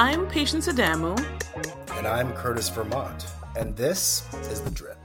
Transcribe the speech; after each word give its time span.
I'm 0.00 0.28
Patience 0.28 0.68
Adamu. 0.68 1.18
And 1.96 2.06
I'm 2.06 2.32
Curtis 2.34 2.68
Vermont. 2.68 3.26
And 3.56 3.76
this 3.76 4.32
is 4.48 4.60
The 4.60 4.70
Drip, 4.70 4.96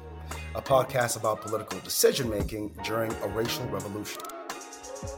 a 0.54 0.62
podcast 0.62 1.18
about 1.18 1.42
political 1.42 1.80
decision 1.80 2.30
making 2.30 2.78
during 2.84 3.12
a 3.24 3.28
racial 3.30 3.66
revolution. 3.70 4.22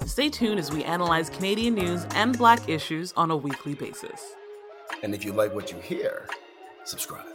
Stay 0.06 0.30
tuned 0.30 0.60
as 0.60 0.72
we 0.72 0.86
analyze 0.86 1.30
Canadian 1.30 1.76
news 1.76 2.06
and 2.12 2.38
black 2.38 2.70
issues 2.70 3.12
on 3.18 3.32
a 3.32 3.36
weekly 3.36 3.74
basis. 3.74 4.22
And 5.04 5.14
if 5.14 5.26
you 5.26 5.34
like 5.34 5.54
what 5.54 5.74
you 5.74 5.78
hear, 5.80 6.30
subscribe. 6.86 7.26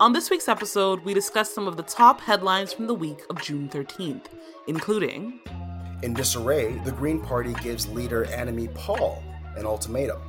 On 0.00 0.12
this 0.12 0.28
week's 0.28 0.46
episode, 0.46 1.02
we 1.06 1.14
discuss 1.14 1.50
some 1.50 1.66
of 1.66 1.78
the 1.78 1.84
top 1.84 2.20
headlines 2.20 2.74
from 2.74 2.86
the 2.86 2.94
week 2.94 3.22
of 3.30 3.40
June 3.40 3.70
13th, 3.70 4.26
including 4.66 5.40
In 6.02 6.12
disarray, 6.12 6.76
the 6.84 6.92
Green 6.92 7.22
Party 7.22 7.54
gives 7.62 7.88
leader 7.88 8.26
Annamie 8.26 8.74
Paul 8.74 9.22
an 9.56 9.64
ultimatum. 9.64 10.20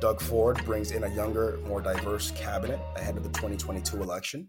Doug 0.00 0.20
Ford 0.20 0.62
brings 0.64 0.90
in 0.90 1.04
a 1.04 1.08
younger, 1.14 1.58
more 1.66 1.80
diverse 1.80 2.30
cabinet 2.32 2.78
ahead 2.96 3.16
of 3.16 3.22
the 3.22 3.30
2022 3.30 4.02
election. 4.02 4.48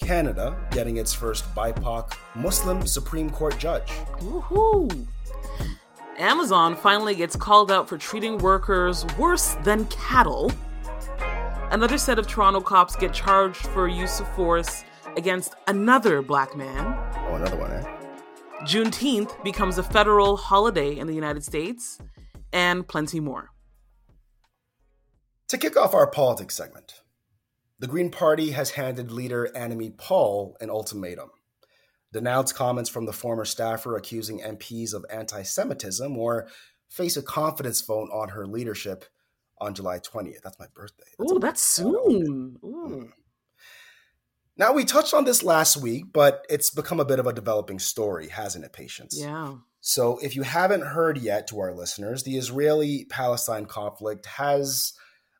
Canada 0.00 0.56
getting 0.70 0.96
its 0.96 1.12
first 1.12 1.44
BIPOC 1.54 2.14
Muslim 2.34 2.86
Supreme 2.86 3.30
Court 3.30 3.58
judge. 3.58 3.88
Woohoo! 4.18 5.06
Amazon 6.18 6.76
finally 6.76 7.14
gets 7.14 7.34
called 7.34 7.72
out 7.72 7.88
for 7.88 7.98
treating 7.98 8.38
workers 8.38 9.04
worse 9.18 9.54
than 9.64 9.86
cattle. 9.86 10.52
Another 11.70 11.98
set 11.98 12.18
of 12.18 12.28
Toronto 12.28 12.60
cops 12.60 12.94
get 12.94 13.12
charged 13.12 13.66
for 13.68 13.88
use 13.88 14.20
of 14.20 14.28
force 14.34 14.84
against 15.16 15.54
another 15.66 16.22
black 16.22 16.56
man. 16.56 16.96
Oh, 17.28 17.34
another 17.34 17.56
one, 17.56 17.72
eh? 17.72 17.82
Juneteenth 18.62 19.42
becomes 19.42 19.78
a 19.78 19.82
federal 19.82 20.36
holiday 20.36 20.96
in 20.96 21.06
the 21.06 21.14
United 21.14 21.44
States, 21.44 21.98
and 22.52 22.86
plenty 22.86 23.18
more. 23.18 23.50
To 25.54 25.58
kick 25.58 25.76
off 25.76 25.94
our 25.94 26.10
politics 26.10 26.56
segment, 26.56 27.02
the 27.78 27.86
Green 27.86 28.10
Party 28.10 28.50
has 28.50 28.70
handed 28.70 29.12
leader 29.12 29.48
Annamie 29.54 29.96
Paul 29.96 30.56
an 30.60 30.68
ultimatum. 30.68 31.30
Denounce 32.12 32.52
comments 32.52 32.90
from 32.90 33.06
the 33.06 33.12
former 33.12 33.44
staffer 33.44 33.96
accusing 33.96 34.40
MPs 34.40 34.92
of 34.92 35.06
anti 35.08 35.44
Semitism 35.44 36.18
or 36.18 36.48
face 36.88 37.16
a 37.16 37.22
confidence 37.22 37.82
vote 37.82 38.08
on 38.12 38.30
her 38.30 38.48
leadership 38.48 39.04
on 39.60 39.76
July 39.76 40.00
20th. 40.00 40.42
That's 40.42 40.58
my 40.58 40.66
birthday. 40.74 41.04
A- 41.20 41.38
that's 41.38 41.62
soon. 41.62 42.56
Hmm. 42.60 42.66
Ooh. 42.66 43.12
Now, 44.56 44.72
we 44.72 44.84
touched 44.84 45.14
on 45.14 45.24
this 45.24 45.44
last 45.44 45.76
week, 45.76 46.06
but 46.12 46.44
it's 46.50 46.70
become 46.70 46.98
a 46.98 47.04
bit 47.04 47.20
of 47.20 47.28
a 47.28 47.32
developing 47.32 47.78
story, 47.78 48.26
hasn't 48.26 48.64
it, 48.64 48.72
Patience? 48.72 49.16
Yeah. 49.16 49.54
So, 49.80 50.18
if 50.18 50.34
you 50.34 50.42
haven't 50.42 50.82
heard 50.82 51.16
yet 51.16 51.46
to 51.46 51.60
our 51.60 51.72
listeners, 51.72 52.24
the 52.24 52.38
Israeli 52.38 53.04
Palestine 53.08 53.66
conflict 53.66 54.26
has 54.26 54.94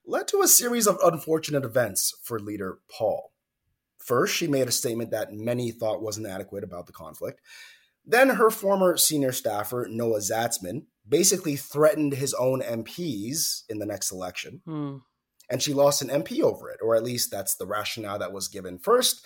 led 0.06 0.28
to 0.28 0.42
a 0.42 0.48
series 0.48 0.86
of 0.86 0.98
unfortunate 1.02 1.64
events 1.64 2.14
for 2.22 2.38
leader 2.38 2.78
Paul. 2.90 3.32
First, 3.98 4.34
she 4.34 4.46
made 4.46 4.68
a 4.68 4.72
statement 4.72 5.10
that 5.12 5.32
many 5.32 5.70
thought 5.70 6.02
was 6.02 6.18
inadequate 6.18 6.62
about 6.62 6.86
the 6.86 6.92
conflict. 6.92 7.40
Then, 8.04 8.30
her 8.30 8.50
former 8.50 8.98
senior 8.98 9.32
staffer, 9.32 9.86
Noah 9.90 10.18
Zatzman, 10.18 10.82
basically 11.08 11.56
threatened 11.56 12.12
his 12.14 12.34
own 12.34 12.60
MPs 12.60 13.62
in 13.68 13.78
the 13.78 13.86
next 13.86 14.12
election 14.12 14.60
Hmm. 14.66 14.96
and 15.50 15.62
she 15.62 15.74
lost 15.74 16.02
an 16.02 16.08
MP 16.08 16.42
over 16.42 16.70
it, 16.70 16.80
or 16.82 16.94
at 16.94 17.02
least 17.02 17.30
that's 17.30 17.56
the 17.56 17.66
rationale 17.66 18.18
that 18.18 18.32
was 18.32 18.48
given 18.48 18.78
first. 18.78 19.24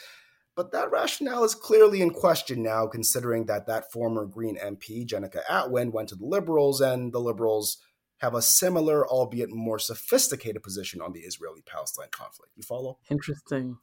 But 0.57 0.73
that 0.73 0.91
rationale 0.91 1.45
is 1.45 1.55
clearly 1.55 2.03
in 2.03 2.11
question 2.11 2.65
now, 2.65 2.89
considering 2.89 3.47
that 3.47 3.67
that 3.69 3.93
former 3.93 4.27
Green 4.27 4.57
MP, 4.57 5.07
Jenica 5.07 5.45
Atwin, 5.49 5.93
went 5.93 6.09
to 6.09 6.17
the 6.17 6.27
Liberals, 6.27 6.81
and 6.81 7.13
the 7.13 7.21
Liberals 7.21 7.79
have 8.19 8.35
a 8.35 8.43
similar, 8.43 9.07
albeit 9.07 9.51
more 9.51 9.79
sophisticated 9.79 10.63
position 10.63 11.01
on 11.01 11.13
the 11.13 11.21
Israeli 11.21 11.63
Palestine 11.63 12.09
conflict. 12.11 12.53
You 12.57 12.63
follow? 12.63 12.99
Interesting. 13.11 13.79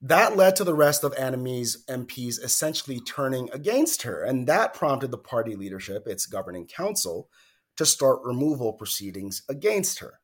That 0.00 0.36
led 0.36 0.56
to 0.56 0.64
the 0.64 0.74
rest 0.74 1.04
of 1.04 1.14
Annamie's 1.14 1.84
MPs 1.86 2.42
essentially 2.42 2.98
turning 3.00 3.48
against 3.52 4.02
her, 4.02 4.22
and 4.22 4.48
that 4.48 4.74
prompted 4.74 5.12
the 5.12 5.18
party 5.18 5.54
leadership, 5.54 6.06
its 6.06 6.26
governing 6.26 6.66
council, 6.66 7.28
to 7.76 7.86
start 7.86 8.18
removal 8.24 8.72
proceedings 8.72 9.42
against 9.48 10.00
her. 10.00 10.20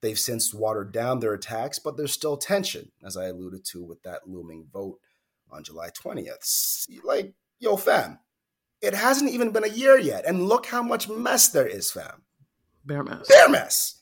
They've 0.00 0.18
since 0.18 0.52
watered 0.52 0.92
down 0.92 1.20
their 1.20 1.34
attacks, 1.34 1.78
but 1.78 1.96
there's 1.96 2.12
still 2.12 2.36
tension, 2.36 2.90
as 3.04 3.16
I 3.16 3.26
alluded 3.26 3.64
to 3.66 3.84
with 3.84 4.02
that 4.02 4.26
looming 4.26 4.66
vote 4.72 4.98
on 5.48 5.62
July 5.62 5.90
20th. 5.90 6.88
Like, 7.04 7.34
yo, 7.60 7.76
fam, 7.76 8.18
it 8.80 8.94
hasn't 8.94 9.30
even 9.30 9.52
been 9.52 9.64
a 9.64 9.68
year 9.68 9.96
yet, 9.96 10.26
and 10.26 10.48
look 10.48 10.66
how 10.66 10.82
much 10.82 11.08
mess 11.08 11.48
there 11.48 11.66
is, 11.66 11.92
fam. 11.92 12.24
Bear 12.84 13.02
mess. 13.02 13.28
Bear 13.28 13.48
mess. 13.48 14.00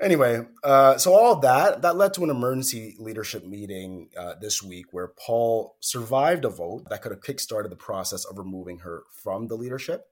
Anyway, 0.00 0.40
uh, 0.64 0.98
so 0.98 1.14
all 1.14 1.36
that 1.36 1.82
that 1.82 1.96
led 1.96 2.12
to 2.12 2.24
an 2.24 2.30
emergency 2.30 2.96
leadership 2.98 3.46
meeting 3.46 4.10
uh, 4.18 4.34
this 4.40 4.60
week 4.60 4.86
where 4.90 5.12
Paul 5.24 5.76
survived 5.80 6.44
a 6.44 6.48
vote 6.48 6.88
that 6.90 7.00
could 7.00 7.12
have 7.12 7.22
kickstarted 7.22 7.70
the 7.70 7.76
process 7.76 8.24
of 8.24 8.36
removing 8.36 8.80
her 8.80 9.04
from 9.22 9.46
the 9.46 9.54
leadership. 9.54 10.06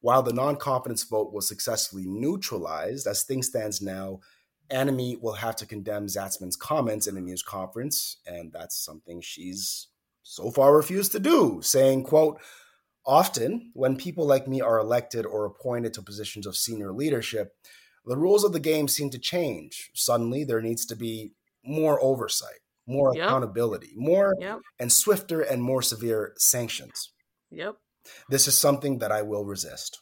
While 0.00 0.22
the 0.22 0.32
non-confidence 0.32 1.04
vote 1.04 1.32
was 1.32 1.48
successfully 1.48 2.04
neutralized, 2.06 3.06
as 3.06 3.22
things 3.22 3.46
stands 3.46 3.80
now, 3.80 4.18
Annamie 4.70 5.18
will 5.22 5.34
have 5.34 5.56
to 5.56 5.66
condemn 5.66 6.06
Zatzman's 6.06 6.56
comments 6.56 7.06
in 7.06 7.16
a 7.16 7.20
news 7.20 7.42
conference, 7.42 8.18
and 8.26 8.52
that's 8.52 8.76
something 8.76 9.20
she's 9.22 9.86
so 10.22 10.50
far 10.50 10.76
refused 10.76 11.12
to 11.12 11.20
do, 11.20 11.60
saying, 11.62 12.02
quote, 12.02 12.40
Often, 13.06 13.70
when 13.74 13.96
people 13.96 14.26
like 14.26 14.48
me 14.48 14.60
are 14.60 14.78
elected 14.78 15.26
or 15.26 15.44
appointed 15.44 15.92
to 15.94 16.02
positions 16.02 16.46
of 16.46 16.56
senior 16.56 16.92
leadership, 16.92 17.54
the 18.06 18.16
rules 18.16 18.44
of 18.44 18.52
the 18.52 18.60
game 18.60 18.88
seem 18.88 19.10
to 19.10 19.18
change. 19.18 19.90
Suddenly, 19.94 20.44
there 20.44 20.62
needs 20.62 20.86
to 20.86 20.96
be 20.96 21.32
more 21.64 22.02
oversight, 22.02 22.60
more 22.86 23.14
Yep. 23.14 23.24
accountability, 23.26 23.92
more 23.96 24.34
Yep. 24.38 24.60
and 24.78 24.92
swifter 24.92 25.40
and 25.40 25.62
more 25.62 25.82
severe 25.82 26.34
sanctions. 26.38 27.12
Yep. 27.50 27.76
This 28.28 28.46
is 28.48 28.58
something 28.58 28.98
that 28.98 29.12
I 29.12 29.22
will 29.22 29.44
resist. 29.44 30.00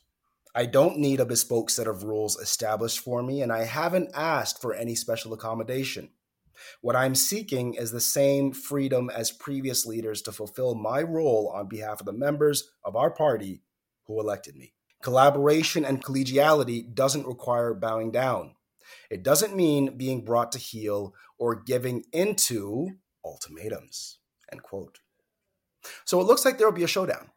I 0.55 0.67
don't 0.67 0.99
need 0.99 1.19
a 1.21 1.25
bespoke 1.25 1.71
set 1.71 1.87
of 1.87 2.05
rules 2.05 2.37
established 2.37 2.99
for 3.01 3.23
me, 3.23 3.41
and 3.43 3.53
I 3.53 3.65
haven't 3.65 4.11
asked 4.15 4.61
for 4.61 4.75
any 4.75 4.95
special 4.95 5.33
accommodation. 5.33 6.11
What 6.81 6.97
I'm 6.97 7.15
seeking 7.15 7.75
is 7.75 7.91
the 7.91 8.01
same 8.01 8.53
freedom 8.53 9.11
as 9.11 9.31
previous 9.31 9.87
leaders 9.87 10.23
to 10.23 10.33
fulfill 10.33 10.75
my 10.75 11.03
role 11.03 11.53
on 11.55 11.69
behalf 11.69 12.01
of 12.01 12.07
the 12.07 12.13
members 12.13 12.71
of 12.85 12.97
our 12.97 13.11
party 13.11 13.63
who 14.07 14.21
elected 14.21 14.57
me. 14.57 14.73
Collaboration 15.03 15.85
and 15.85 16.05
collegiality 16.05 16.95
doesn't 16.95 17.27
require 17.27 17.75
bowing 17.75 18.11
down. 18.11 18.55
It 19.11 19.23
doesn't 19.23 19.57
mean 19.57 19.97
being 19.97 20.25
brought 20.25 20.53
to 20.53 20.59
heel 20.59 21.15
or 21.39 21.55
giving 21.55 22.05
into 22.13 22.91
ultimatums. 23.25 24.19
End 24.51 24.63
quote. 24.63 25.01
So 26.05 26.21
it 26.21 26.25
looks 26.25 26.45
like 26.45 26.59
there 26.59 26.67
will 26.67 26.75
be 26.75 26.85
a 26.85 26.89
showdown. 26.89 27.31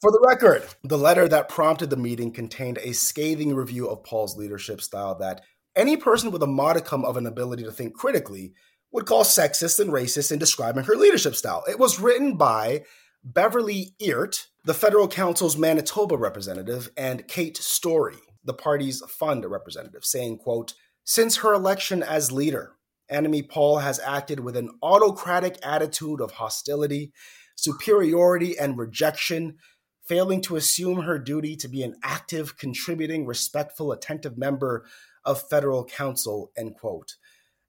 For 0.00 0.10
the 0.10 0.24
record, 0.26 0.64
the 0.82 0.98
letter 0.98 1.28
that 1.28 1.48
prompted 1.48 1.90
the 1.90 1.96
meeting 1.96 2.32
contained 2.32 2.78
a 2.78 2.92
scathing 2.92 3.54
review 3.54 3.88
of 3.88 4.02
Paul's 4.02 4.36
leadership 4.36 4.80
style 4.80 5.16
that 5.18 5.42
any 5.80 5.96
person 5.96 6.30
with 6.30 6.42
a 6.42 6.46
modicum 6.46 7.04
of 7.04 7.16
an 7.16 7.26
ability 7.26 7.64
to 7.64 7.72
think 7.72 7.94
critically 7.94 8.52
would 8.92 9.06
call 9.06 9.24
sexist 9.24 9.80
and 9.80 9.90
racist 9.90 10.30
in 10.30 10.38
describing 10.38 10.84
her 10.84 10.94
leadership 10.94 11.34
style. 11.34 11.64
It 11.68 11.78
was 11.78 11.98
written 11.98 12.36
by 12.36 12.84
Beverly 13.24 13.94
Eert, 13.98 14.48
the 14.64 14.74
federal 14.74 15.08
council's 15.08 15.56
Manitoba 15.56 16.18
representative, 16.18 16.90
and 16.96 17.26
Kate 17.26 17.56
Storey, 17.56 18.18
the 18.44 18.52
party's 18.52 19.02
fund 19.08 19.44
representative, 19.46 20.04
saying, 20.04 20.38
quote, 20.38 20.74
since 21.04 21.38
her 21.38 21.54
election 21.54 22.02
as 22.02 22.30
leader, 22.30 22.72
Annamie 23.10 23.48
Paul 23.48 23.78
has 23.78 23.98
acted 24.00 24.40
with 24.40 24.56
an 24.56 24.70
autocratic 24.82 25.58
attitude 25.62 26.20
of 26.20 26.32
hostility, 26.32 27.12
superiority, 27.56 28.58
and 28.58 28.78
rejection, 28.78 29.56
failing 30.04 30.40
to 30.42 30.56
assume 30.56 31.02
her 31.02 31.18
duty 31.18 31.56
to 31.56 31.68
be 31.68 31.82
an 31.82 31.94
active, 32.02 32.58
contributing, 32.58 33.26
respectful, 33.26 33.92
attentive 33.92 34.36
member 34.36 34.84
of 35.24 35.48
federal 35.48 35.84
council, 35.84 36.50
end 36.56 36.76
quote. 36.76 37.16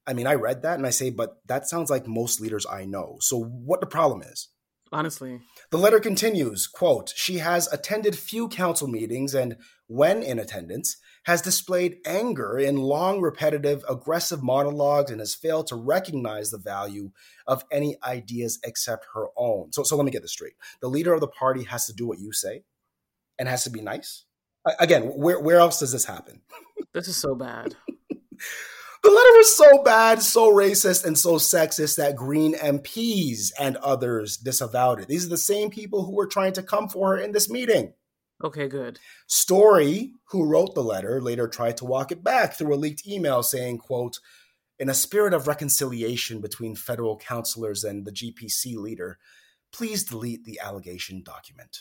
I 0.07 0.13
mean, 0.13 0.27
I 0.27 0.33
read 0.33 0.63
that 0.63 0.77
and 0.77 0.87
I 0.87 0.89
say, 0.89 1.09
but 1.09 1.37
that 1.47 1.67
sounds 1.67 1.89
like 1.89 2.07
most 2.07 2.41
leaders 2.41 2.65
I 2.69 2.85
know. 2.85 3.17
So 3.21 3.41
what 3.41 3.81
the 3.81 3.87
problem 3.87 4.23
is? 4.23 4.49
Honestly. 4.91 5.39
The 5.69 5.77
letter 5.77 5.99
continues, 5.99 6.67
quote, 6.67 7.13
she 7.15 7.37
has 7.37 7.71
attended 7.71 8.17
few 8.17 8.49
council 8.49 8.87
meetings 8.87 9.33
and 9.33 9.57
when 9.87 10.21
in 10.23 10.39
attendance 10.39 10.97
has 11.25 11.41
displayed 11.41 11.97
anger 12.05 12.57
in 12.57 12.77
long 12.77 13.21
repetitive 13.21 13.85
aggressive 13.87 14.41
monologues 14.41 15.11
and 15.11 15.19
has 15.19 15.35
failed 15.35 15.67
to 15.67 15.75
recognize 15.75 16.49
the 16.49 16.57
value 16.57 17.11
of 17.45 17.63
any 17.71 17.95
ideas 18.03 18.59
except 18.65 19.05
her 19.13 19.27
own. 19.37 19.71
So 19.71 19.83
so 19.83 19.95
let 19.95 20.05
me 20.05 20.11
get 20.11 20.23
this 20.23 20.31
straight. 20.31 20.53
The 20.81 20.89
leader 20.89 21.13
of 21.13 21.21
the 21.21 21.27
party 21.27 21.63
has 21.65 21.85
to 21.85 21.93
do 21.93 22.07
what 22.07 22.19
you 22.19 22.33
say 22.33 22.63
and 23.37 23.49
has 23.49 23.63
to 23.63 23.69
be 23.69 23.81
nice? 23.81 24.25
Again, 24.79 25.03
where 25.03 25.39
where 25.39 25.57
else 25.57 25.79
does 25.79 25.91
this 25.91 26.05
happen? 26.05 26.41
This 26.93 27.07
is 27.07 27.17
so 27.17 27.35
bad. 27.35 27.75
The 29.03 29.09
letter 29.09 29.37
was 29.37 29.57
so 29.57 29.83
bad, 29.83 30.21
so 30.21 30.51
racist, 30.51 31.05
and 31.05 31.17
so 31.17 31.35
sexist 31.37 31.95
that 31.95 32.15
Green 32.15 32.53
MPs 32.53 33.51
and 33.59 33.77
others 33.77 34.37
disavowed 34.37 34.99
it. 34.99 35.07
These 35.07 35.25
are 35.25 35.29
the 35.29 35.37
same 35.37 35.71
people 35.71 36.05
who 36.05 36.11
were 36.11 36.27
trying 36.27 36.53
to 36.53 36.63
come 36.63 36.87
for 36.87 37.15
her 37.15 37.17
in 37.17 37.31
this 37.31 37.49
meeting. 37.49 37.93
Okay, 38.43 38.67
good. 38.67 38.99
Storey, 39.25 40.13
who 40.25 40.45
wrote 40.45 40.75
the 40.75 40.83
letter, 40.83 41.19
later 41.19 41.47
tried 41.47 41.77
to 41.77 41.85
walk 41.85 42.11
it 42.11 42.23
back 42.23 42.53
through 42.53 42.73
a 42.73 42.77
leaked 42.77 43.07
email 43.07 43.41
saying, 43.41 43.79
quote, 43.79 44.19
in 44.77 44.87
a 44.87 44.93
spirit 44.93 45.33
of 45.33 45.47
reconciliation 45.47 46.39
between 46.39 46.75
federal 46.75 47.17
counselors 47.17 47.83
and 47.83 48.05
the 48.05 48.11
GPC 48.11 48.75
leader, 48.75 49.17
please 49.71 50.03
delete 50.03 50.43
the 50.43 50.59
allegation 50.59 51.23
document. 51.23 51.77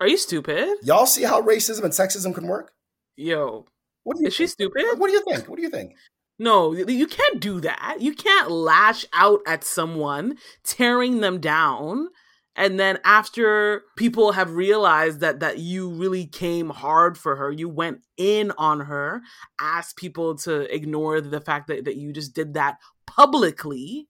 Are 0.00 0.08
you 0.08 0.18
stupid? 0.18 0.68
Y'all 0.82 1.06
see 1.06 1.22
how 1.22 1.40
racism 1.40 1.84
and 1.84 1.92
sexism 1.92 2.34
can 2.34 2.46
work? 2.46 2.72
Yo. 3.16 3.66
What 4.06 4.18
do 4.18 4.22
you 4.22 4.28
Is 4.28 4.34
she 4.34 4.46
stupid? 4.46 4.84
What 4.98 5.08
do 5.08 5.14
you 5.14 5.24
think? 5.28 5.48
What 5.48 5.56
do 5.56 5.62
you 5.62 5.68
think? 5.68 5.96
No, 6.38 6.72
you 6.72 7.08
can't 7.08 7.40
do 7.40 7.60
that. 7.62 7.96
You 7.98 8.14
can't 8.14 8.52
lash 8.52 9.04
out 9.12 9.40
at 9.48 9.64
someone, 9.64 10.36
tearing 10.62 11.20
them 11.20 11.40
down, 11.40 12.10
and 12.54 12.78
then 12.78 13.00
after 13.04 13.82
people 13.96 14.30
have 14.32 14.52
realized 14.52 15.18
that 15.20 15.40
that 15.40 15.58
you 15.58 15.90
really 15.90 16.24
came 16.24 16.70
hard 16.70 17.18
for 17.18 17.34
her, 17.34 17.50
you 17.50 17.68
went 17.68 18.02
in 18.16 18.52
on 18.56 18.80
her, 18.80 19.22
asked 19.60 19.96
people 19.96 20.36
to 20.38 20.72
ignore 20.72 21.20
the 21.20 21.40
fact 21.40 21.66
that, 21.66 21.84
that 21.84 21.96
you 21.96 22.12
just 22.12 22.32
did 22.32 22.54
that 22.54 22.76
publicly. 23.08 24.06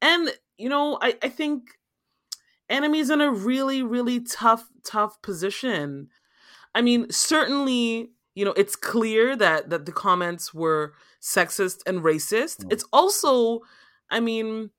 And, 0.00 0.30
you 0.56 0.70
know, 0.70 0.96
I, 1.02 1.18
I 1.22 1.28
think 1.28 1.64
Annamie's 2.70 3.10
in 3.10 3.20
a 3.20 3.30
really, 3.30 3.82
really 3.82 4.20
tough, 4.20 4.68
tough 4.84 5.20
position. 5.20 6.08
I 6.74 6.80
mean, 6.80 7.10
certainly, 7.10 8.12
you 8.34 8.44
know, 8.44 8.52
it's 8.56 8.76
clear 8.76 9.36
that 9.36 9.70
that 9.70 9.86
the 9.86 9.92
comments 9.92 10.52
were 10.54 10.94
sexist 11.20 11.80
and 11.86 12.00
racist. 12.00 12.64
Mm. 12.64 12.72
It's 12.72 12.84
also, 12.92 13.60
I 14.10 14.20
mean, 14.20 14.70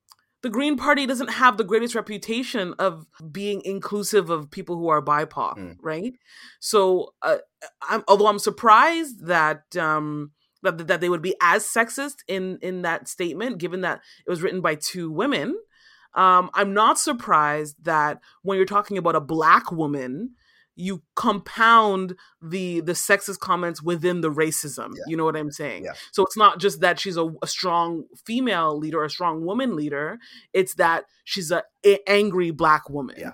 the 0.41 0.49
Green 0.49 0.75
Party 0.77 1.05
doesn't 1.05 1.29
have 1.29 1.57
the 1.57 1.63
greatest 1.63 1.95
reputation 1.95 2.73
of 2.77 3.05
being 3.31 3.61
inclusive 3.63 4.29
of 4.29 4.51
people 4.51 4.75
who 4.77 4.89
are 4.89 5.01
BIPOC, 5.01 5.57
Mm. 5.57 5.77
right? 5.81 6.13
So, 6.59 7.13
uh, 7.21 7.37
I'm, 7.81 8.03
although 8.07 8.27
I'm 8.27 8.39
surprised 8.39 9.25
that 9.27 9.75
um, 9.77 10.31
that 10.63 10.87
that 10.87 10.99
they 11.01 11.09
would 11.09 11.21
be 11.21 11.35
as 11.41 11.65
sexist 11.65 12.17
in 12.27 12.59
in 12.61 12.81
that 12.81 13.07
statement, 13.07 13.57
given 13.57 13.81
that 13.81 14.01
it 14.25 14.29
was 14.29 14.41
written 14.41 14.61
by 14.61 14.75
two 14.75 15.11
women. 15.11 15.57
Um, 16.15 16.51
I'm 16.53 16.75
not 16.75 16.99
surprised 16.99 17.85
that 17.85 18.19
when 18.43 18.57
you're 18.57 18.67
talking 18.67 18.99
about 18.99 19.15
a 19.15 19.19
black 19.19 19.71
woman, 19.71 20.35
you 20.75 21.03
compound 21.15 22.15
the 22.41 22.81
the 22.81 22.93
sexist 22.93 23.39
comments 23.39 23.81
within 23.81 24.21
the 24.21 24.31
racism. 24.31 24.91
Yeah. 24.95 25.03
You 25.07 25.17
know 25.17 25.25
what 25.25 25.35
I'm 25.35 25.51
saying? 25.51 25.85
Yeah. 25.85 25.93
So 26.11 26.23
it's 26.23 26.37
not 26.37 26.59
just 26.59 26.81
that 26.81 26.99
she's 26.99 27.17
a, 27.17 27.29
a 27.41 27.47
strong 27.47 28.05
female 28.25 28.77
leader, 28.77 29.03
a 29.03 29.09
strong 29.09 29.45
woman 29.45 29.75
leader. 29.75 30.19
It's 30.53 30.75
that 30.75 31.05
she's 31.23 31.51
a, 31.51 31.63
a 31.85 31.99
angry 32.09 32.51
black 32.51 32.89
woman. 32.89 33.15
Yeah. 33.19 33.31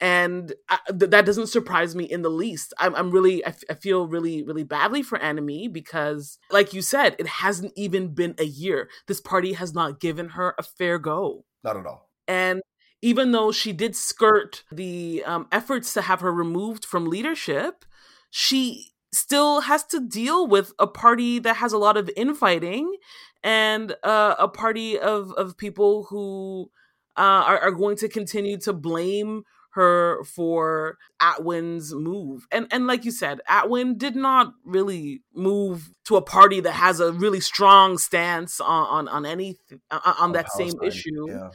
And 0.00 0.52
I, 0.68 0.78
th- 0.96 1.10
that 1.10 1.26
doesn't 1.26 1.48
surprise 1.48 1.96
me 1.96 2.04
in 2.04 2.22
the 2.22 2.28
least. 2.28 2.72
I'm, 2.78 2.94
I'm 2.94 3.10
really, 3.10 3.44
I, 3.44 3.48
f- 3.48 3.64
I 3.68 3.74
feel 3.74 4.06
really, 4.06 4.44
really 4.44 4.62
badly 4.62 5.02
for 5.02 5.18
Annamie 5.18 5.72
because, 5.72 6.38
like 6.52 6.72
you 6.72 6.82
said, 6.82 7.16
it 7.18 7.26
hasn't 7.26 7.72
even 7.74 8.14
been 8.14 8.36
a 8.38 8.44
year. 8.44 8.88
This 9.08 9.20
party 9.20 9.54
has 9.54 9.74
not 9.74 9.98
given 9.98 10.30
her 10.30 10.54
a 10.56 10.62
fair 10.62 11.00
go. 11.00 11.44
Not 11.64 11.76
at 11.76 11.84
all. 11.84 12.08
And 12.28 12.62
even 13.02 13.32
though 13.32 13.52
she 13.52 13.72
did 13.72 13.94
skirt 13.94 14.64
the 14.70 15.22
um, 15.24 15.46
efforts 15.52 15.94
to 15.94 16.02
have 16.02 16.20
her 16.20 16.32
removed 16.32 16.84
from 16.84 17.06
leadership, 17.06 17.84
she 18.30 18.92
still 19.12 19.62
has 19.62 19.84
to 19.84 20.00
deal 20.00 20.46
with 20.46 20.72
a 20.78 20.86
party 20.86 21.38
that 21.38 21.56
has 21.56 21.72
a 21.72 21.78
lot 21.78 21.96
of 21.96 22.10
infighting 22.16 22.96
and 23.42 23.94
uh, 24.02 24.34
a 24.38 24.48
party 24.48 24.98
of, 24.98 25.32
of 25.32 25.56
people 25.56 26.04
who 26.10 26.70
uh, 27.16 27.20
are, 27.46 27.58
are 27.58 27.72
going 27.72 27.96
to 27.96 28.08
continue 28.08 28.58
to 28.58 28.72
blame 28.72 29.44
her 29.72 30.24
for 30.24 30.98
Atwin's 31.20 31.94
move. 31.94 32.46
And 32.50 32.66
and 32.72 32.86
like 32.86 33.04
you 33.04 33.10
said, 33.12 33.40
Atwin 33.48 33.96
did 33.96 34.16
not 34.16 34.52
really 34.64 35.22
move 35.34 35.90
to 36.06 36.16
a 36.16 36.22
party 36.22 36.60
that 36.60 36.72
has 36.72 37.00
a 37.00 37.12
really 37.12 37.40
strong 37.40 37.96
stance 37.98 38.60
on 38.60 38.86
on, 38.86 39.08
on 39.08 39.26
any 39.26 39.58
on, 39.90 40.00
on 40.18 40.32
that 40.32 40.50
same 40.50 40.72
issue. 40.82 41.28
Yeah. 41.28 41.50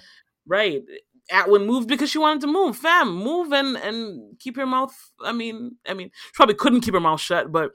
Right. 0.46 0.84
Atwin 1.32 1.66
moved 1.66 1.88
because 1.88 2.10
she 2.10 2.18
wanted 2.18 2.42
to 2.42 2.48
move. 2.48 2.78
Fam, 2.78 3.14
move 3.16 3.52
and 3.54 3.78
and 3.78 4.38
keep 4.40 4.58
your 4.58 4.66
mouth. 4.66 4.94
I 5.24 5.32
mean, 5.32 5.78
I 5.88 5.94
mean, 5.94 6.10
she 6.14 6.32
probably 6.34 6.56
couldn't 6.56 6.82
keep 6.82 6.94
her 6.94 7.00
mouth 7.00 7.22
shut, 7.22 7.52
but 7.52 7.72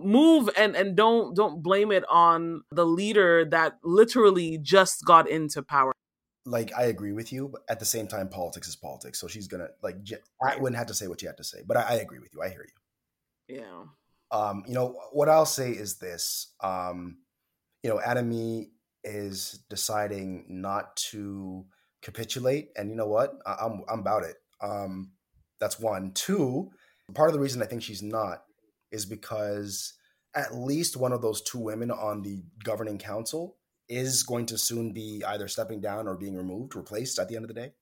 move 0.00 0.48
and 0.56 0.74
and 0.76 0.96
don't 0.96 1.34
don't 1.34 1.62
blame 1.62 1.92
it 1.92 2.04
on 2.10 2.62
the 2.70 2.86
leader 2.86 3.44
that 3.46 3.78
literally 3.82 4.58
just 4.62 5.04
got 5.04 5.28
into 5.28 5.62
power. 5.62 5.92
Like 6.44 6.72
I 6.76 6.84
agree 6.84 7.12
with 7.12 7.32
you, 7.32 7.48
but 7.48 7.62
at 7.68 7.78
the 7.78 7.84
same 7.84 8.08
time, 8.08 8.28
politics 8.28 8.68
is 8.68 8.76
politics. 8.76 9.20
So 9.20 9.28
she's 9.28 9.46
gonna 9.46 9.68
like 9.82 9.96
Atwin 10.42 10.74
had 10.74 10.88
to 10.88 10.94
say 10.94 11.06
what 11.06 11.20
she 11.20 11.26
had 11.26 11.36
to 11.36 11.44
say. 11.44 11.58
But 11.66 11.76
I, 11.76 11.82
I 11.82 11.94
agree 11.94 12.18
with 12.18 12.30
you. 12.34 12.42
I 12.42 12.48
hear 12.48 12.66
you. 12.66 13.58
Yeah. 13.60 13.84
Um, 14.30 14.64
you 14.66 14.74
know 14.74 14.98
what 15.12 15.28
I'll 15.28 15.46
say 15.46 15.70
is 15.70 15.98
this. 15.98 16.52
Um, 16.62 17.18
you 17.82 17.90
know, 17.90 17.98
Annamie 17.98 18.70
is 19.04 19.60
deciding 19.68 20.46
not 20.48 20.96
to 20.96 21.66
capitulate, 22.02 22.68
and 22.76 22.90
you 22.90 22.96
know 22.96 23.06
what? 23.06 23.34
I, 23.46 23.56
I'm 23.62 23.82
I'm 23.90 24.00
about 24.00 24.24
it. 24.24 24.36
Um, 24.60 25.12
that's 25.60 25.78
one. 25.80 26.12
Two. 26.12 26.70
Part 27.14 27.28
of 27.28 27.34
the 27.34 27.40
reason 27.40 27.62
I 27.62 27.66
think 27.66 27.82
she's 27.82 28.02
not 28.02 28.44
is 28.90 29.04
because 29.06 29.94
at 30.34 30.54
least 30.54 30.96
one 30.96 31.12
of 31.12 31.20
those 31.20 31.42
two 31.42 31.58
women 31.58 31.90
on 31.90 32.22
the 32.22 32.42
governing 32.64 32.98
council 32.98 33.56
is 33.88 34.22
going 34.22 34.46
to 34.46 34.56
soon 34.56 34.92
be 34.92 35.22
either 35.26 35.46
stepping 35.48 35.80
down 35.80 36.08
or 36.08 36.16
being 36.16 36.34
removed, 36.36 36.74
replaced 36.74 37.18
at 37.18 37.28
the 37.28 37.36
end 37.36 37.44
of 37.44 37.48
the 37.48 37.54
day. 37.54 37.72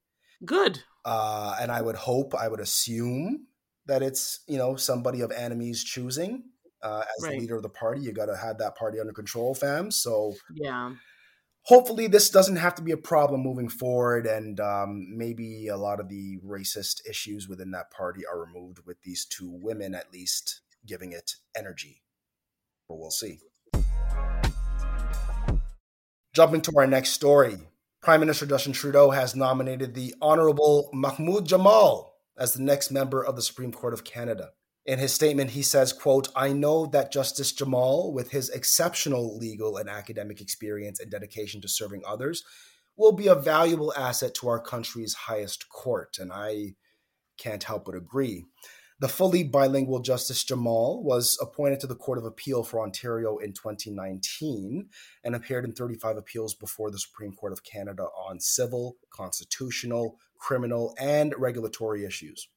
Good. 0.44 0.82
Uh, 1.04 1.54
and 1.60 1.70
I 1.70 1.80
would 1.80 1.94
hope, 1.96 2.34
I 2.34 2.48
would 2.48 2.60
assume 2.60 3.46
that 3.86 4.02
it's 4.02 4.40
you 4.48 4.58
know 4.58 4.76
somebody 4.76 5.20
of 5.20 5.30
Annamie's 5.32 5.84
choosing 5.84 6.44
uh, 6.82 7.00
as 7.02 7.24
Right. 7.24 7.34
the 7.34 7.40
leader 7.40 7.56
of 7.56 7.62
the 7.62 7.68
party. 7.68 8.00
You 8.02 8.12
got 8.12 8.26
to 8.26 8.36
have 8.36 8.58
that 8.58 8.76
party 8.76 8.98
under 8.98 9.12
control, 9.12 9.54
fam. 9.54 9.90
So 9.90 10.34
Yeah. 10.54 10.94
Hopefully 11.64 12.06
this 12.06 12.30
doesn't 12.30 12.56
have 12.56 12.74
to 12.76 12.82
be 12.82 12.90
a 12.90 12.96
problem 12.96 13.42
moving 13.42 13.68
forward, 13.68 14.26
and 14.26 14.58
um, 14.60 15.06
maybe 15.16 15.68
a 15.68 15.76
lot 15.76 16.00
of 16.00 16.08
the 16.08 16.38
racist 16.38 17.08
issues 17.08 17.48
within 17.48 17.70
that 17.72 17.90
party 17.90 18.22
are 18.26 18.40
removed 18.40 18.80
with 18.86 19.02
these 19.02 19.24
two 19.26 19.50
women 19.62 19.94
at 19.94 20.12
least 20.12 20.62
giving 20.86 21.12
it 21.12 21.32
energy. 21.56 22.02
But 22.88 22.98
we'll 22.98 23.10
see. 23.10 23.40
Jumping 26.32 26.62
to 26.62 26.72
our 26.76 26.86
next 26.86 27.10
story. 27.10 27.58
Prime 28.00 28.20
Minister 28.20 28.46
Justin 28.46 28.72
Trudeau 28.72 29.10
has 29.10 29.36
nominated 29.36 29.94
the 29.94 30.14
Honorable 30.22 30.88
Mahmud 30.94 31.44
Jamal 31.44 32.14
as 32.38 32.54
the 32.54 32.62
next 32.62 32.90
member 32.90 33.22
of 33.22 33.36
the 33.36 33.42
Supreme 33.42 33.72
Court 33.72 33.92
of 33.92 34.04
Canada. 34.04 34.52
In 34.86 34.98
his 34.98 35.12
statement, 35.12 35.50
he 35.50 35.62
says, 35.62 35.92
quote, 35.92 36.28
I 36.34 36.52
know 36.52 36.86
that 36.86 37.12
Justice 37.12 37.52
Jamal, 37.52 38.12
with 38.12 38.30
his 38.30 38.48
exceptional 38.48 39.36
legal 39.36 39.76
and 39.76 39.88
academic 39.88 40.40
experience 40.40 41.00
and 41.00 41.10
dedication 41.10 41.60
to 41.60 41.68
serving 41.68 42.02
others, 42.06 42.44
will 42.96 43.12
be 43.12 43.26
a 43.26 43.34
valuable 43.34 43.92
asset 43.94 44.34
to 44.36 44.48
our 44.48 44.60
country's 44.60 45.14
highest 45.14 45.68
court. 45.68 46.16
And 46.18 46.32
I 46.32 46.74
can't 47.38 47.64
help 47.64 47.84
but 47.84 47.94
agree. 47.94 48.46
The 49.00 49.08
fully 49.08 49.42
bilingual 49.44 50.00
Justice 50.00 50.44
Jamal 50.44 51.02
was 51.02 51.38
appointed 51.40 51.80
to 51.80 51.86
the 51.86 51.94
Court 51.94 52.18
of 52.18 52.26
Appeal 52.26 52.62
for 52.62 52.82
Ontario 52.82 53.38
in 53.38 53.54
2019 53.54 54.90
and 55.24 55.34
appeared 55.34 55.64
in 55.64 55.72
35 55.72 56.18
appeals 56.18 56.54
before 56.54 56.90
the 56.90 56.98
Supreme 56.98 57.32
Court 57.32 57.54
of 57.54 57.64
Canada 57.64 58.02
on 58.28 58.40
civil, 58.40 58.98
constitutional, 59.10 60.18
criminal, 60.38 60.94
and 61.00 61.34
regulatory 61.38 62.04
issues. 62.04 62.48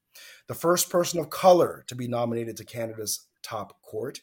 The 0.48 0.53
first 0.53 0.89
person 0.89 1.20
of 1.20 1.29
color 1.29 1.84
to 1.88 1.96
be 1.96 2.08
nominated 2.08 2.58
to 2.58 2.65
Canada's 2.65 3.27
top 3.41 3.82
court. 3.82 4.20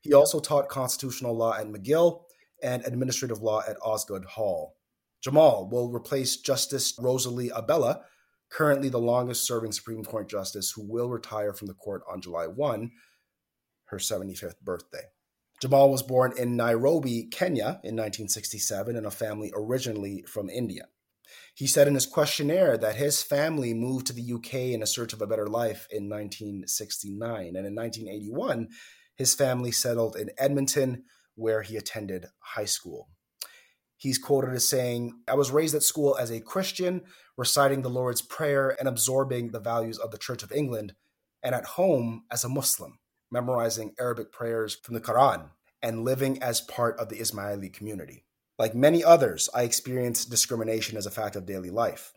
He 0.00 0.12
also 0.12 0.40
taught 0.40 0.68
constitutional 0.68 1.36
law 1.36 1.54
at 1.54 1.68
McGill 1.68 2.22
and 2.62 2.84
administrative 2.84 3.40
law 3.40 3.62
at 3.66 3.76
Osgoode 3.82 4.24
Hall. 4.24 4.76
Jamal 5.22 5.68
will 5.70 5.92
replace 5.92 6.36
Justice 6.36 6.94
Rosalie 6.98 7.50
Abella, 7.54 8.02
currently 8.50 8.88
the 8.88 8.98
longest 8.98 9.46
serving 9.46 9.72
Supreme 9.72 10.04
Court 10.04 10.28
justice 10.28 10.72
who 10.72 10.82
will 10.82 11.08
retire 11.08 11.52
from 11.52 11.68
the 11.68 11.74
court 11.74 12.02
on 12.10 12.20
July 12.20 12.46
1, 12.46 12.90
her 13.86 13.98
75th 13.98 14.60
birthday. 14.60 15.04
Jamal 15.60 15.90
was 15.90 16.02
born 16.02 16.32
in 16.36 16.56
Nairobi, 16.56 17.28
Kenya 17.30 17.80
in 17.84 17.94
1967 17.94 18.96
in 18.96 19.06
a 19.06 19.12
family 19.12 19.52
originally 19.54 20.24
from 20.26 20.50
India. 20.50 20.86
He 21.54 21.66
said 21.66 21.88
in 21.88 21.94
his 21.94 22.06
questionnaire 22.06 22.76
that 22.78 22.96
his 22.96 23.22
family 23.22 23.74
moved 23.74 24.06
to 24.06 24.12
the 24.12 24.32
UK 24.32 24.54
in 24.72 24.82
a 24.82 24.86
search 24.86 25.12
of 25.12 25.22
a 25.22 25.26
better 25.26 25.46
life 25.46 25.86
in 25.90 26.08
1969. 26.08 27.56
And 27.56 27.66
in 27.66 27.74
1981, 27.74 28.68
his 29.16 29.34
family 29.34 29.70
settled 29.70 30.16
in 30.16 30.30
Edmonton, 30.38 31.04
where 31.34 31.62
he 31.62 31.76
attended 31.76 32.26
high 32.38 32.64
school. 32.64 33.08
He's 33.96 34.18
quoted 34.18 34.52
as 34.52 34.66
saying, 34.66 35.20
I 35.28 35.34
was 35.34 35.50
raised 35.50 35.74
at 35.74 35.82
school 35.82 36.16
as 36.18 36.30
a 36.30 36.40
Christian, 36.40 37.02
reciting 37.36 37.82
the 37.82 37.90
Lord's 37.90 38.20
Prayer 38.20 38.76
and 38.78 38.88
absorbing 38.88 39.50
the 39.50 39.60
values 39.60 39.98
of 39.98 40.10
the 40.10 40.18
Church 40.18 40.42
of 40.42 40.50
England, 40.50 40.94
and 41.42 41.54
at 41.54 41.64
home 41.64 42.24
as 42.30 42.42
a 42.42 42.48
Muslim, 42.48 42.98
memorizing 43.30 43.94
Arabic 44.00 44.32
prayers 44.32 44.76
from 44.82 44.94
the 44.94 45.00
Quran 45.00 45.50
and 45.82 46.04
living 46.04 46.42
as 46.42 46.60
part 46.60 46.98
of 46.98 47.08
the 47.08 47.18
Ismaili 47.18 47.72
community. 47.72 48.24
Like 48.62 48.76
many 48.76 49.02
others, 49.02 49.48
I 49.52 49.64
experienced 49.64 50.30
discrimination 50.30 50.96
as 50.96 51.04
a 51.04 51.10
fact 51.10 51.34
of 51.34 51.46
daily 51.46 51.70
life. 51.70 52.12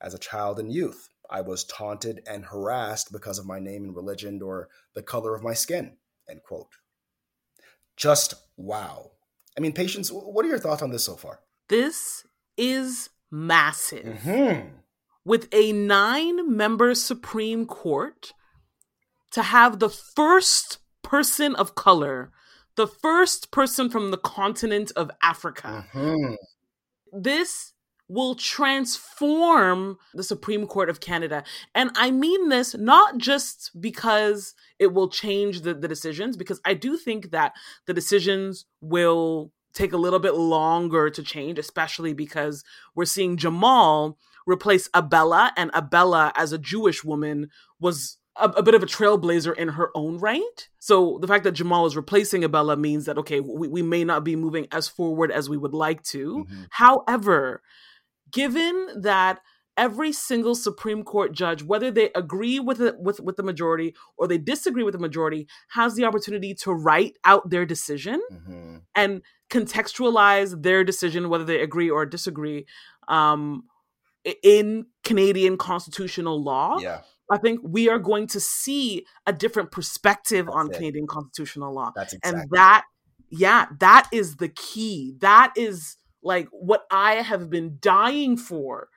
As 0.00 0.14
a 0.14 0.18
child 0.20 0.60
and 0.60 0.72
youth, 0.72 1.08
I 1.28 1.40
was 1.40 1.64
taunted 1.64 2.22
and 2.24 2.44
harassed 2.44 3.10
because 3.10 3.36
of 3.36 3.46
my 3.46 3.58
name 3.58 3.82
and 3.82 3.96
religion 3.96 4.40
or 4.40 4.68
the 4.94 5.02
color 5.02 5.34
of 5.34 5.42
my 5.42 5.54
skin. 5.54 5.96
End 6.30 6.44
quote. 6.44 6.68
Just 7.96 8.34
wow. 8.56 9.10
I 9.56 9.60
mean, 9.60 9.72
Patience, 9.72 10.10
what 10.12 10.44
are 10.44 10.48
your 10.48 10.60
thoughts 10.60 10.82
on 10.82 10.92
this 10.92 11.02
so 11.02 11.16
far? 11.16 11.40
This 11.68 12.24
is 12.56 13.10
massive. 13.28 14.20
Mm-hmm. 14.24 14.68
With 15.24 15.48
a 15.52 15.72
nine 15.72 16.56
member 16.56 16.94
Supreme 16.94 17.66
Court, 17.66 18.34
to 19.32 19.42
have 19.42 19.80
the 19.80 19.90
first 19.90 20.78
person 21.02 21.56
of 21.56 21.74
color, 21.74 22.30
the 22.78 22.86
first 22.86 23.50
person 23.50 23.90
from 23.90 24.12
the 24.12 24.16
continent 24.16 24.92
of 24.94 25.10
Africa. 25.20 25.84
Mm-hmm. 25.92 26.34
This 27.12 27.74
will 28.08 28.36
transform 28.36 29.98
the 30.14 30.22
Supreme 30.22 30.64
Court 30.66 30.88
of 30.88 31.00
Canada. 31.00 31.42
And 31.74 31.90
I 31.96 32.12
mean 32.12 32.48
this 32.48 32.76
not 32.76 33.18
just 33.18 33.72
because 33.78 34.54
it 34.78 34.94
will 34.94 35.08
change 35.08 35.62
the, 35.62 35.74
the 35.74 35.88
decisions, 35.88 36.36
because 36.36 36.60
I 36.64 36.74
do 36.74 36.96
think 36.96 37.32
that 37.32 37.52
the 37.86 37.92
decisions 37.92 38.64
will 38.80 39.52
take 39.74 39.92
a 39.92 39.98
little 39.98 40.20
bit 40.20 40.34
longer 40.36 41.10
to 41.10 41.22
change, 41.22 41.58
especially 41.58 42.14
because 42.14 42.62
we're 42.94 43.06
seeing 43.06 43.36
Jamal 43.36 44.16
replace 44.46 44.88
Abella, 44.94 45.52
and 45.56 45.70
Abella, 45.74 46.32
as 46.36 46.52
a 46.52 46.58
Jewish 46.58 47.04
woman, 47.04 47.50
was 47.80 48.17
a, 48.38 48.48
a, 48.48 48.62
bit 48.62 48.74
of 48.74 48.82
a 48.82 48.86
trailblazer 48.86 49.56
in 49.56 49.68
her 49.68 49.90
own 49.94 50.18
right. 50.18 50.68
So 50.78 51.18
the 51.20 51.26
fact 51.26 51.44
that 51.44 51.52
Jamal 51.52 51.86
is 51.86 51.96
replacing 51.96 52.44
Abella 52.44 52.76
means 52.76 53.06
that, 53.06 53.18
okay, 53.18 53.40
we, 53.40 53.68
we 53.68 53.82
may 53.82 54.04
not 54.04 54.24
be 54.24 54.36
moving 54.36 54.66
as 54.72 54.88
forward 54.88 55.30
as 55.30 55.48
we 55.48 55.56
would 55.56 55.74
like 55.74 56.02
to. 56.04 56.44
Mm-hmm. 56.44 56.62
However, 56.70 57.62
given 58.30 58.88
that 59.02 59.40
every 59.76 60.12
single 60.12 60.54
Supreme 60.54 61.04
Court 61.04 61.32
judge, 61.32 61.62
whether 61.62 61.90
they 61.90 62.10
agree 62.14 62.58
with 62.58 62.80
it 62.80 62.98
with, 62.98 63.20
with 63.20 63.36
the 63.36 63.42
majority 63.42 63.94
or 64.16 64.26
they 64.26 64.38
disagree 64.38 64.82
with 64.82 64.92
the 64.92 64.98
majority, 64.98 65.46
has 65.70 65.94
the 65.94 66.04
opportunity 66.04 66.54
to 66.54 66.72
write 66.72 67.16
out 67.24 67.48
their 67.48 67.64
decision 67.64 68.20
Mm-hmm. 68.30 68.76
and 68.94 69.22
contextualize 69.50 70.62
their 70.62 70.84
decision, 70.84 71.28
whether 71.28 71.44
they 71.44 71.60
agree 71.60 71.88
or 71.88 72.04
disagree, 72.04 72.66
um, 73.06 73.64
in 74.42 74.86
Canadian 75.04 75.56
constitutional 75.56 76.42
law. 76.42 76.78
Yeah, 76.78 77.00
I 77.30 77.36
think 77.38 77.60
we 77.62 77.88
are 77.88 77.98
going 77.98 78.26
to 78.28 78.40
see 78.40 79.04
a 79.26 79.32
different 79.32 79.70
perspective 79.70 80.46
That's 80.46 80.56
on 80.56 80.70
it. 80.70 80.74
Canadian 80.74 81.06
constitutional 81.06 81.74
law 81.74 81.92
that's 81.94 82.14
exactly. 82.14 82.40
and 82.40 82.50
that 82.52 82.84
yeah 83.30 83.66
that 83.80 84.08
is 84.12 84.36
the 84.36 84.48
key 84.48 85.14
that 85.20 85.52
is 85.56 85.96
like 86.22 86.48
what 86.50 86.84
i 86.90 87.14
have 87.16 87.50
been 87.50 87.76
dying 87.80 88.36
for 88.38 88.88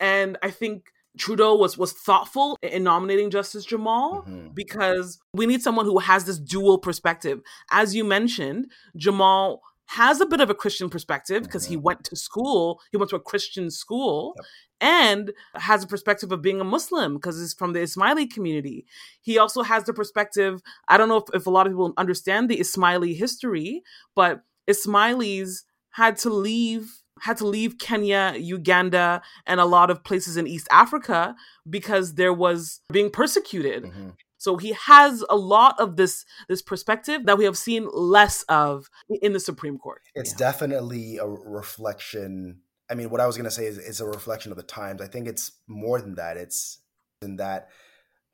and 0.00 0.36
i 0.42 0.50
think 0.50 0.90
trudeau 1.16 1.54
was 1.54 1.78
was 1.78 1.92
thoughtful 1.92 2.58
in 2.62 2.82
nominating 2.82 3.30
justice 3.30 3.64
jamal 3.64 4.24
Mhm. 4.26 4.54
because 4.54 5.18
we 5.32 5.46
need 5.46 5.62
someone 5.62 5.86
who 5.86 5.98
has 5.98 6.24
this 6.24 6.38
dual 6.40 6.78
perspective 6.78 7.40
as 7.70 7.94
you 7.94 8.02
mentioned 8.04 8.66
jamal 8.96 9.62
has 9.86 10.20
a 10.20 10.26
bit 10.26 10.40
of 10.40 10.50
a 10.50 10.54
christian 10.54 10.90
perspective 10.90 11.44
because 11.44 11.66
he 11.66 11.76
Mhm. 11.76 11.82
went 11.82 12.04
to 12.04 12.16
school 12.16 12.80
he 12.90 12.96
went 12.96 13.10
to 13.10 13.16
a 13.16 13.20
christian 13.20 13.70
school 13.70 14.34
Yep. 14.36 14.46
And 14.80 15.32
has 15.54 15.84
a 15.84 15.86
perspective 15.86 16.30
of 16.32 16.40
being 16.42 16.60
a 16.60 16.64
muslim 16.64 17.14
because 17.14 17.38
he's 17.38 17.54
from 17.54 17.72
the 17.72 17.80
ismaili 17.80 18.30
community 18.30 18.86
he 19.20 19.38
also 19.38 19.62
has 19.62 19.84
the 19.84 19.92
perspective 19.92 20.62
I 20.88 20.96
don't 20.96 21.08
know 21.08 21.18
if, 21.18 21.24
if 21.34 21.46
a 21.46 21.50
lot 21.50 21.66
of 21.66 21.72
people 21.72 21.92
understand 21.96 22.48
the 22.48 22.58
Ismaili 22.58 23.16
history, 23.16 23.82
but 24.14 24.42
Ismailis 24.68 25.62
had 25.90 26.16
to 26.18 26.30
leave 26.30 27.02
had 27.20 27.36
to 27.38 27.46
leave 27.46 27.78
Kenya, 27.78 28.34
Uganda, 28.38 29.20
and 29.44 29.58
a 29.58 29.64
lot 29.64 29.90
of 29.90 30.04
places 30.04 30.36
in 30.36 30.46
East 30.46 30.68
Africa 30.70 31.34
because 31.68 32.14
there 32.14 32.32
was 32.32 32.80
being 32.92 33.10
persecuted. 33.10 33.84
Mhm. 33.84 34.14
So 34.36 34.56
he 34.56 34.70
has 34.72 35.24
a 35.28 35.36
lot 35.36 35.80
of 35.80 35.96
this 35.96 36.24
this 36.48 36.62
perspective 36.62 37.26
that 37.26 37.36
we 37.36 37.44
have 37.44 37.58
seen 37.58 37.88
less 37.92 38.44
of 38.44 38.88
in 39.08 39.32
the 39.32 39.40
Supreme 39.40 39.78
Court. 39.78 40.02
It's 40.14 40.30
Yeah. 40.30 40.36
definitely 40.38 41.18
a 41.18 41.26
reflection. 41.26 42.62
I 42.90 42.94
mean, 42.94 43.10
what 43.10 43.20
I 43.20 43.26
was 43.26 43.36
going 43.36 43.44
to 43.44 43.50
say 43.50 43.66
is 43.66 43.78
it's 43.78 44.00
a 44.00 44.06
reflection 44.06 44.50
of 44.50 44.56
the 44.56 44.64
times. 44.64 45.02
I 45.02 45.06
think 45.06 45.28
it's 45.28 45.52
more 45.66 46.00
than 46.00 46.14
that. 46.14 46.36
It's 46.36 46.80
in 47.22 47.36
that 47.36 47.68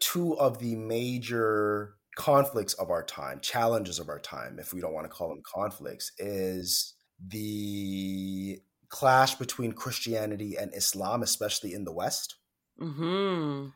two 0.00 0.38
of 0.38 0.58
the 0.58 0.76
major 0.76 1.94
conflicts 2.16 2.74
of 2.74 2.90
our 2.90 3.02
time, 3.02 3.40
challenges 3.40 3.98
of 3.98 4.08
our 4.08 4.20
time, 4.20 4.58
if 4.58 4.72
we 4.72 4.80
don't 4.80 4.92
want 4.92 5.06
to 5.06 5.10
call 5.10 5.28
them 5.28 5.42
conflicts, 5.54 6.12
is 6.18 6.94
the 7.26 8.60
clash 8.88 9.34
between 9.34 9.72
Christianity 9.72 10.56
and 10.56 10.74
Islam, 10.74 11.22
especially 11.22 11.74
in 11.74 11.84
the 11.84 11.92
West, 11.92 12.36
hmm 12.78 13.66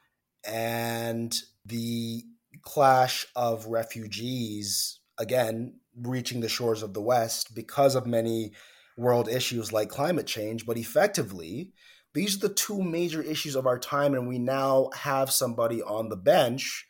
and 0.46 1.34
the 1.66 2.22
clash 2.62 3.26
of 3.34 3.66
refugees, 3.66 5.00
again, 5.18 5.74
reaching 6.00 6.40
the 6.40 6.48
shores 6.48 6.82
of 6.82 6.94
the 6.94 7.02
West 7.02 7.54
because 7.54 7.94
of 7.94 8.06
many 8.06 8.52
world 8.98 9.28
issues 9.28 9.72
like 9.72 9.88
climate 9.88 10.26
change. 10.26 10.66
But 10.66 10.76
effectively, 10.76 11.72
these 12.14 12.36
are 12.36 12.48
the 12.48 12.54
two 12.54 12.82
major 12.82 13.22
issues 13.22 13.54
of 13.54 13.66
our 13.66 13.78
time, 13.78 14.14
and 14.14 14.28
we 14.28 14.38
now 14.38 14.90
have 14.94 15.30
somebody 15.30 15.82
on 15.82 16.08
the 16.08 16.16
bench 16.16 16.86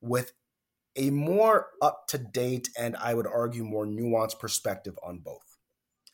with 0.00 0.32
a 0.96 1.10
more 1.10 1.68
up 1.82 2.06
to 2.08 2.18
date 2.18 2.68
and 2.78 2.96
I 2.96 3.14
would 3.14 3.26
argue 3.26 3.64
more 3.64 3.86
nuanced 3.86 4.38
perspective 4.38 4.98
on 5.02 5.18
both. 5.18 5.58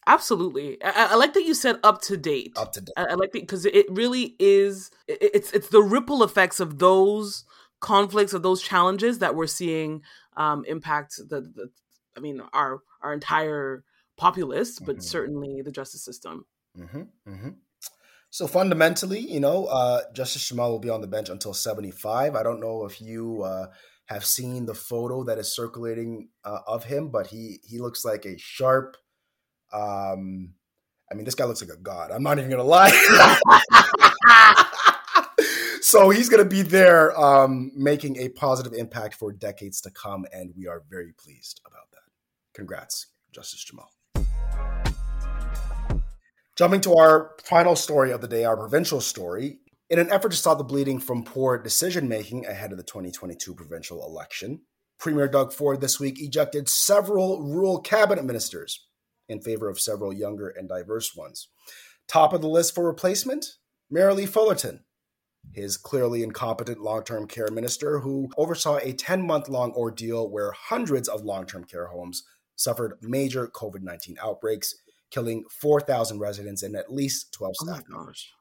Absolutely. 0.07 0.83
I, 0.83 1.09
I 1.11 1.15
like 1.17 1.35
that 1.35 1.45
you 1.45 1.55
said 1.55 1.79
up 1.83 2.01
to 2.03 2.17
date. 2.17 2.53
Up 2.57 2.73
to 2.73 2.81
date. 2.81 2.95
I, 2.97 3.07
I 3.07 3.15
like 3.15 3.33
because 3.33 3.67
it 3.67 3.87
really 3.91 4.35
is. 4.39 4.91
It, 5.07 5.19
it's 5.35 5.53
it's 5.53 5.69
the 5.69 5.83
ripple 5.83 6.23
effects 6.25 6.59
of 6.59 6.79
those 6.79 7.45
conflicts 7.81 8.33
of 8.33 8.43
those 8.43 8.63
challenges 8.63 9.19
that 9.19 9.35
we're 9.35 9.47
seeing 9.47 10.03
um, 10.37 10.65
impact 10.67 11.17
the, 11.17 11.43
the. 11.43 11.71
I 12.17 12.21
mean, 12.21 12.41
our 12.53 12.81
our 13.03 13.13
entire 13.13 13.85
populace, 14.21 14.79
but 14.79 14.97
Mhm. 14.97 15.03
certainly 15.03 15.63
the 15.65 15.73
justice 15.73 16.05
system. 16.05 16.45
hmm 16.77 17.03
hmm 17.27 17.49
So 18.33 18.47
fundamentally, 18.47 19.19
you 19.19 19.41
know, 19.41 19.67
uh, 19.67 20.03
Justice 20.13 20.49
Jamal 20.49 20.71
will 20.71 20.79
be 20.79 20.89
on 20.91 21.01
the 21.01 21.09
bench 21.09 21.29
until 21.29 21.53
75. 21.53 22.37
I 22.37 22.45
don't 22.45 22.61
know 22.61 22.85
if 22.85 23.01
you 23.01 23.43
uh, 23.43 23.67
have 24.07 24.25
seen 24.25 24.67
the 24.67 24.75
photo 24.75 25.25
that 25.25 25.37
is 25.39 25.53
circulating 25.53 26.29
uh, 26.45 26.61
of 26.67 26.85
him, 26.85 27.09
but 27.11 27.27
he 27.29 27.59
he 27.65 27.79
looks 27.81 28.05
like 28.05 28.25
a 28.27 28.39
sharp. 28.39 28.97
Um, 29.73 30.55
I 31.11 31.15
mean, 31.17 31.25
this 31.25 31.35
guy 31.35 31.45
looks 31.47 31.61
like 31.61 31.77
a 31.77 31.81
god. 31.81 32.13
I'm 32.13 32.23
not 32.23 32.39
even 32.39 32.51
gonna 32.51 32.63
lie. 32.63 32.91
so 35.81 36.11
he's 36.11 36.29
gonna 36.29 36.45
be 36.45 36.63
there, 36.63 37.19
um, 37.19 37.73
making 37.75 38.17
a 38.19 38.29
positive 38.29 38.73
impact 38.75 39.15
for 39.15 39.33
decades 39.33 39.81
to 39.81 39.91
come, 39.91 40.25
and 40.33 40.53
we 40.57 40.69
are 40.69 40.85
very 40.89 41.13
pleased 41.13 41.61
about 41.67 41.91
that. 41.93 42.03
Congrats, 42.55 43.07
Justice 43.33 43.65
Jamal. 43.65 43.91
Jumping 46.61 46.83
to 46.83 46.95
our 46.97 47.37
final 47.43 47.75
story 47.75 48.11
of 48.11 48.21
the 48.21 48.29
day, 48.29 48.45
our 48.45 48.55
provincial 48.55 49.01
story. 49.01 49.61
In 49.89 49.99
an 49.99 50.13
effort 50.13 50.33
to 50.33 50.37
stop 50.37 50.59
the 50.59 50.65
bleeding 50.65 50.99
from 50.99 51.25
poor 51.25 51.57
decision 51.57 52.07
making 52.07 52.45
ahead 52.45 52.71
of 52.71 52.77
the 52.77 52.85
2022 52.85 53.55
provincial 53.55 54.05
election, 54.05 54.61
Premier 54.99 55.27
Doug 55.27 55.55
Ford 55.55 55.81
this 55.81 55.99
week 55.99 56.21
ejected 56.21 56.69
several 56.69 57.41
rural 57.41 57.81
cabinet 57.81 58.27
ministers 58.27 58.87
in 59.27 59.41
favor 59.41 59.71
of 59.71 59.81
several 59.81 60.13
younger 60.13 60.51
and 60.51 60.69
diverse 60.69 61.17
ones. 61.17 61.49
Top 62.07 62.35
of 62.35 62.43
the 62.43 62.47
list 62.47 62.75
for 62.75 62.85
replacement, 62.85 63.57
Merrilee 63.91 64.29
Fullerton, 64.29 64.85
his 65.55 65.79
clearly 65.79 66.23
incompetent 66.23 66.83
long 66.83 67.05
term 67.05 67.27
care 67.27 67.49
minister 67.51 68.01
who 68.01 68.29
oversaw 68.37 68.77
a 68.83 68.93
10 68.93 69.23
month 69.23 69.49
long 69.49 69.73
ordeal 69.73 70.31
where 70.31 70.53
hundreds 70.53 71.09
of 71.09 71.25
long 71.25 71.47
term 71.47 71.65
care 71.65 71.87
homes 71.87 72.23
suffered 72.55 72.99
major 73.01 73.47
COVID 73.47 73.81
19 73.81 74.19
outbreaks 74.23 74.75
killing 75.11 75.45
4,000 75.51 76.19
residents 76.19 76.63
and 76.63 76.75
at 76.77 76.93
least 76.93 77.33
12 77.35 77.55
Oh 77.61 77.65
my 77.67 77.73
staff 77.75 77.89
members. 77.89 78.07
gosh. 78.07 78.33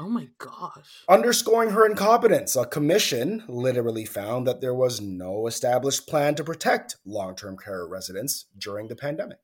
Oh 0.00 0.08
my 0.08 0.28
gosh. 0.38 1.04
Underscoring 1.08 1.70
her 1.70 1.84
incompetence, 1.86 2.56
a 2.56 2.64
commission 2.64 3.44
literally 3.46 4.06
found 4.06 4.46
that 4.46 4.60
there 4.62 4.74
was 4.74 5.00
no 5.02 5.46
established 5.46 6.06
plan 6.08 6.34
to 6.36 6.44
protect 6.44 6.96
long 7.04 7.36
term 7.36 7.56
care 7.58 7.86
residents 7.86 8.46
during 8.56 8.88
the 8.88 8.96
pandemic. 8.96 9.38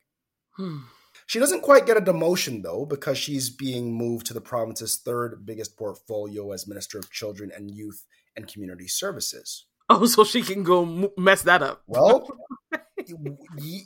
Hmm. 0.57 0.79
She 1.27 1.39
doesn't 1.39 1.61
quite 1.61 1.85
get 1.85 1.99
a 1.99 2.01
demotion, 2.01 2.63
though, 2.63 2.87
because 2.87 3.19
she's 3.19 3.51
being 3.51 3.93
moved 3.93 4.27
to 4.29 4.35
the 4.35 4.41
province's 4.41 4.97
third 4.97 5.45
biggest 5.45 5.77
portfolio 5.77 6.53
as 6.53 6.67
Minister 6.67 6.99
of 6.99 7.11
Children 7.11 7.53
and 7.55 7.71
Youth 7.71 8.07
and 8.35 8.49
Community 8.51 8.89
Services. 8.89 9.67
Oh, 9.91 10.07
so 10.07 10.25
she 10.25 10.41
can 10.41 10.63
go 10.63 11.11
mess 11.19 11.43
that 11.43 11.63
up. 11.63 11.83
Well, 11.87 12.27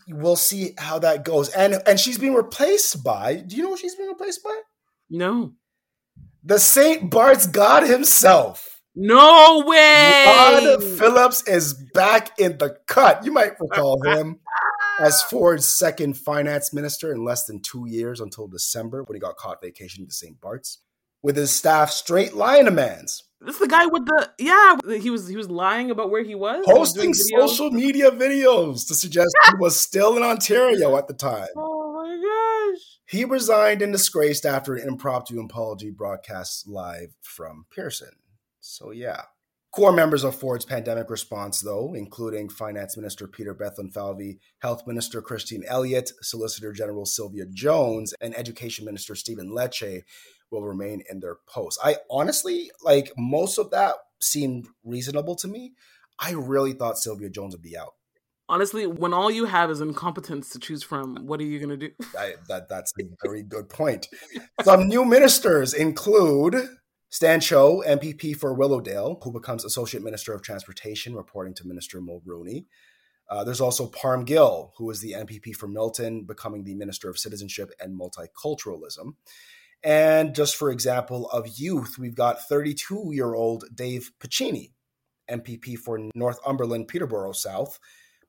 we'll 0.09 0.37
see 0.37 0.75
how 0.79 0.99
that 1.00 1.25
goes. 1.25 1.49
And 1.50 1.83
and 1.87 1.99
she's 1.99 2.19
being 2.19 2.35
replaced 2.35 3.02
by. 3.05 3.37
Do 3.37 3.57
you 3.57 3.62
know 3.62 3.71
what 3.71 3.81
she's 3.81 3.95
being 3.95 4.09
replaced 4.09 4.43
by? 4.43 4.61
No. 5.11 5.52
The 6.45 6.59
Saint 6.59 7.11
Bart's 7.11 7.47
God 7.47 7.85
himself. 7.85 8.81
No 8.95 9.64
way. 9.67 10.25
Rod 10.26 10.83
Phillips 10.83 11.49
is 11.49 11.75
back 11.95 12.38
in 12.38 12.59
the 12.59 12.76
cut. 12.87 13.25
You 13.25 13.33
might 13.33 13.59
recall 13.59 14.02
him 14.05 14.41
as 15.00 15.23
Ford's 15.23 15.67
second 15.67 16.19
finance 16.19 16.75
minister 16.75 17.12
in 17.12 17.25
less 17.25 17.47
than 17.47 17.61
two 17.61 17.87
years 17.88 18.21
until 18.21 18.49
December 18.49 19.02
when 19.05 19.17
he 19.17 19.21
got 19.21 19.37
caught 19.37 19.62
vacationing 19.62 20.09
to 20.09 20.14
St. 20.14 20.38
Bart's. 20.41 20.81
With 21.23 21.37
his 21.37 21.50
staff 21.50 21.91
straight 21.91 22.35
lying 22.35 22.64
to 22.64 22.71
mans. 22.71 23.23
This 23.45 23.57
is 23.57 23.61
the 23.61 23.69
guy 23.69 23.87
with 23.87 24.07
the 24.07 24.31
yeah. 24.38 24.99
He 24.99 25.11
was 25.11 25.26
he 25.26 25.37
was 25.37 25.50
lying 25.50 25.91
about 25.91 26.11
where 26.11 26.23
he 26.23 26.35
was. 26.35 26.64
Posting 26.64 27.11
was 27.11 27.31
social 27.31 27.71
media 27.71 28.11
videos 28.11 28.87
to 28.87 28.95
suggest 28.95 29.35
he 29.49 29.57
was 29.59 29.81
still 29.81 30.17
in 30.17 30.23
Ontario 30.23 30.97
at 30.97 31.09
the 31.09 31.14
time. 31.14 31.49
Oh 31.57 32.05
my 32.05 32.73
gosh. 32.73 32.99
He 33.07 33.25
resigned 33.25 33.81
and 33.81 33.93
disgraced 33.93 34.45
after 34.45 34.75
an 34.75 34.88
impromptu 34.88 35.41
apology 35.41 35.91
broadcast 35.91 36.67
live 36.67 37.14
from 37.23 37.67
Pearson. 37.71 38.11
So 38.61 38.91
yeah. 38.91 39.23
Core 39.73 39.93
members 39.93 40.23
of 40.23 40.35
Ford's 40.35 40.67
pandemic 40.67 41.09
response, 41.09 41.61
though, 41.61 41.95
including 41.95 42.50
Finance 42.50 42.97
Minister 42.97 43.26
Peter 43.26 43.55
Bethlenfalvy, 43.55 44.38
Health 44.59 44.87
Minister 44.87 45.23
Christine 45.23 45.64
Elliott, 45.67 46.12
Solicitor 46.21 46.73
General 46.73 47.07
Sylvia 47.07 47.47
Jones, 47.47 48.12
and 48.21 48.37
Education 48.37 48.85
Minister 48.85 49.14
Stephen 49.14 49.50
Lecce, 49.50 50.02
will 50.52 50.62
remain 50.62 51.02
in 51.11 51.21
their 51.21 51.38
posts. 51.47 51.80
I 51.82 51.97
honestly, 52.11 52.71
like, 52.82 53.12
most 53.16 53.59
of 53.59 53.71
that 53.71 53.97
seemed 54.21 54.68
reasonable 54.85 55.35
to 55.37 55.49
me. 55.49 55.73
I 56.18 56.32
really 56.32 56.75
thought 56.75 56.99
Sylvia 56.99 57.30
Jones 57.30 57.54
would 57.54 57.62
be 57.62 57.76
out. 57.76 57.94
Honestly, 58.49 58.87
when 58.87 59.14
all 59.14 59.30
you 59.30 59.47
have 59.47 59.71
is 59.71 59.80
incompetence 59.80 60.50
to 60.50 60.59
choose 60.59 60.82
from, 60.82 61.26
what 61.26 61.40
are 61.40 61.44
you 61.44 61.59
going 61.59 61.71
to 61.71 61.88
do? 61.88 61.90
I, 62.18 62.35
that, 62.49 62.68
that's 62.68 62.92
a 63.00 63.04
very 63.25 63.42
good 63.42 63.68
point. 63.68 64.09
Some 64.62 64.88
new 64.88 65.04
ministers 65.04 65.73
include 65.73 66.56
Stan 67.09 67.40
Cho, 67.40 67.82
MPP 67.87 68.37
for 68.37 68.52
Willowdale, 68.52 69.18
who 69.23 69.32
becomes 69.32 69.64
Associate 69.64 70.02
Minister 70.02 70.35
of 70.35 70.42
Transportation, 70.42 71.14
reporting 71.14 71.54
to 71.54 71.66
Minister 71.66 72.00
Mulroney. 72.00 72.66
Uh, 73.30 73.44
there's 73.44 73.61
also 73.61 73.90
Parm 73.90 74.26
Gill, 74.26 74.75
who 74.76 74.90
is 74.90 75.00
the 75.00 75.12
MPP 75.12 75.56
for 75.56 75.66
Milton, 75.66 76.25
becoming 76.25 76.64
the 76.64 76.75
Minister 76.75 77.09
of 77.09 77.18
Citizenship 77.18 77.71
and 77.80 77.99
Multiculturalism. 77.99 79.14
And 79.84 80.34
just 80.34 80.56
for 80.56 80.70
example 80.70 81.28
of 81.30 81.58
youth, 81.58 81.98
we've 81.98 82.14
got 82.14 82.46
32 82.48 83.10
year 83.12 83.34
old 83.34 83.64
Dave 83.74 84.12
Piccini, 84.20 84.72
MPP 85.30 85.78
for 85.78 85.98
Northumberland, 86.14 86.88
Peterborough 86.88 87.32
South, 87.32 87.78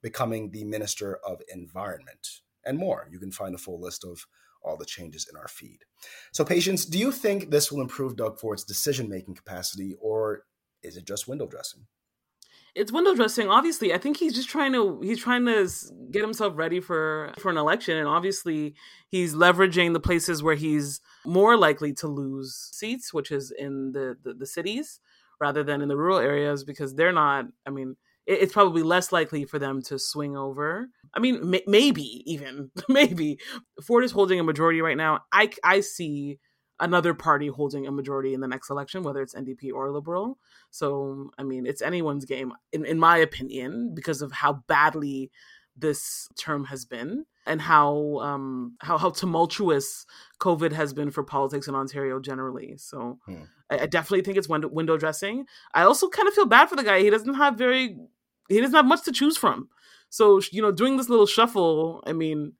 becoming 0.02 0.52
the 0.52 0.64
Minister 0.64 1.20
of 1.26 1.42
Environment, 1.54 2.42
and 2.66 2.78
more. 2.78 3.08
You 3.12 3.20
can 3.20 3.32
find 3.32 3.54
a 3.54 3.60
full 3.60 3.80
list 3.80 4.04
of 4.04 4.26
all 4.64 4.78
the 4.78 4.86
changes 4.86 5.28
in 5.30 5.38
our 5.38 5.48
feed. 5.48 5.80
So, 6.32 6.46
Patience, 6.46 6.86
do 6.86 6.98
you 6.98 7.12
think 7.12 7.50
this 7.52 7.72
will 7.72 7.82
improve 7.82 8.16
Doug 8.16 8.40
Ford's 8.40 8.64
decision 8.64 9.10
making 9.10 9.36
capacity, 9.36 9.96
or 10.00 10.46
is 10.82 10.98
it 10.98 11.06
just 11.06 11.28
window 11.28 11.48
dressing? 11.48 11.86
It's 12.76 12.92
window 12.92 13.14
dressing. 13.14 13.50
Obviously, 13.50 13.94
I 13.94 14.00
think 14.00 14.18
he's 14.18 14.34
just 14.34 14.50
trying 14.50 14.74
to 14.74 15.00
he's 15.04 15.20
trying 15.20 15.46
to 15.46 15.70
get 16.10 16.22
himself 16.22 16.54
ready 16.56 16.80
for 16.80 17.32
for 17.38 17.52
an 17.52 17.58
election, 17.58 17.98
and 17.98 18.08
obviously 18.08 18.74
he's 19.08 19.36
leveraging 19.36 19.94
the 19.94 20.00
places 20.00 20.42
where 20.42 20.56
he's 20.56 21.00
more 21.26 21.56
likely 21.56 21.94
to 21.94 22.08
lose 22.08 22.70
seats, 22.74 23.14
which 23.14 23.32
is 23.32 23.52
in 23.52 23.92
the 23.92 24.18
the, 24.24 24.34
the 24.34 24.48
cities 24.48 25.00
rather 25.40 25.64
than 25.64 25.82
in 25.82 25.88
the 25.88 25.98
rural 25.98 26.18
areas 26.18 26.64
because 26.64 26.96
they're 26.96 27.12
not. 27.12 27.46
I 27.68 27.70
mean, 27.70 27.96
it's 28.26 28.54
probably 28.54 28.84
less 28.84 29.12
likely 29.12 29.46
for 29.46 29.60
them 29.60 29.82
to 29.84 30.00
swing 30.00 30.38
over. 30.38 30.88
I 31.14 31.20
mean, 31.20 31.56
maybe 31.68 32.24
even 32.26 32.72
maybe 32.90 33.40
Ford 33.84 34.04
is 34.04 34.12
holding 34.12 34.40
a 34.40 34.44
majority 34.44 34.82
right 34.82 34.98
now. 34.98 35.22
I 35.32 35.52
I 35.64 35.82
see 35.82 36.40
another 36.84 37.14
party 37.14 37.48
holding 37.48 37.88
a 37.88 37.92
majority 37.92 38.34
in 38.34 38.42
the 38.42 38.48
next 38.48 38.70
election, 38.70 39.04
whether 39.04 39.22
it's 39.22 39.34
NDP 39.34 39.72
or 39.74 39.92
Liberal. 39.92 40.38
So 40.70 41.32
I 41.38 41.44
mean, 41.44 41.66
it's 41.66 41.82
anyone's 41.82 42.26
game, 42.26 42.54
in 42.72 42.86
in 42.86 43.00
my 43.00 43.18
opinion, 43.18 43.94
because 43.94 44.22
of 44.22 44.32
how 44.32 44.64
badly 44.68 45.32
this 45.76 46.30
term 46.38 46.66
has 46.66 46.86
been 46.86 47.26
and 47.48 47.60
how 47.60 48.20
um 48.20 48.76
how, 48.80 48.96
how 48.96 49.10
tumultuous 49.10 50.06
covid 50.40 50.72
has 50.72 50.94
been 50.94 51.10
for 51.10 51.24
politics 51.24 51.68
in 51.68 51.74
ontario 51.74 52.20
generally 52.20 52.76
so 52.78 53.18
hmm. 53.26 53.46
I, 53.72 53.80
I, 53.80 53.86
definitely 53.88 54.22
think 54.22 54.38
it's 54.38 54.48
window, 54.48 54.68
window 54.68 54.98
dressing 54.98 55.48
i 55.74 55.82
also 55.82 56.10
kind 56.10 56.28
of 56.28 56.36
feel 56.36 56.46
bad 56.46 56.70
for 56.70 56.76
the 56.76 56.84
guy 56.84 57.00
he 57.00 57.10
doesn't 57.10 57.34
have 57.34 57.58
very 57.58 57.98
he 58.50 58.62
doesn't 58.62 58.76
have 58.76 58.86
much 58.86 59.04
to 59.06 59.12
choose 59.12 59.36
from 59.36 59.68
so 60.14 60.40
you 60.52 60.62
know, 60.62 60.72
doing 60.72 60.98
this 60.98 61.10
little 61.10 61.26
shuffle, 61.26 62.04
I 62.06 62.14
mean, 62.14 62.54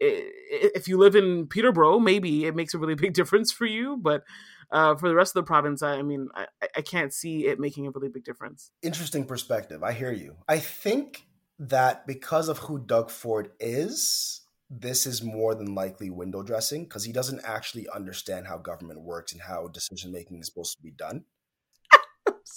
if 0.00 0.88
you 0.88 0.98
live 0.98 1.14
in 1.14 1.46
Peterborough, 1.46 1.98
maybe 1.98 2.46
it 2.46 2.56
makes 2.56 2.74
a 2.74 2.78
really 2.78 2.94
big 2.96 3.12
difference 3.12 3.52
for 3.52 3.66
you. 3.66 3.96
But 3.96 4.22
uh, 4.70 4.96
for 4.96 5.08
the 5.08 5.14
rest 5.14 5.30
of 5.30 5.42
the 5.42 5.46
province, 5.46 5.82
I, 5.82 5.94
I 5.96 6.02
mean, 6.02 6.28
I, 6.34 6.46
I 6.76 6.82
can't 6.82 7.12
see 7.12 7.46
it 7.46 7.58
making 7.58 7.86
a 7.86 7.90
really 7.90 8.08
big 8.08 8.24
difference. 8.24 8.70
Interesting 8.82 9.24
perspective. 9.24 9.82
I 9.82 9.92
hear 9.92 10.12
you. 10.12 10.36
I 10.48 10.58
think 10.58 11.26
that 11.58 12.06
because 12.06 12.48
of 12.48 12.58
who 12.58 12.78
Doug 12.78 13.10
Ford 13.10 13.50
is, 13.60 14.40
this 14.70 15.04
is 15.04 15.22
more 15.22 15.54
than 15.54 15.74
likely 15.74 16.08
window 16.10 16.42
dressing 16.42 16.84
because 16.84 17.04
he 17.04 17.12
doesn't 17.12 17.40
actually 17.44 17.88
understand 17.88 18.46
how 18.46 18.56
government 18.56 19.02
works 19.02 19.32
and 19.32 19.42
how 19.42 19.66
decision 19.68 20.12
making 20.12 20.38
is 20.38 20.46
supposed 20.46 20.76
to 20.76 20.82
be 20.82 20.92
done. 20.92 21.24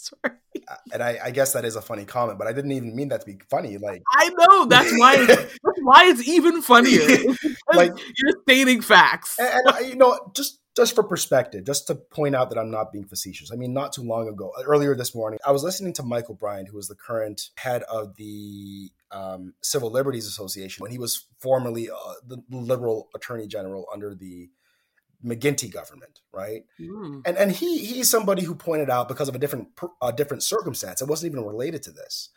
Sorry. 0.03 0.35
And 0.91 1.01
I, 1.01 1.17
I, 1.23 1.31
guess 1.31 1.53
that 1.53 1.63
is 1.63 1.77
a 1.77 1.81
funny 1.81 2.03
comment, 2.03 2.37
but 2.37 2.45
I 2.45 2.51
didn't 2.51 2.73
even 2.73 2.93
mean 2.93 3.07
that 3.07 3.21
to 3.21 3.25
be 3.25 3.37
funny. 3.49 3.77
Like 3.77 4.01
I 4.13 4.29
know 4.29 4.65
that's 4.65 4.91
why 4.99 5.25
that's 5.25 5.79
why 5.81 6.05
it's 6.07 6.27
even 6.27 6.61
funnier. 6.61 6.99
like 7.73 7.93
you're 8.17 8.41
stating 8.41 8.81
facts. 8.81 9.39
And, 9.39 9.61
and 9.65 9.87
you 9.87 9.95
know, 9.95 10.31
just 10.35 10.59
just 10.75 10.93
for 10.93 11.03
perspective, 11.03 11.65
just 11.65 11.87
to 11.87 11.95
point 11.95 12.35
out 12.35 12.49
that 12.49 12.57
I'm 12.57 12.71
not 12.71 12.91
being 12.91 13.05
facetious. 13.05 13.51
I 13.51 13.55
mean, 13.55 13.73
not 13.73 13.93
too 13.93 14.01
long 14.01 14.27
ago, 14.27 14.51
earlier 14.65 14.95
this 14.95 15.15
morning, 15.15 15.39
I 15.45 15.51
was 15.51 15.63
listening 15.63 15.93
to 15.93 16.03
Michael 16.03 16.35
Bryant, 16.35 16.67
who 16.67 16.77
is 16.79 16.87
the 16.87 16.95
current 16.95 17.49
head 17.57 17.83
of 17.83 18.15
the 18.17 18.91
um, 19.11 19.53
Civil 19.61 19.91
Liberties 19.91 20.27
Association, 20.27 20.81
when 20.81 20.91
he 20.91 20.97
was 20.97 21.27
formerly 21.39 21.89
uh, 21.89 22.13
the 22.27 22.43
Liberal 22.49 23.09
Attorney 23.15 23.47
General 23.47 23.85
under 23.93 24.15
the 24.15 24.49
McGuinty 25.23 25.71
government, 25.71 26.19
right? 26.31 26.63
Mm. 26.79 27.21
And 27.25 27.37
and 27.37 27.51
he 27.51 27.79
he's 27.79 28.09
somebody 28.09 28.43
who 28.43 28.55
pointed 28.55 28.89
out 28.89 29.07
because 29.07 29.29
of 29.29 29.35
a 29.35 29.39
different 29.39 29.69
a 30.01 30.11
different 30.11 30.43
circumstance, 30.43 31.01
it 31.01 31.07
wasn't 31.07 31.31
even 31.31 31.45
related 31.45 31.83
to 31.83 31.91
this, 31.91 32.29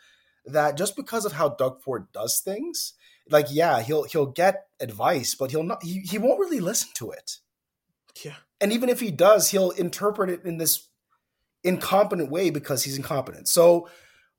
that 0.45 0.77
just 0.77 0.95
because 0.95 1.25
of 1.25 1.33
how 1.33 1.49
Doug 1.49 1.81
Ford 1.81 2.07
does 2.13 2.39
things, 2.39 2.93
like 3.29 3.47
yeah, 3.49 3.81
he'll 3.81 4.03
he'll 4.03 4.27
get 4.27 4.67
advice, 4.79 5.35
but 5.35 5.51
he'll 5.51 5.63
not 5.63 5.83
he, 5.83 5.99
he 6.01 6.17
won't 6.17 6.39
really 6.39 6.59
listen 6.59 6.89
to 6.95 7.11
it. 7.11 7.37
Yeah. 8.23 8.35
And 8.59 8.71
even 8.71 8.89
if 8.89 8.99
he 8.99 9.11
does, 9.11 9.51
he'll 9.51 9.71
interpret 9.71 10.29
it 10.29 10.45
in 10.45 10.57
this 10.57 10.87
incompetent 11.63 12.31
way 12.31 12.49
because 12.49 12.83
he's 12.83 12.97
incompetent. 12.97 13.47
So 13.47 13.89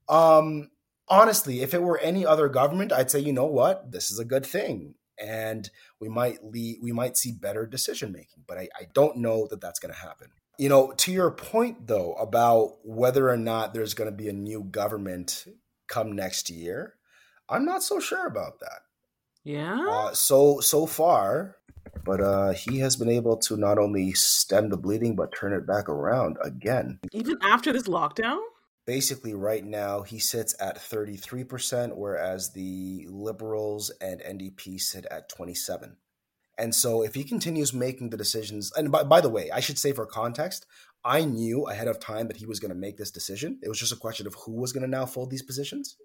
um 0.08 0.70
honestly, 1.08 1.60
if 1.60 1.74
it 1.74 1.82
were 1.82 1.98
any 1.98 2.24
other 2.24 2.48
government, 2.48 2.92
I'd 2.92 3.10
say, 3.10 3.20
you 3.20 3.32
know 3.32 3.46
what, 3.46 3.92
this 3.92 4.10
is 4.10 4.18
a 4.18 4.24
good 4.24 4.44
thing 4.44 4.94
and 5.20 5.70
we 6.00 6.08
might 6.08 6.44
lead, 6.44 6.78
we 6.82 6.92
might 6.92 7.16
see 7.16 7.32
better 7.32 7.66
decision 7.66 8.12
making. 8.12 8.44
But 8.46 8.58
I, 8.58 8.68
I 8.78 8.86
don't 8.92 9.18
know 9.18 9.46
that 9.50 9.60
that's 9.60 9.78
going 9.78 9.92
to 9.92 10.00
happen. 10.00 10.28
You 10.58 10.68
know, 10.68 10.92
to 10.98 11.12
your 11.12 11.30
point 11.30 11.86
though 11.86 12.14
about 12.14 12.78
whether 12.84 13.28
or 13.28 13.36
not 13.36 13.74
there's 13.74 13.94
going 13.94 14.10
to 14.10 14.16
be 14.16 14.28
a 14.28 14.32
new 14.32 14.64
government 14.64 15.46
come 15.86 16.12
next 16.12 16.50
year, 16.50 16.94
I'm 17.48 17.64
not 17.64 17.82
so 17.82 18.00
sure 18.00 18.26
about 18.26 18.60
that. 18.60 18.80
Yeah. 19.44 19.86
Uh, 19.88 20.12
so 20.12 20.60
so 20.60 20.84
far, 20.84 21.56
but 22.04 22.20
uh, 22.20 22.50
he 22.50 22.80
has 22.80 22.96
been 22.96 23.08
able 23.08 23.36
to 23.38 23.56
not 23.56 23.78
only 23.78 24.12
stem 24.12 24.68
the 24.68 24.76
bleeding 24.76 25.14
but 25.16 25.32
turn 25.32 25.52
it 25.52 25.66
back 25.66 25.88
around 25.88 26.36
again. 26.42 26.98
Even 27.12 27.38
after 27.42 27.72
this 27.72 27.84
lockdown 27.84 28.40
basically 28.88 29.34
right 29.34 29.66
now 29.66 30.00
he 30.00 30.18
sits 30.18 30.56
at 30.58 30.78
33% 30.78 31.94
whereas 31.94 32.54
the 32.54 33.06
liberals 33.10 33.90
and 34.00 34.22
ndp 34.22 34.80
sit 34.80 35.04
at 35.10 35.28
27 35.28 35.98
and 36.56 36.74
so 36.74 37.02
if 37.02 37.14
he 37.14 37.22
continues 37.22 37.74
making 37.74 38.08
the 38.08 38.16
decisions 38.16 38.72
and 38.74 38.90
by, 38.90 39.04
by 39.04 39.20
the 39.20 39.28
way 39.28 39.50
i 39.50 39.60
should 39.60 39.78
say 39.78 39.92
for 39.92 40.06
context 40.06 40.64
i 41.04 41.22
knew 41.22 41.66
ahead 41.66 41.86
of 41.86 42.00
time 42.00 42.28
that 42.28 42.38
he 42.38 42.46
was 42.46 42.60
going 42.60 42.70
to 42.70 42.74
make 42.74 42.96
this 42.96 43.10
decision. 43.10 43.58
It 43.62 43.68
was 43.68 43.78
just 43.78 43.92
a 43.92 43.96
question 43.96 44.26
of 44.26 44.34
who 44.34 44.52
was 44.52 44.72
going 44.72 44.82
to 44.82 44.88
now 44.88 45.06
fold 45.06 45.30
these 45.30 45.42
positions. 45.42 45.96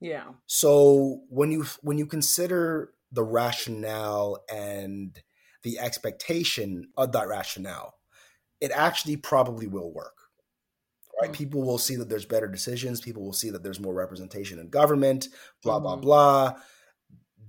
Yeah. 0.00 0.24
So 0.46 1.22
when 1.28 1.50
you 1.50 1.66
when 1.82 1.98
you 1.98 2.06
consider 2.06 2.92
the 3.12 3.22
rationale 3.22 4.42
and 4.50 5.20
the 5.62 5.78
expectation 5.78 6.88
of 6.96 7.12
that 7.12 7.28
rationale 7.28 7.94
it 8.60 8.70
actually 8.74 9.16
probably 9.16 9.66
will 9.66 9.90
work. 9.90 10.19
Right? 11.20 11.30
Mm. 11.30 11.34
People 11.34 11.62
will 11.62 11.78
see 11.78 11.96
that 11.96 12.08
there's 12.08 12.24
better 12.24 12.48
decisions. 12.48 13.00
People 13.00 13.24
will 13.24 13.32
see 13.32 13.50
that 13.50 13.62
there's 13.62 13.80
more 13.80 13.94
representation 13.94 14.58
in 14.58 14.68
government, 14.68 15.28
blah, 15.62 15.74
mm-hmm. 15.74 15.82
blah, 15.82 15.96
blah. 15.96 16.54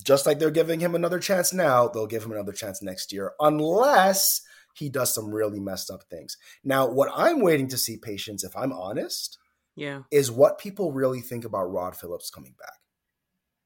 Just 0.03 0.25
like 0.25 0.39
they're 0.39 0.51
giving 0.51 0.79
him 0.79 0.95
another 0.95 1.19
chance 1.19 1.53
now, 1.53 1.87
they'll 1.87 2.07
give 2.07 2.23
him 2.23 2.31
another 2.31 2.53
chance 2.53 2.81
next 2.81 3.13
year, 3.13 3.33
unless 3.39 4.41
he 4.73 4.89
does 4.89 5.13
some 5.13 5.31
really 5.31 5.59
messed 5.59 5.91
up 5.91 6.03
things. 6.09 6.37
Now, 6.63 6.89
what 6.89 7.11
I'm 7.13 7.41
waiting 7.41 7.67
to 7.69 7.77
see, 7.77 7.97
patience, 7.97 8.43
if 8.43 8.55
I'm 8.55 8.71
honest, 8.71 9.37
yeah, 9.75 10.01
is 10.11 10.31
what 10.31 10.57
people 10.59 10.91
really 10.91 11.21
think 11.21 11.45
about 11.45 11.71
Rod 11.71 11.95
Phillips 11.95 12.29
coming 12.29 12.55
back. 12.57 12.73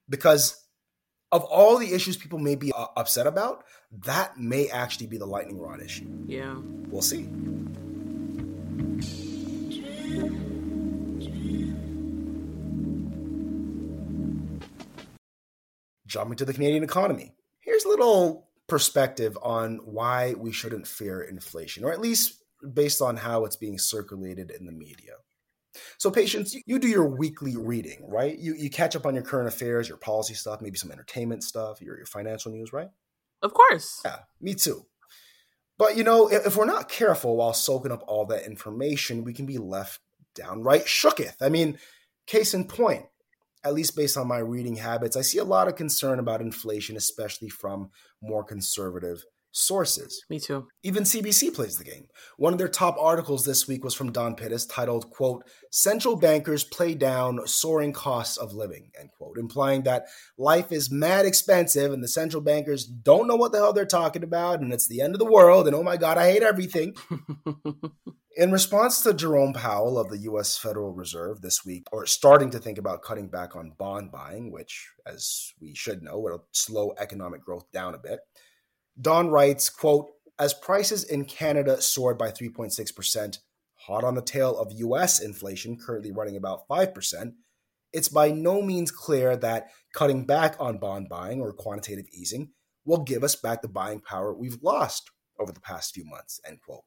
Because 0.10 0.62
of 1.32 1.44
all 1.44 1.78
the 1.78 1.94
issues 1.94 2.18
people 2.18 2.40
may 2.40 2.56
be 2.56 2.72
uh, 2.72 2.88
upset 2.96 3.28
about, 3.28 3.64
that 3.92 4.38
may 4.38 4.68
actually 4.70 5.08
be 5.08 5.18
the 5.18 5.26
lightning 5.26 5.60
rod 5.60 5.82
issue. 5.82 6.08
Yeah. 6.28 6.56
We'll 6.90 7.02
see. 7.02 7.28
Jumping 16.16 16.38
to 16.38 16.46
the 16.46 16.54
Canadian 16.54 16.82
economy. 16.82 17.34
Here's 17.60 17.84
a 17.84 17.90
little 17.90 18.48
perspective 18.68 19.38
on 19.42 19.80
why 19.84 20.34
we 20.38 20.54
shouldn't 20.54 20.88
fear 20.88 21.22
inflation, 21.22 21.84
or 21.84 21.92
at 21.92 22.00
least 22.00 22.42
based 22.74 23.02
on 23.02 23.18
how 23.18 23.44
it's 23.44 23.58
being 23.58 23.78
circulated 23.78 24.50
in 24.50 24.66
the 24.66 24.72
media. 24.72 25.16
So, 25.98 26.10
patience, 26.10 26.56
you 26.66 26.80
do 26.80 26.88
your 26.88 27.06
weekly 27.06 27.58
reading, 27.58 28.08
right? 28.08 28.40
You 28.40 28.56
you 28.56 28.70
catch 28.70 28.96
up 28.96 29.06
on 29.06 29.14
your 29.14 29.26
current 29.26 29.50
affairs, 29.50 29.90
your 29.90 29.98
policy 29.98 30.36
stuff, 30.36 30.62
maybe 30.62 30.78
some 30.78 30.90
entertainment 30.90 31.44
stuff, 31.44 31.82
your, 31.82 31.98
your 31.98 32.06
financial 32.06 32.54
news, 32.54 32.72
right? 32.72 32.92
Of 33.42 33.54
course. 33.54 34.00
Yeah, 34.06 34.20
me 34.40 34.54
too. 34.54 34.86
But 35.78 35.98
you 35.98 36.06
know, 36.06 36.32
if, 36.32 36.48
if 36.48 36.56
we're 36.56 36.64
not 36.64 36.88
careful 36.88 37.36
while 37.36 37.52
soaking 37.52 37.92
up 37.92 38.06
all 38.08 38.26
that 38.28 38.46
information, 38.46 39.26
we 39.26 39.34
can 39.34 39.46
be 39.46 39.58
left 39.58 40.00
downright 40.34 40.86
shooketh. 40.86 41.42
I 41.42 41.50
mean, 41.50 41.78
case 42.26 42.54
in 42.54 42.70
point, 42.70 43.04
at 43.66 43.74
least 43.74 43.96
based 43.96 44.16
on 44.16 44.28
my 44.28 44.38
reading 44.38 44.76
habits, 44.76 45.18
I 45.18 45.22
see 45.22 45.40
a 45.40 45.44
lot 45.44 45.68
of 45.68 45.76
concern 45.76 46.20
about 46.20 46.42
inflation, 46.42 46.96
especially 46.96 47.50
from 47.50 47.90
more 48.22 48.44
conservative 48.44 49.26
sources. 49.52 50.24
Me 50.30 50.40
too. 50.40 50.68
Even 50.84 51.04
CBC 51.04 51.54
plays 51.54 51.78
the 51.78 51.86
game. 51.86 52.08
One 52.38 52.54
of 52.54 52.60
their 52.60 52.68
top 52.68 52.98
articles 53.00 53.46
this 53.46 53.68
week 53.68 53.84
was 53.84 53.94
from 53.94 54.12
Don 54.12 54.36
Pittis 54.36 54.68
titled, 54.70 55.10
quote, 55.10 55.46
Central 55.72 56.18
Bankers 56.18 56.66
Play 56.66 56.94
Down 56.94 57.40
Soaring 57.48 57.94
Costs 57.94 58.38
of 58.38 58.54
Living, 58.54 58.92
end 59.00 59.10
quote, 59.18 59.38
implying 59.38 59.84
that 59.84 60.08
life 60.38 60.72
is 60.72 60.92
mad 60.92 61.26
expensive 61.26 61.94
and 61.94 62.04
the 62.04 62.08
central 62.08 62.42
bankers 62.42 62.86
don't 62.86 63.28
know 63.28 63.38
what 63.38 63.54
the 63.54 63.58
hell 63.58 63.74
they're 63.74 63.86
talking 63.86 64.24
about 64.24 64.60
and 64.60 64.74
it's 64.74 64.88
the 64.88 65.02
end 65.02 65.16
of 65.16 65.20
the 65.20 65.26
world 65.26 65.68
and 65.68 65.76
oh 65.76 65.84
my 65.84 65.96
God, 65.96 66.18
I 66.18 66.30
hate 66.30 66.44
everything. 66.44 66.96
In 68.38 68.52
response 68.52 69.02
to 69.02 69.14
Jerome 69.14 69.54
Powell 69.54 69.98
of 69.98 70.10
the 70.10 70.18
US 70.30 70.58
Federal 70.58 70.92
Reserve 70.92 71.40
this 71.40 71.64
week, 71.64 71.88
or 71.94 72.06
starting 72.06 72.50
to 72.50 72.60
think 72.60 72.78
about 72.78 73.02
cutting 73.02 73.30
back 73.30 73.56
on 73.56 73.72
bond 73.78 74.12
buying, 74.12 74.52
which, 74.52 74.90
as 75.08 75.54
we 75.62 75.74
should 75.74 76.04
know, 76.04 76.20
will 76.20 76.46
slow 76.52 76.94
economic 77.00 77.42
growth 77.42 77.72
down 77.72 77.96
a 77.96 77.98
bit, 77.98 78.20
Don 79.00 79.30
writes, 79.30 79.70
quote, 79.70 80.08
as 80.38 80.54
prices 80.54 81.06
in 81.06 81.24
Canada 81.24 81.82
soared 81.82 82.18
by 82.18 82.30
3.6%, 82.30 83.38
hot 83.88 84.04
on 84.04 84.16
the 84.16 84.22
tail 84.22 84.58
of 84.58 84.74
US 84.74 85.22
inflation 85.22 85.78
currently 85.78 86.12
running 86.12 86.36
about 86.36 86.68
5%, 86.68 87.36
it's 87.94 88.10
by 88.10 88.32
no 88.32 88.62
means 88.62 88.92
clear 88.92 89.38
that 89.38 89.70
cutting 89.94 90.26
back 90.26 90.58
on 90.60 90.78
bond 90.78 91.08
buying 91.08 91.40
or 91.40 91.54
quantitative 91.54 92.08
easing 92.12 92.50
will 92.84 93.02
give 93.02 93.24
us 93.24 93.38
back 93.38 93.62
the 93.62 93.70
buying 93.70 94.02
power 94.02 94.34
we've 94.34 94.62
lost 94.62 95.10
over 95.40 95.54
the 95.54 95.62
past 95.62 95.94
few 95.94 96.04
months, 96.04 96.42
end 96.46 96.60
quote. 96.60 96.84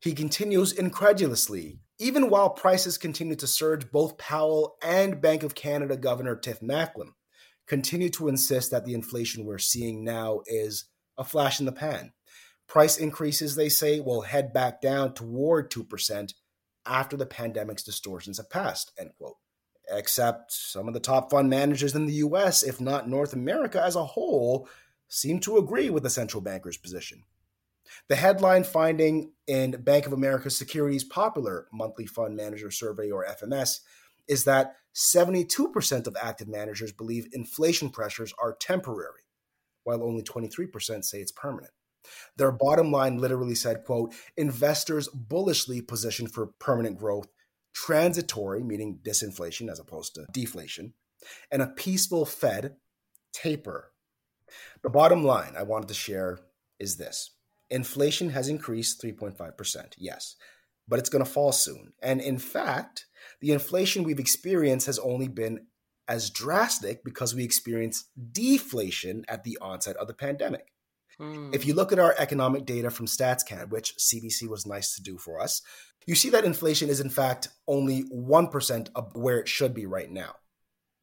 He 0.00 0.12
continues 0.12 0.72
incredulously. 0.72 1.80
Even 1.98 2.28
while 2.28 2.50
prices 2.50 2.98
continue 2.98 3.36
to 3.36 3.46
surge, 3.46 3.90
both 3.90 4.18
Powell 4.18 4.76
and 4.82 5.20
Bank 5.20 5.42
of 5.42 5.54
Canada 5.54 5.96
Governor 5.96 6.36
Tiff 6.36 6.60
Macklem 6.60 7.14
continue 7.66 8.10
to 8.10 8.28
insist 8.28 8.70
that 8.70 8.84
the 8.84 8.94
inflation 8.94 9.44
we're 9.44 9.58
seeing 9.58 10.04
now 10.04 10.40
is 10.46 10.84
a 11.18 11.24
flash 11.24 11.58
in 11.58 11.66
the 11.66 11.72
pan. 11.72 12.12
Price 12.68 12.96
increases, 12.98 13.54
they 13.54 13.68
say, 13.68 14.00
will 14.00 14.22
head 14.22 14.52
back 14.52 14.80
down 14.80 15.14
toward 15.14 15.70
2% 15.70 16.34
after 16.84 17.16
the 17.16 17.26
pandemic's 17.26 17.82
distortions 17.82 18.36
have 18.36 18.50
passed, 18.50 18.92
end 18.98 19.10
quote. 19.18 19.36
Except 19.88 20.52
some 20.52 20.88
of 20.88 20.94
the 20.94 21.00
top 21.00 21.30
fund 21.30 21.48
managers 21.48 21.94
in 21.94 22.06
the 22.06 22.14
US, 22.14 22.62
if 22.62 22.80
not 22.80 23.08
North 23.08 23.32
America 23.32 23.82
as 23.82 23.96
a 23.96 24.04
whole, 24.04 24.68
seem 25.08 25.38
to 25.40 25.58
agree 25.58 25.90
with 25.90 26.02
the 26.02 26.10
central 26.10 26.40
banker's 26.40 26.76
position. 26.76 27.22
The 28.08 28.16
headline 28.16 28.64
finding 28.64 29.32
in 29.46 29.72
Bank 29.82 30.06
of 30.06 30.12
America 30.12 30.50
Securities 30.50 31.04
Popular 31.04 31.66
Monthly 31.72 32.06
Fund 32.06 32.36
Manager 32.36 32.70
Survey, 32.70 33.10
or 33.10 33.26
FMS, 33.26 33.80
is 34.28 34.44
that 34.44 34.76
72% 34.94 36.06
of 36.06 36.16
active 36.20 36.48
managers 36.48 36.92
believe 36.92 37.28
inflation 37.32 37.90
pressures 37.90 38.32
are 38.42 38.56
temporary, 38.58 39.22
while 39.84 40.02
only 40.02 40.22
23% 40.22 41.04
say 41.04 41.18
it's 41.18 41.32
permanent. 41.32 41.72
Their 42.36 42.52
bottom 42.52 42.90
line 42.90 43.18
literally 43.18 43.54
said, 43.54 43.84
quote, 43.84 44.14
investors 44.36 45.08
bullishly 45.08 45.80
positioned 45.80 46.32
for 46.32 46.46
permanent 46.58 46.98
growth, 46.98 47.28
transitory, 47.74 48.62
meaning 48.62 49.00
disinflation 49.02 49.70
as 49.70 49.78
opposed 49.78 50.14
to 50.14 50.26
deflation, 50.32 50.94
and 51.50 51.62
a 51.62 51.66
peaceful 51.66 52.24
Fed 52.24 52.76
taper. 53.32 53.92
The 54.82 54.90
bottom 54.90 55.24
line 55.24 55.54
I 55.58 55.64
wanted 55.64 55.88
to 55.88 55.94
share 55.94 56.38
is 56.78 56.96
this 56.96 57.35
Inflation 57.70 58.30
has 58.30 58.48
increased 58.48 59.02
3.5%, 59.02 59.94
yes, 59.98 60.36
but 60.86 60.98
it's 60.98 61.08
going 61.08 61.24
to 61.24 61.30
fall 61.30 61.52
soon. 61.52 61.92
And 62.02 62.20
in 62.20 62.38
fact, 62.38 63.06
the 63.40 63.52
inflation 63.52 64.04
we've 64.04 64.20
experienced 64.20 64.86
has 64.86 64.98
only 64.98 65.28
been 65.28 65.66
as 66.08 66.30
drastic 66.30 67.02
because 67.04 67.34
we 67.34 67.44
experienced 67.44 68.06
deflation 68.32 69.24
at 69.28 69.44
the 69.44 69.58
onset 69.60 69.96
of 69.96 70.06
the 70.06 70.14
pandemic. 70.14 70.72
Hmm. 71.18 71.50
If 71.52 71.66
you 71.66 71.74
look 71.74 71.92
at 71.92 71.98
our 71.98 72.14
economic 72.18 72.66
data 72.66 72.90
from 72.90 73.06
StatsCan, 73.06 73.70
which 73.70 73.94
CBC 73.96 74.48
was 74.48 74.66
nice 74.66 74.94
to 74.94 75.02
do 75.02 75.18
for 75.18 75.40
us, 75.40 75.62
you 76.06 76.14
see 76.14 76.30
that 76.30 76.44
inflation 76.44 76.88
is 76.88 77.00
in 77.00 77.10
fact 77.10 77.48
only 77.66 78.04
1% 78.04 78.88
of 78.94 79.16
where 79.16 79.38
it 79.38 79.48
should 79.48 79.74
be 79.74 79.86
right 79.86 80.10
now. 80.10 80.36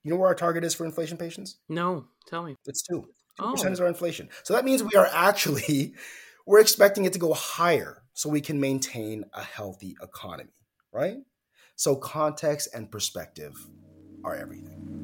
You 0.03 0.11
know 0.11 0.17
where 0.17 0.27
our 0.27 0.35
target 0.35 0.63
is 0.63 0.73
for 0.73 0.85
inflation 0.85 1.17
Patience? 1.17 1.57
No, 1.67 2.05
tell 2.27 2.43
me. 2.43 2.55
It's 2.65 2.83
2. 2.83 3.01
2% 3.01 3.05
oh. 3.39 3.71
is 3.71 3.81
our 3.81 3.87
inflation. 3.87 4.29
So 4.43 4.53
that 4.53 4.65
means 4.65 4.83
we 4.83 4.95
are 4.97 5.09
actually 5.11 5.95
we're 6.45 6.59
expecting 6.59 7.05
it 7.05 7.13
to 7.13 7.19
go 7.19 7.33
higher 7.33 8.03
so 8.13 8.29
we 8.29 8.41
can 8.41 8.59
maintain 8.59 9.23
a 9.33 9.43
healthy 9.43 9.95
economy, 10.01 10.53
right? 10.91 11.17
So 11.75 11.95
context 11.95 12.69
and 12.73 12.91
perspective 12.91 13.53
are 14.23 14.35
everything. 14.35 15.03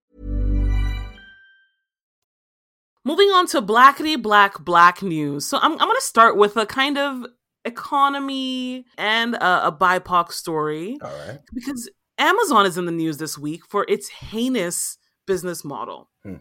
Moving 3.03 3.29
on 3.29 3.47
to 3.47 3.61
blackety 3.61 4.21
black 4.21 4.63
black 4.63 5.01
news. 5.01 5.45
So 5.45 5.57
I'm, 5.57 5.73
I'm 5.73 5.77
going 5.77 5.95
to 5.95 6.01
start 6.01 6.37
with 6.37 6.55
a 6.57 6.65
kind 6.65 6.97
of 6.97 7.25
economy 7.65 8.85
and 8.97 9.35
a, 9.35 9.67
a 9.67 9.71
BIPOC 9.71 10.31
story. 10.31 10.97
All 11.01 11.11
right. 11.27 11.39
Because 11.53 11.89
Amazon 12.17 12.65
is 12.65 12.77
in 12.77 12.85
the 12.85 12.91
news 12.91 13.17
this 13.17 13.37
week 13.37 13.65
for 13.67 13.85
its 13.89 14.09
heinous 14.09 14.97
business 15.25 15.63
model. 15.63 16.09
Hmm. 16.23 16.35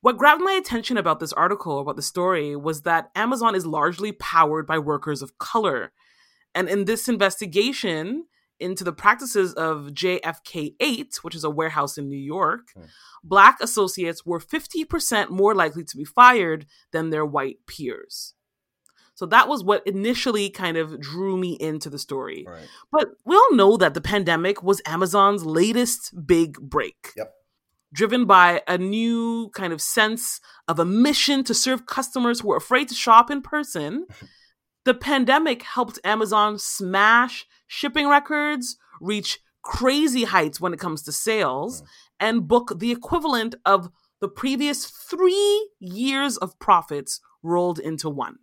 What 0.00 0.16
grabbed 0.16 0.42
my 0.42 0.52
attention 0.52 0.96
about 0.96 1.18
this 1.18 1.32
article, 1.32 1.80
about 1.80 1.96
the 1.96 2.02
story, 2.02 2.54
was 2.54 2.82
that 2.82 3.10
Amazon 3.16 3.54
is 3.54 3.66
largely 3.66 4.12
powered 4.12 4.66
by 4.66 4.78
workers 4.78 5.22
of 5.22 5.38
color. 5.38 5.92
And 6.54 6.68
in 6.68 6.84
this 6.84 7.08
investigation 7.08 8.26
into 8.60 8.84
the 8.84 8.92
practices 8.92 9.54
of 9.54 9.90
JFK 9.94 10.74
8, 10.80 11.18
which 11.22 11.34
is 11.34 11.44
a 11.44 11.50
warehouse 11.50 11.96
in 11.98 12.08
New 12.08 12.18
York, 12.18 12.68
Hmm. 12.74 12.82
black 13.24 13.58
associates 13.60 14.24
were 14.24 14.40
50% 14.40 15.30
more 15.30 15.54
likely 15.54 15.84
to 15.84 15.96
be 15.96 16.04
fired 16.04 16.66
than 16.92 17.10
their 17.10 17.24
white 17.26 17.58
peers. 17.66 18.34
So 19.14 19.26
that 19.26 19.48
was 19.48 19.64
what 19.64 19.84
initially 19.86 20.48
kind 20.48 20.76
of 20.76 21.00
drew 21.00 21.36
me 21.36 21.54
into 21.58 21.90
the 21.90 21.98
story. 21.98 22.44
Right. 22.48 22.68
But 22.92 23.08
we 23.24 23.34
all 23.34 23.52
know 23.54 23.76
that 23.76 23.94
the 23.94 24.00
pandemic 24.00 24.62
was 24.62 24.80
Amazon's 24.86 25.44
latest 25.44 26.14
big 26.26 26.60
break. 26.60 27.12
Yep. 27.16 27.32
Driven 27.92 28.26
by 28.26 28.62
a 28.68 28.78
new 28.78 29.50
kind 29.54 29.72
of 29.72 29.80
sense 29.80 30.40
of 30.68 30.78
a 30.78 30.84
mission 30.84 31.42
to 31.44 31.54
serve 31.54 31.86
customers 31.86 32.40
who 32.40 32.52
are 32.52 32.56
afraid 32.58 32.88
to 32.90 32.94
shop 32.94 33.28
in 33.30 33.42
person, 33.42 34.06
the 34.88 34.94
pandemic 34.94 35.64
helped 35.64 35.98
Amazon 36.02 36.58
smash 36.58 37.46
shipping 37.66 38.08
records, 38.08 38.78
reach 39.02 39.38
crazy 39.60 40.24
heights 40.24 40.62
when 40.62 40.72
it 40.72 40.80
comes 40.80 41.02
to 41.02 41.12
sales, 41.12 41.82
mm. 41.82 41.86
and 42.20 42.48
book 42.48 42.72
the 42.78 42.90
equivalent 42.90 43.54
of 43.66 43.90
the 44.22 44.28
previous 44.28 44.86
three 44.86 45.68
years 45.78 46.38
of 46.38 46.58
profits 46.58 47.20
rolled 47.42 47.78
into 47.78 48.08
one. 48.08 48.38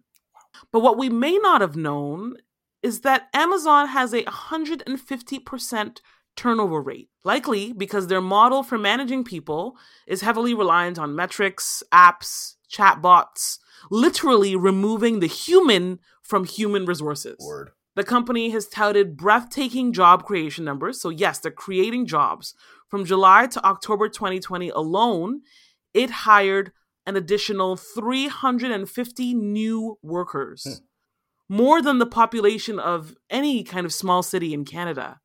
But 0.71 0.81
what 0.81 0.99
we 0.99 1.09
may 1.09 1.35
not 1.39 1.61
have 1.61 1.75
known 1.75 2.35
is 2.83 3.01
that 3.01 3.27
Amazon 3.33 3.87
has 3.87 4.13
a 4.13 4.21
150% 4.21 5.97
turnover 6.35 6.79
rate, 6.79 7.09
likely 7.23 7.73
because 7.73 8.05
their 8.05 8.21
model 8.21 8.61
for 8.61 8.77
managing 8.77 9.23
people 9.23 9.77
is 10.05 10.21
heavily 10.21 10.53
reliant 10.53 10.99
on 10.99 11.15
metrics, 11.15 11.81
apps, 11.91 12.53
chatbots, 12.71 13.57
literally 13.89 14.55
removing 14.55 15.19
the 15.19 15.27
human 15.27 15.99
from 16.25 16.45
human 16.45 16.85
resources. 16.85 17.37
Word. 17.39 17.71
The 17.95 18.03
company 18.03 18.49
has 18.49 18.67
touted 18.67 19.15
breathtaking 19.15 19.93
job 19.93 20.25
creation 20.25 20.65
numbers. 20.65 20.99
So, 20.99 21.09
yes, 21.09 21.39
they're 21.39 21.51
creating 21.51 22.07
jobs. 22.07 22.53
From 22.89 23.05
July 23.05 23.47
to 23.47 23.65
October 23.65 24.09
2020 24.09 24.69
alone, 24.69 25.41
it 25.93 26.09
hired 26.09 26.73
an 27.05 27.15
additional 27.15 27.77
350 27.77 29.33
new 29.33 29.97
workers, 30.01 30.63
hmm. 30.63 31.55
more 31.55 31.81
than 31.81 31.99
the 31.99 32.05
population 32.05 32.79
of 32.79 33.15
any 33.29 33.63
kind 33.63 33.85
of 33.85 33.93
small 33.93 34.23
city 34.23 34.53
in 34.53 34.65
Canada. 34.65 35.21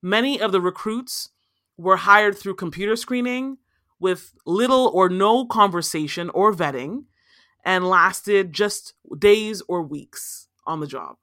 Many 0.00 0.40
of 0.40 0.52
the 0.52 0.60
recruits 0.60 1.30
were 1.76 1.96
hired 1.96 2.38
through 2.38 2.54
computer 2.54 2.94
screening 2.94 3.58
with 3.98 4.32
little 4.46 4.90
or 4.94 5.08
no 5.08 5.46
conversation 5.46 6.30
or 6.30 6.52
vetting 6.52 7.04
and 7.64 7.88
lasted 7.88 8.52
just 8.52 8.94
days 9.18 9.62
or 9.68 9.82
weeks 9.82 10.48
on 10.66 10.80
the 10.80 10.86
job. 10.86 11.16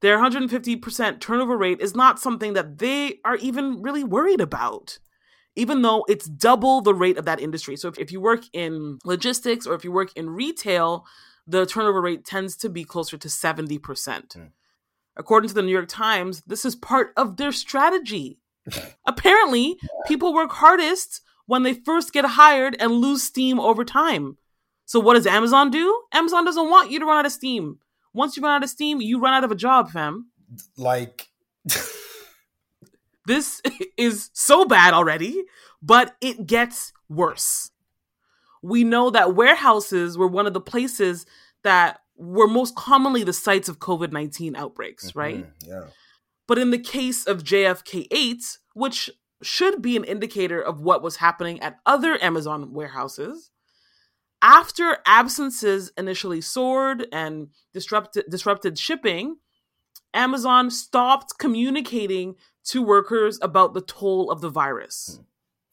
Their 0.00 0.18
150% 0.18 1.20
turnover 1.20 1.56
rate 1.56 1.80
is 1.80 1.94
not 1.94 2.20
something 2.20 2.52
that 2.52 2.78
they 2.78 3.20
are 3.24 3.36
even 3.36 3.80
really 3.80 4.04
worried 4.04 4.40
about, 4.40 4.98
even 5.56 5.80
though 5.80 6.04
it's 6.08 6.26
double 6.26 6.82
the 6.82 6.94
rate 6.94 7.16
of 7.16 7.24
that 7.24 7.40
industry. 7.40 7.76
So 7.76 7.88
if, 7.88 7.98
if 7.98 8.12
you 8.12 8.20
work 8.20 8.42
in 8.52 8.98
logistics 9.04 9.66
or 9.66 9.74
if 9.74 9.82
you 9.82 9.90
work 9.90 10.10
in 10.14 10.28
retail, 10.28 11.06
the 11.46 11.64
turnover 11.64 12.02
rate 12.02 12.24
tends 12.24 12.56
to 12.58 12.68
be 12.68 12.84
closer 12.84 13.16
to 13.16 13.28
70%. 13.28 14.34
Hmm. 14.34 14.42
According 15.16 15.48
to 15.48 15.54
the 15.54 15.62
New 15.62 15.72
York 15.72 15.88
Times, 15.88 16.42
this 16.46 16.64
is 16.64 16.74
part 16.74 17.12
of 17.16 17.36
their 17.36 17.52
strategy. 17.52 18.38
Apparently, 19.06 19.78
people 20.06 20.34
work 20.34 20.52
hardest 20.52 21.22
when 21.46 21.62
they 21.62 21.74
first 21.74 22.12
get 22.12 22.24
hired 22.24 22.76
and 22.80 22.92
lose 22.92 23.22
steam 23.22 23.60
over 23.60 23.84
time. 23.84 24.38
So, 24.86 25.00
what 25.00 25.14
does 25.14 25.26
Amazon 25.26 25.70
do? 25.70 26.02
Amazon 26.12 26.44
doesn't 26.44 26.68
want 26.68 26.90
you 26.90 26.98
to 26.98 27.06
run 27.06 27.18
out 27.18 27.26
of 27.26 27.32
steam. 27.32 27.78
Once 28.12 28.36
you 28.36 28.42
run 28.42 28.56
out 28.56 28.62
of 28.64 28.70
steam, 28.70 29.00
you 29.00 29.18
run 29.18 29.34
out 29.34 29.44
of 29.44 29.50
a 29.50 29.56
job, 29.56 29.90
fam. 29.90 30.30
Like, 30.76 31.28
This 33.26 33.62
is 33.96 34.30
so 34.32 34.64
bad 34.64 34.92
already, 34.92 35.44
but 35.82 36.14
it 36.20 36.46
gets 36.46 36.92
worse. 37.08 37.70
We 38.62 38.84
know 38.84 39.10
that 39.10 39.34
warehouses 39.34 40.16
were 40.16 40.26
one 40.26 40.46
of 40.46 40.54
the 40.54 40.60
places 40.60 41.26
that 41.62 42.00
were 42.16 42.46
most 42.46 42.76
commonly 42.76 43.24
the 43.24 43.32
sites 43.32 43.68
of 43.68 43.78
COVID 43.78 44.12
19 44.12 44.56
outbreaks, 44.56 45.14
right? 45.14 45.44
mm, 45.44 45.50
yeah. 45.66 45.86
But 46.46 46.58
in 46.58 46.70
the 46.70 46.78
case 46.78 47.26
of 47.26 47.42
JFK 47.42 48.06
8, 48.10 48.58
which 48.74 49.10
should 49.42 49.80
be 49.80 49.96
an 49.96 50.04
indicator 50.04 50.60
of 50.60 50.80
what 50.80 51.02
was 51.02 51.16
happening 51.16 51.60
at 51.60 51.78
other 51.86 52.22
Amazon 52.22 52.72
warehouses, 52.72 53.50
after 54.44 54.98
absences 55.06 55.90
initially 55.96 56.42
soared 56.42 57.06
and 57.10 57.48
disrupted, 57.72 58.26
disrupted 58.28 58.78
shipping, 58.78 59.38
Amazon 60.12 60.70
stopped 60.70 61.38
communicating 61.38 62.36
to 62.64 62.82
workers 62.82 63.38
about 63.40 63.72
the 63.72 63.80
toll 63.80 64.30
of 64.30 64.42
the 64.42 64.50
virus. 64.50 65.18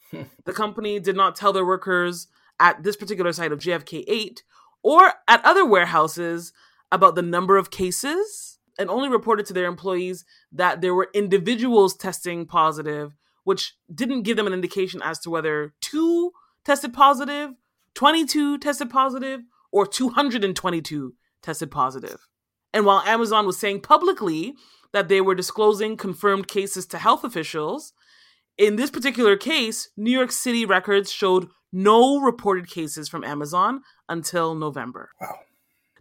Hmm. 0.09 0.23
the 0.45 0.53
company 0.53 1.01
did 1.01 1.17
not 1.17 1.35
tell 1.35 1.51
their 1.51 1.65
workers 1.65 2.27
at 2.61 2.81
this 2.81 2.95
particular 2.95 3.33
site 3.33 3.51
of 3.51 3.59
JFK 3.59 4.05
8 4.07 4.41
or 4.83 5.13
at 5.27 5.43
other 5.43 5.65
warehouses 5.65 6.53
about 6.93 7.15
the 7.15 7.21
number 7.21 7.57
of 7.57 7.71
cases 7.71 8.57
and 8.79 8.89
only 8.89 9.09
reported 9.09 9.45
to 9.47 9.53
their 9.53 9.65
employees 9.65 10.23
that 10.49 10.79
there 10.79 10.95
were 10.95 11.09
individuals 11.13 11.93
testing 11.93 12.45
positive, 12.45 13.17
which 13.43 13.75
didn't 13.93 14.23
give 14.23 14.37
them 14.37 14.47
an 14.47 14.53
indication 14.53 15.01
as 15.03 15.19
to 15.19 15.29
whether 15.29 15.73
two 15.81 16.31
tested 16.63 16.93
positive, 16.93 17.51
22 17.95 18.57
tested 18.57 18.89
positive, 18.89 19.41
or 19.71 19.85
222 19.85 21.13
tested 21.41 21.71
positive. 21.71 22.27
And 22.73 22.85
while 22.85 23.01
Amazon 23.01 23.45
was 23.45 23.57
saying 23.57 23.81
publicly 23.81 24.53
that 24.93 25.07
they 25.07 25.21
were 25.21 25.35
disclosing 25.35 25.97
confirmed 25.97 26.47
cases 26.47 26.85
to 26.87 26.97
health 26.97 27.23
officials, 27.23 27.93
in 28.57 28.75
this 28.75 28.91
particular 28.91 29.37
case, 29.37 29.89
New 29.97 30.11
York 30.11 30.31
City 30.31 30.65
records 30.65 31.11
showed 31.11 31.49
no 31.71 32.19
reported 32.19 32.69
cases 32.69 33.07
from 33.07 33.23
Amazon 33.23 33.81
until 34.09 34.55
November. 34.55 35.09
Wow. 35.19 35.39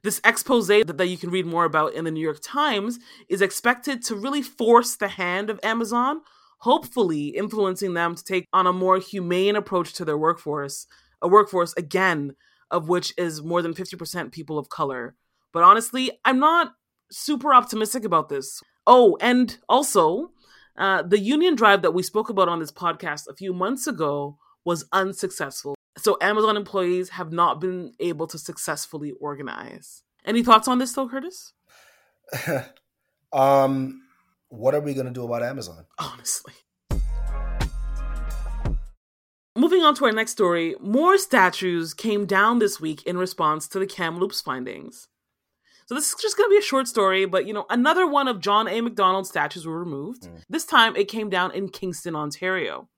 This 0.02 0.20
expose 0.24 0.68
that, 0.68 0.96
that 0.96 1.08
you 1.08 1.18
can 1.18 1.30
read 1.30 1.46
more 1.46 1.64
about 1.64 1.92
in 1.92 2.04
the 2.04 2.10
New 2.10 2.20
York 2.20 2.38
Times 2.42 2.98
is 3.28 3.42
expected 3.42 4.02
to 4.04 4.16
really 4.16 4.42
force 4.42 4.96
the 4.96 5.08
hand 5.08 5.50
of 5.50 5.60
Amazon, 5.62 6.22
hopefully 6.60 7.28
influencing 7.28 7.94
them 7.94 8.14
to 8.14 8.24
take 8.24 8.46
on 8.52 8.66
a 8.66 8.72
more 8.72 8.98
humane 8.98 9.56
approach 9.56 9.92
to 9.94 10.04
their 10.04 10.16
workforce, 10.16 10.86
a 11.22 11.28
workforce, 11.28 11.74
again, 11.76 12.34
of 12.70 12.88
which 12.88 13.12
is 13.18 13.42
more 13.42 13.62
than 13.62 13.74
50% 13.74 14.32
people 14.32 14.58
of 14.58 14.68
color. 14.68 15.16
But 15.52 15.62
honestly, 15.62 16.12
I'm 16.24 16.38
not 16.38 16.72
super 17.10 17.52
optimistic 17.52 18.04
about 18.04 18.28
this. 18.28 18.60
Oh, 18.86 19.16
and 19.20 19.56
also, 19.68 20.30
uh, 20.76 21.02
the 21.02 21.18
union 21.18 21.54
drive 21.54 21.82
that 21.82 21.92
we 21.92 22.02
spoke 22.02 22.30
about 22.30 22.48
on 22.48 22.60
this 22.60 22.72
podcast 22.72 23.24
a 23.28 23.34
few 23.34 23.52
months 23.52 23.86
ago 23.86 24.38
was 24.64 24.84
unsuccessful. 24.92 25.74
So 25.98 26.16
Amazon 26.20 26.56
employees 26.56 27.10
have 27.10 27.32
not 27.32 27.60
been 27.60 27.92
able 27.98 28.26
to 28.28 28.38
successfully 28.38 29.12
organize. 29.20 30.02
Any 30.24 30.42
thoughts 30.42 30.68
on 30.68 30.78
this 30.78 30.92
though, 30.92 31.08
Curtis? 31.08 31.52
um, 33.32 34.02
what 34.48 34.74
are 34.74 34.80
we 34.80 34.94
gonna 34.94 35.10
do 35.10 35.24
about 35.24 35.42
Amazon? 35.42 35.84
Honestly. 35.98 36.54
Moving 39.60 39.82
on 39.82 39.94
to 39.96 40.06
our 40.06 40.12
next 40.12 40.32
story, 40.32 40.74
more 40.80 41.18
statues 41.18 41.92
came 41.92 42.24
down 42.24 42.60
this 42.60 42.80
week 42.80 43.02
in 43.02 43.18
response 43.18 43.68
to 43.68 43.78
the 43.78 43.84
Kamloops 43.84 44.40
findings. 44.40 45.06
So 45.84 45.94
this 45.94 46.08
is 46.08 46.16
just 46.18 46.38
going 46.38 46.48
to 46.48 46.54
be 46.54 46.56
a 46.56 46.62
short 46.62 46.88
story, 46.88 47.26
but 47.26 47.46
you 47.46 47.52
know, 47.52 47.66
another 47.68 48.06
one 48.06 48.26
of 48.26 48.40
John 48.40 48.68
A. 48.68 48.80
MacDonald's 48.80 49.28
statues 49.28 49.66
were 49.66 49.78
removed. 49.78 50.22
Mm. 50.22 50.44
This 50.48 50.64
time 50.64 50.96
it 50.96 51.08
came 51.08 51.28
down 51.28 51.52
in 51.52 51.68
Kingston, 51.68 52.16
Ontario. 52.16 52.88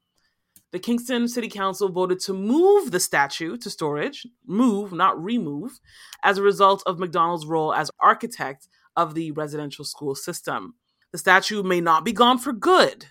The 0.70 0.78
Kingston 0.78 1.26
City 1.26 1.48
Council 1.48 1.88
voted 1.88 2.20
to 2.20 2.32
move 2.32 2.92
the 2.92 3.00
statue 3.00 3.56
to 3.56 3.68
storage, 3.68 4.24
move, 4.46 4.92
not 4.92 5.20
remove, 5.20 5.80
as 6.22 6.38
a 6.38 6.42
result 6.42 6.84
of 6.86 7.00
MacDonald's 7.00 7.44
role 7.44 7.74
as 7.74 7.90
architect 7.98 8.68
of 8.94 9.14
the 9.14 9.32
residential 9.32 9.84
school 9.84 10.14
system. 10.14 10.74
The 11.10 11.18
statue 11.18 11.64
may 11.64 11.80
not 11.80 12.04
be 12.04 12.12
gone 12.12 12.38
for 12.38 12.52
good. 12.52 13.06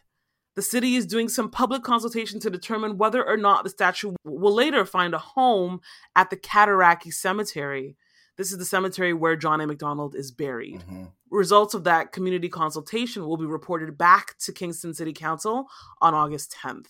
The 0.55 0.61
city 0.61 0.95
is 0.95 1.05
doing 1.05 1.29
some 1.29 1.49
public 1.49 1.81
consultation 1.83 2.39
to 2.41 2.49
determine 2.49 2.97
whether 2.97 3.25
or 3.25 3.37
not 3.37 3.63
the 3.63 3.69
statue 3.69 4.13
will 4.25 4.53
later 4.53 4.85
find 4.85 5.13
a 5.13 5.17
home 5.17 5.79
at 6.15 6.29
the 6.29 6.37
Cataraqui 6.37 7.13
Cemetery. 7.13 7.95
This 8.37 8.51
is 8.51 8.57
the 8.57 8.65
cemetery 8.65 9.13
where 9.13 9.35
John 9.35 9.61
A. 9.61 9.67
MacDonald 9.67 10.15
is 10.15 10.31
buried. 10.31 10.83
Results 11.29 11.73
of 11.73 11.83
that 11.85 12.11
community 12.11 12.49
consultation 12.49 13.25
will 13.25 13.37
be 13.37 13.45
reported 13.45 13.97
back 13.97 14.37
to 14.39 14.51
Kingston 14.51 14.93
City 14.93 15.13
Council 15.13 15.67
on 16.01 16.13
August 16.13 16.55
10th. 16.63 16.87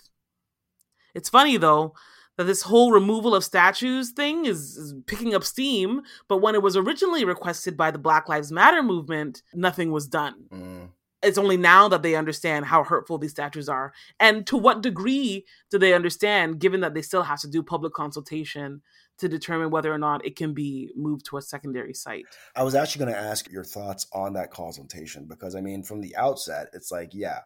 It's 1.14 1.30
funny 1.30 1.58
though 1.58 1.94
that 2.38 2.46
this 2.46 2.64
whole 2.64 2.92
removal 2.92 3.36
of 3.36 3.44
statues 3.44 4.12
thing 4.12 4.46
is, 4.46 4.78
is, 4.78 4.96
picking 5.06 5.36
up 5.36 5.44
steam. 5.44 6.02
But 6.28 6.38
when 6.38 6.56
it 6.56 6.62
was 6.62 6.78
originally 6.78 7.26
requested 7.26 7.76
by 7.76 7.92
the 7.92 8.00
Black 8.00 8.30
Lives 8.30 8.52
Matter 8.52 8.82
movement, 8.82 9.44
nothing 9.54 9.92
was 9.92 10.08
done. 10.08 10.46
Mm. 10.52 10.90
It's 11.24 11.38
only 11.38 11.58
now 11.58 11.88
that 11.88 12.02
they 12.02 12.16
understand 12.16 12.66
how 12.66 12.84
hurtful 12.84 13.18
these 13.18 13.32
statues 13.32 13.70
are. 13.70 13.94
And 14.20 14.46
to 14.48 14.58
what 14.58 14.82
degree 14.82 15.46
do 15.70 15.78
they 15.78 15.94
understand, 15.94 16.60
given 16.60 16.82
that 16.82 16.94
they 16.94 17.02
still 17.02 17.24
have 17.24 17.40
to 17.42 17.48
do 17.48 17.62
public 17.62 17.94
consultation 17.94 18.82
to 19.20 19.30
determine 19.30 19.70
whether 19.70 19.94
or 19.94 20.00
not 20.00 20.26
it 20.26 20.36
can 20.36 20.54
be 20.54 20.90
moved 20.96 21.26
to 21.28 21.38
a 21.38 21.42
secondary 21.42 21.94
site? 21.94 22.26
I 22.56 22.64
was 22.64 22.74
actually 22.74 23.06
going 23.06 23.16
to 23.16 23.22
ask 23.22 23.50
your 23.52 23.64
thoughts 23.64 24.08
on 24.14 24.34
that 24.34 24.52
consultation 24.52 25.26
because, 25.28 25.56
I 25.56 25.62
mean, 25.62 25.84
from 25.84 26.02
the 26.02 26.16
outset, 26.16 26.70
it's 26.74 26.92
like, 26.92 27.12
yeah, 27.14 27.40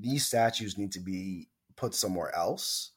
these 0.00 0.26
statues 0.26 0.76
need 0.76 0.92
to 0.92 1.00
be 1.00 1.48
put 1.76 1.94
somewhere 1.94 2.34
else 2.36 2.92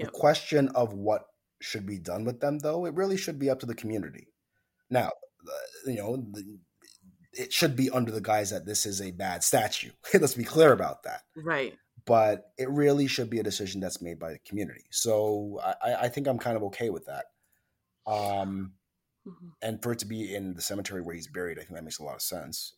the 0.00 0.10
question 0.10 0.68
of 0.68 0.94
what 0.94 1.26
should 1.60 1.86
be 1.86 1.98
done 1.98 2.24
with 2.24 2.40
them, 2.40 2.58
though, 2.58 2.86
it 2.86 2.94
really 2.94 3.16
should 3.16 3.38
be 3.38 3.50
up 3.50 3.60
to 3.60 3.66
the 3.66 3.74
community. 3.74 4.28
Now, 4.88 5.10
you 5.86 5.96
know, 5.96 6.16
the, 6.16 6.58
it 7.32 7.52
should 7.52 7.76
be 7.76 7.90
under 7.90 8.10
the 8.10 8.20
guise 8.20 8.50
that 8.50 8.66
this 8.66 8.86
is 8.86 9.00
a 9.00 9.10
bad 9.10 9.44
statue. 9.44 9.90
Let's 10.14 10.34
be 10.34 10.44
clear 10.44 10.72
about 10.72 11.04
that. 11.04 11.22
Right. 11.36 11.76
But 12.06 12.52
it 12.58 12.68
really 12.70 13.06
should 13.06 13.30
be 13.30 13.38
a 13.38 13.44
decision 13.44 13.80
that's 13.80 14.02
made 14.02 14.18
by 14.18 14.32
the 14.32 14.38
community. 14.38 14.84
So 14.90 15.60
I, 15.62 15.94
I 16.02 16.08
think 16.08 16.26
I'm 16.26 16.38
kind 16.38 16.56
of 16.56 16.62
okay 16.64 16.90
with 16.90 17.06
that. 17.06 17.26
Um, 18.06 18.72
mm-hmm. 19.26 19.48
And 19.62 19.82
for 19.82 19.92
it 19.92 19.98
to 20.00 20.06
be 20.06 20.34
in 20.34 20.54
the 20.54 20.62
cemetery 20.62 21.02
where 21.02 21.14
he's 21.14 21.28
buried, 21.28 21.58
I 21.58 21.62
think 21.62 21.74
that 21.74 21.84
makes 21.84 21.98
a 21.98 22.04
lot 22.04 22.16
of 22.16 22.22
sense. 22.22 22.74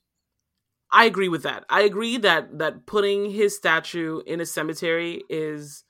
I 0.91 1.07
agree 1.07 1.29
with 1.29 1.45
that. 1.45 1.65
I 1.71 1.83
agree 1.83 2.19
that 2.19 2.59
that 2.59 2.85
putting 2.85 3.31
his 3.31 3.57
statue 3.57 4.21
in 4.27 4.41
a 4.41 4.47
cemetery 4.47 5.23
is 5.31 5.85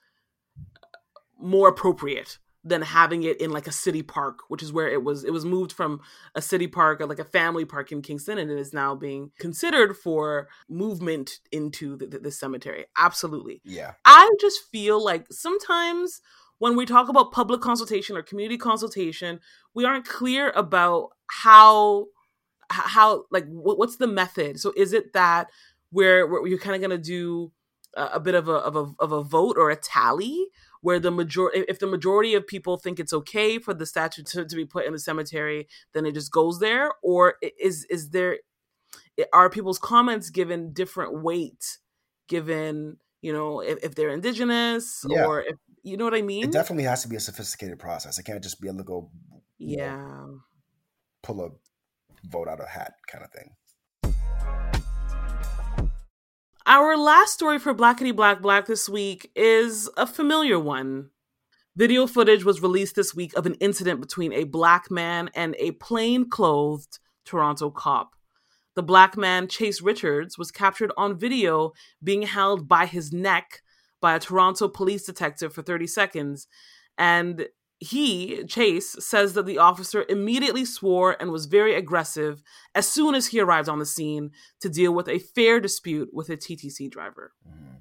more 1.40 1.68
appropriate 1.68 2.38
than 2.64 2.82
having 2.82 3.24
it 3.24 3.40
in 3.40 3.50
like 3.50 3.66
a 3.66 3.72
city 3.72 4.02
park, 4.02 4.40
which 4.48 4.62
is 4.62 4.72
where 4.72 4.88
it 4.88 5.02
was. 5.02 5.24
It 5.24 5.32
was 5.32 5.44
moved 5.44 5.72
from 5.72 6.00
a 6.34 6.42
city 6.42 6.68
park, 6.68 7.00
or 7.00 7.06
like 7.06 7.18
a 7.18 7.24
family 7.24 7.64
park 7.64 7.90
in 7.90 8.02
Kingston, 8.02 8.38
and 8.38 8.50
it 8.50 8.58
is 8.58 8.72
now 8.72 8.94
being 8.94 9.32
considered 9.38 9.96
for 9.96 10.48
movement 10.68 11.40
into 11.50 11.96
the, 11.96 12.06
the, 12.06 12.18
the 12.18 12.30
cemetery. 12.30 12.86
Absolutely. 12.96 13.60
Yeah. 13.64 13.92
I 14.04 14.30
just 14.40 14.60
feel 14.70 15.02
like 15.02 15.26
sometimes 15.30 16.20
when 16.58 16.76
we 16.76 16.86
talk 16.86 17.08
about 17.08 17.32
public 17.32 17.60
consultation 17.60 18.16
or 18.16 18.22
community 18.22 18.56
consultation, 18.56 19.40
we 19.74 19.84
aren't 19.84 20.06
clear 20.06 20.50
about 20.50 21.08
how 21.28 22.06
how 22.70 23.24
like 23.32 23.44
what's 23.48 23.96
the 23.96 24.06
method. 24.06 24.60
So 24.60 24.72
is 24.76 24.92
it 24.92 25.12
that 25.12 25.48
where, 25.90 26.46
you're 26.46 26.58
kind 26.58 26.74
of 26.74 26.80
going 26.80 26.96
to 26.96 27.04
do 27.04 27.52
a, 27.96 28.10
a 28.14 28.20
bit 28.20 28.34
of 28.34 28.48
a, 28.48 28.54
of 28.54 28.76
a 28.76 28.92
of 29.00 29.12
a 29.12 29.22
vote 29.22 29.56
or 29.58 29.70
a 29.70 29.76
tally 29.76 30.46
where 30.82 31.00
the 31.00 31.10
majority 31.10 31.64
if 31.68 31.78
the 31.78 31.86
majority 31.86 32.34
of 32.34 32.46
people 32.46 32.76
think 32.76 33.00
it's 33.00 33.12
okay 33.12 33.58
for 33.58 33.72
the 33.72 33.86
statue 33.86 34.22
to, 34.22 34.44
to 34.44 34.56
be 34.56 34.66
put 34.66 34.84
in 34.84 34.92
the 34.92 34.98
cemetery 34.98 35.66
then 35.94 36.04
it 36.04 36.12
just 36.12 36.30
goes 36.30 36.58
there? 36.58 36.90
Or 37.02 37.36
is 37.58 37.84
is 37.86 38.10
there 38.10 38.38
are 39.32 39.48
people's 39.48 39.78
comments 39.78 40.30
given 40.30 40.72
different 40.72 41.22
weight 41.22 41.78
given 42.28 42.98
you 43.20 43.32
know 43.32 43.60
if, 43.60 43.78
if 43.82 43.94
they're 43.94 44.10
indigenous 44.10 45.04
yeah. 45.08 45.24
or 45.24 45.42
if 45.42 45.56
you 45.82 45.96
know 45.96 46.04
what 46.04 46.14
i 46.14 46.22
mean? 46.22 46.44
it 46.44 46.52
definitely 46.52 46.84
has 46.84 47.02
to 47.02 47.08
be 47.08 47.16
a 47.16 47.20
sophisticated 47.20 47.78
process. 47.78 48.18
It 48.18 48.24
can't 48.24 48.42
just 48.42 48.60
be 48.60 48.68
to 48.68 48.84
go 48.84 49.10
yeah 49.58 49.96
know, 49.96 50.40
pull 51.22 51.44
a 51.44 51.50
vote 52.28 52.48
out 52.48 52.60
of 52.60 52.68
hat 52.68 52.94
kind 53.06 53.24
of 53.24 53.30
thing 53.30 53.54
our 56.66 56.96
last 56.96 57.32
story 57.32 57.58
for 57.58 57.74
Blackity 57.74 58.14
Black 58.14 58.40
Black 58.40 58.66
this 58.66 58.88
week 58.88 59.30
is 59.34 59.90
a 59.96 60.06
familiar 60.06 60.58
one. 60.58 61.10
Video 61.74 62.06
footage 62.06 62.44
was 62.44 62.62
released 62.62 62.94
this 62.94 63.14
week 63.14 63.34
of 63.34 63.46
an 63.46 63.54
incident 63.54 64.00
between 64.00 64.32
a 64.32 64.44
black 64.44 64.90
man 64.90 65.30
and 65.34 65.56
a 65.58 65.72
plain 65.72 66.28
clothed 66.28 66.98
Toronto 67.24 67.70
cop. 67.70 68.14
The 68.74 68.82
black 68.82 69.16
man, 69.16 69.48
Chase 69.48 69.82
Richards, 69.82 70.38
was 70.38 70.50
captured 70.50 70.92
on 70.96 71.18
video 71.18 71.72
being 72.02 72.22
held 72.22 72.68
by 72.68 72.86
his 72.86 73.12
neck 73.12 73.62
by 74.00 74.14
a 74.14 74.20
Toronto 74.20 74.68
police 74.68 75.04
detective 75.04 75.52
for 75.52 75.62
30 75.62 75.86
seconds, 75.86 76.46
and 76.96 77.46
he, 77.82 78.44
Chase, 78.44 78.94
says 79.00 79.34
that 79.34 79.44
the 79.44 79.58
officer 79.58 80.04
immediately 80.08 80.64
swore 80.64 81.16
and 81.18 81.32
was 81.32 81.46
very 81.46 81.74
aggressive 81.74 82.40
as 82.76 82.86
soon 82.86 83.16
as 83.16 83.26
he 83.26 83.40
arrived 83.40 83.68
on 83.68 83.80
the 83.80 83.86
scene 83.86 84.30
to 84.60 84.68
deal 84.68 84.94
with 84.94 85.08
a 85.08 85.18
fare 85.18 85.58
dispute 85.58 86.10
with 86.12 86.28
a 86.28 86.36
TTC 86.36 86.88
driver. 86.88 87.32
Mm-hmm. 87.48 87.78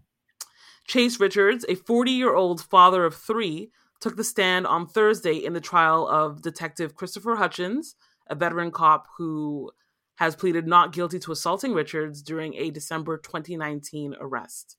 Chase 0.87 1.19
Richards, 1.19 1.65
a 1.69 1.75
40 1.75 2.09
year 2.09 2.33
old 2.33 2.61
father 2.61 3.05
of 3.05 3.13
three, 3.15 3.69
took 3.99 4.17
the 4.17 4.23
stand 4.23 4.65
on 4.65 4.87
Thursday 4.87 5.35
in 5.35 5.53
the 5.53 5.61
trial 5.61 6.07
of 6.07 6.41
Detective 6.41 6.95
Christopher 6.95 7.35
Hutchings, 7.35 7.95
a 8.27 8.33
veteran 8.33 8.71
cop 8.71 9.05
who 9.19 9.71
has 10.15 10.35
pleaded 10.35 10.65
not 10.65 10.93
guilty 10.93 11.19
to 11.19 11.31
assaulting 11.31 11.73
Richards 11.73 12.23
during 12.23 12.55
a 12.55 12.71
December 12.71 13.17
2019 13.19 14.15
arrest. 14.19 14.77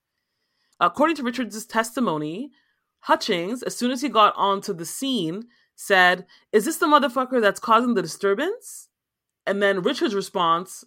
According 0.80 1.14
to 1.16 1.22
Richards' 1.22 1.64
testimony, 1.64 2.50
Hutchings, 3.02 3.62
as 3.62 3.76
soon 3.76 3.90
as 3.90 4.00
he 4.00 4.08
got 4.08 4.34
onto 4.36 4.72
the 4.72 4.86
scene, 4.86 5.44
said, 5.74 6.26
Is 6.52 6.64
this 6.64 6.76
the 6.76 6.86
motherfucker 6.86 7.40
that's 7.40 7.60
causing 7.60 7.94
the 7.94 8.02
disturbance? 8.02 8.88
And 9.46 9.62
then 9.62 9.82
Richard's 9.82 10.14
response 10.14 10.84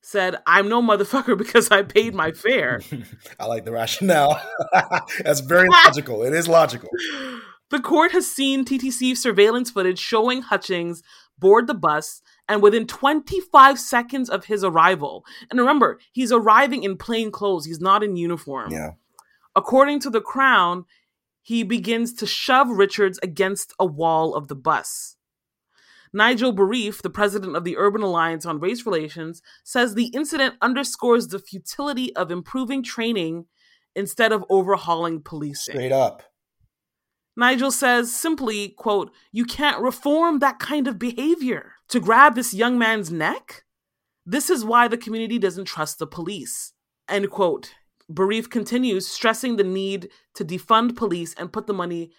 said, 0.00 0.36
I'm 0.46 0.68
no 0.68 0.82
motherfucker 0.82 1.36
because 1.38 1.70
I 1.70 1.82
paid 1.82 2.14
my 2.14 2.32
fare. 2.32 2.80
I 3.40 3.46
like 3.46 3.64
the 3.64 3.72
rationale. 3.72 4.42
that's 5.22 5.40
very 5.40 5.68
logical. 5.68 6.22
It 6.22 6.34
is 6.34 6.48
logical. 6.48 6.88
The 7.70 7.80
court 7.80 8.12
has 8.12 8.30
seen 8.30 8.64
TTC 8.64 9.16
surveillance 9.16 9.70
footage 9.70 9.98
showing 9.98 10.42
Hutchings 10.42 11.02
board 11.38 11.66
the 11.66 11.74
bus 11.74 12.22
and 12.48 12.62
within 12.62 12.86
25 12.86 13.78
seconds 13.78 14.28
of 14.28 14.46
his 14.46 14.62
arrival. 14.62 15.24
And 15.50 15.58
remember, 15.58 15.98
he's 16.12 16.32
arriving 16.32 16.82
in 16.82 16.96
plain 16.96 17.30
clothes, 17.30 17.64
he's 17.64 17.80
not 17.80 18.02
in 18.02 18.16
uniform. 18.16 18.70
Yeah. 18.72 18.92
According 19.54 20.00
to 20.00 20.10
the 20.10 20.20
Crown, 20.20 20.84
he 21.42 21.62
begins 21.62 22.14
to 22.14 22.26
shove 22.26 22.70
Richards 22.70 23.18
against 23.22 23.74
a 23.78 23.86
wall 23.86 24.34
of 24.34 24.48
the 24.48 24.54
bus. 24.54 25.16
Nigel 26.12 26.52
Barriffe, 26.52 27.02
the 27.02 27.10
president 27.10 27.56
of 27.56 27.64
the 27.64 27.76
Urban 27.76 28.02
Alliance 28.02 28.44
on 28.44 28.60
Race 28.60 28.84
Relations, 28.84 29.40
says 29.64 29.94
the 29.94 30.08
incident 30.14 30.56
underscores 30.60 31.28
the 31.28 31.38
futility 31.38 32.14
of 32.14 32.30
improving 32.30 32.82
training 32.82 33.46
instead 33.96 34.30
of 34.30 34.44
overhauling 34.50 35.22
policing. 35.22 35.74
Straight 35.74 35.92
up. 35.92 36.22
Nigel 37.34 37.70
says 37.70 38.14
simply, 38.14 38.68
quote, 38.68 39.10
you 39.32 39.46
can't 39.46 39.80
reform 39.80 40.38
that 40.40 40.58
kind 40.58 40.86
of 40.86 40.98
behavior. 40.98 41.72
To 41.88 42.00
grab 42.00 42.34
this 42.34 42.52
young 42.52 42.78
man's 42.78 43.10
neck? 43.10 43.64
This 44.24 44.50
is 44.50 44.64
why 44.64 44.88
the 44.88 44.98
community 44.98 45.38
doesn't 45.38 45.64
trust 45.64 45.98
the 45.98 46.06
police. 46.06 46.72
End 47.08 47.30
quote. 47.30 47.72
Barriffe 48.10 48.50
continues, 48.50 49.06
stressing 49.06 49.56
the 49.56 49.64
need 49.64 50.08
to 50.34 50.44
defund 50.44 50.96
police 50.96 51.34
and 51.34 51.52
put 51.52 51.66
the 51.66 51.74
money 51.74 52.10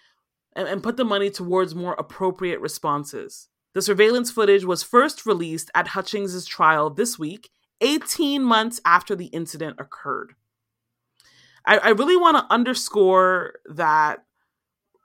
and, 0.56 0.68
and 0.68 0.82
put 0.82 0.96
the 0.96 1.04
money 1.04 1.30
towards 1.30 1.74
more 1.74 1.94
appropriate 1.94 2.60
responses. 2.60 3.48
The 3.74 3.82
surveillance 3.82 4.30
footage 4.30 4.64
was 4.64 4.82
first 4.82 5.26
released 5.26 5.70
at 5.74 5.88
Hutchings' 5.88 6.46
trial 6.46 6.90
this 6.90 7.18
week, 7.18 7.50
18 7.80 8.42
months 8.42 8.80
after 8.84 9.16
the 9.16 9.26
incident 9.26 9.76
occurred. 9.80 10.34
I, 11.66 11.78
I 11.78 11.88
really 11.88 12.16
want 12.16 12.36
to 12.36 12.52
underscore 12.54 13.54
that 13.66 14.24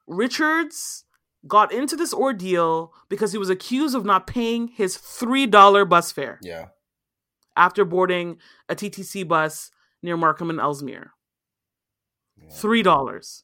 Richards 0.08 1.06
got 1.48 1.72
into 1.72 1.96
this 1.96 2.14
ordeal 2.14 2.94
because 3.08 3.32
he 3.32 3.38
was 3.38 3.50
accused 3.50 3.96
of 3.96 4.06
not 4.06 4.28
paying 4.28 4.68
his 4.68 4.98
$3 4.98 5.90
bus 5.90 6.12
fare. 6.12 6.40
Yeah. 6.42 6.68
After 7.56 7.86
boarding 7.86 8.38
a 8.68 8.76
TTC 8.76 9.28
bus 9.28 9.72
near 10.02 10.18
Markham 10.18 10.50
and 10.50 10.60
Ellesmere. 10.60 11.12
Three 12.52 12.82
dollars. 12.84 13.44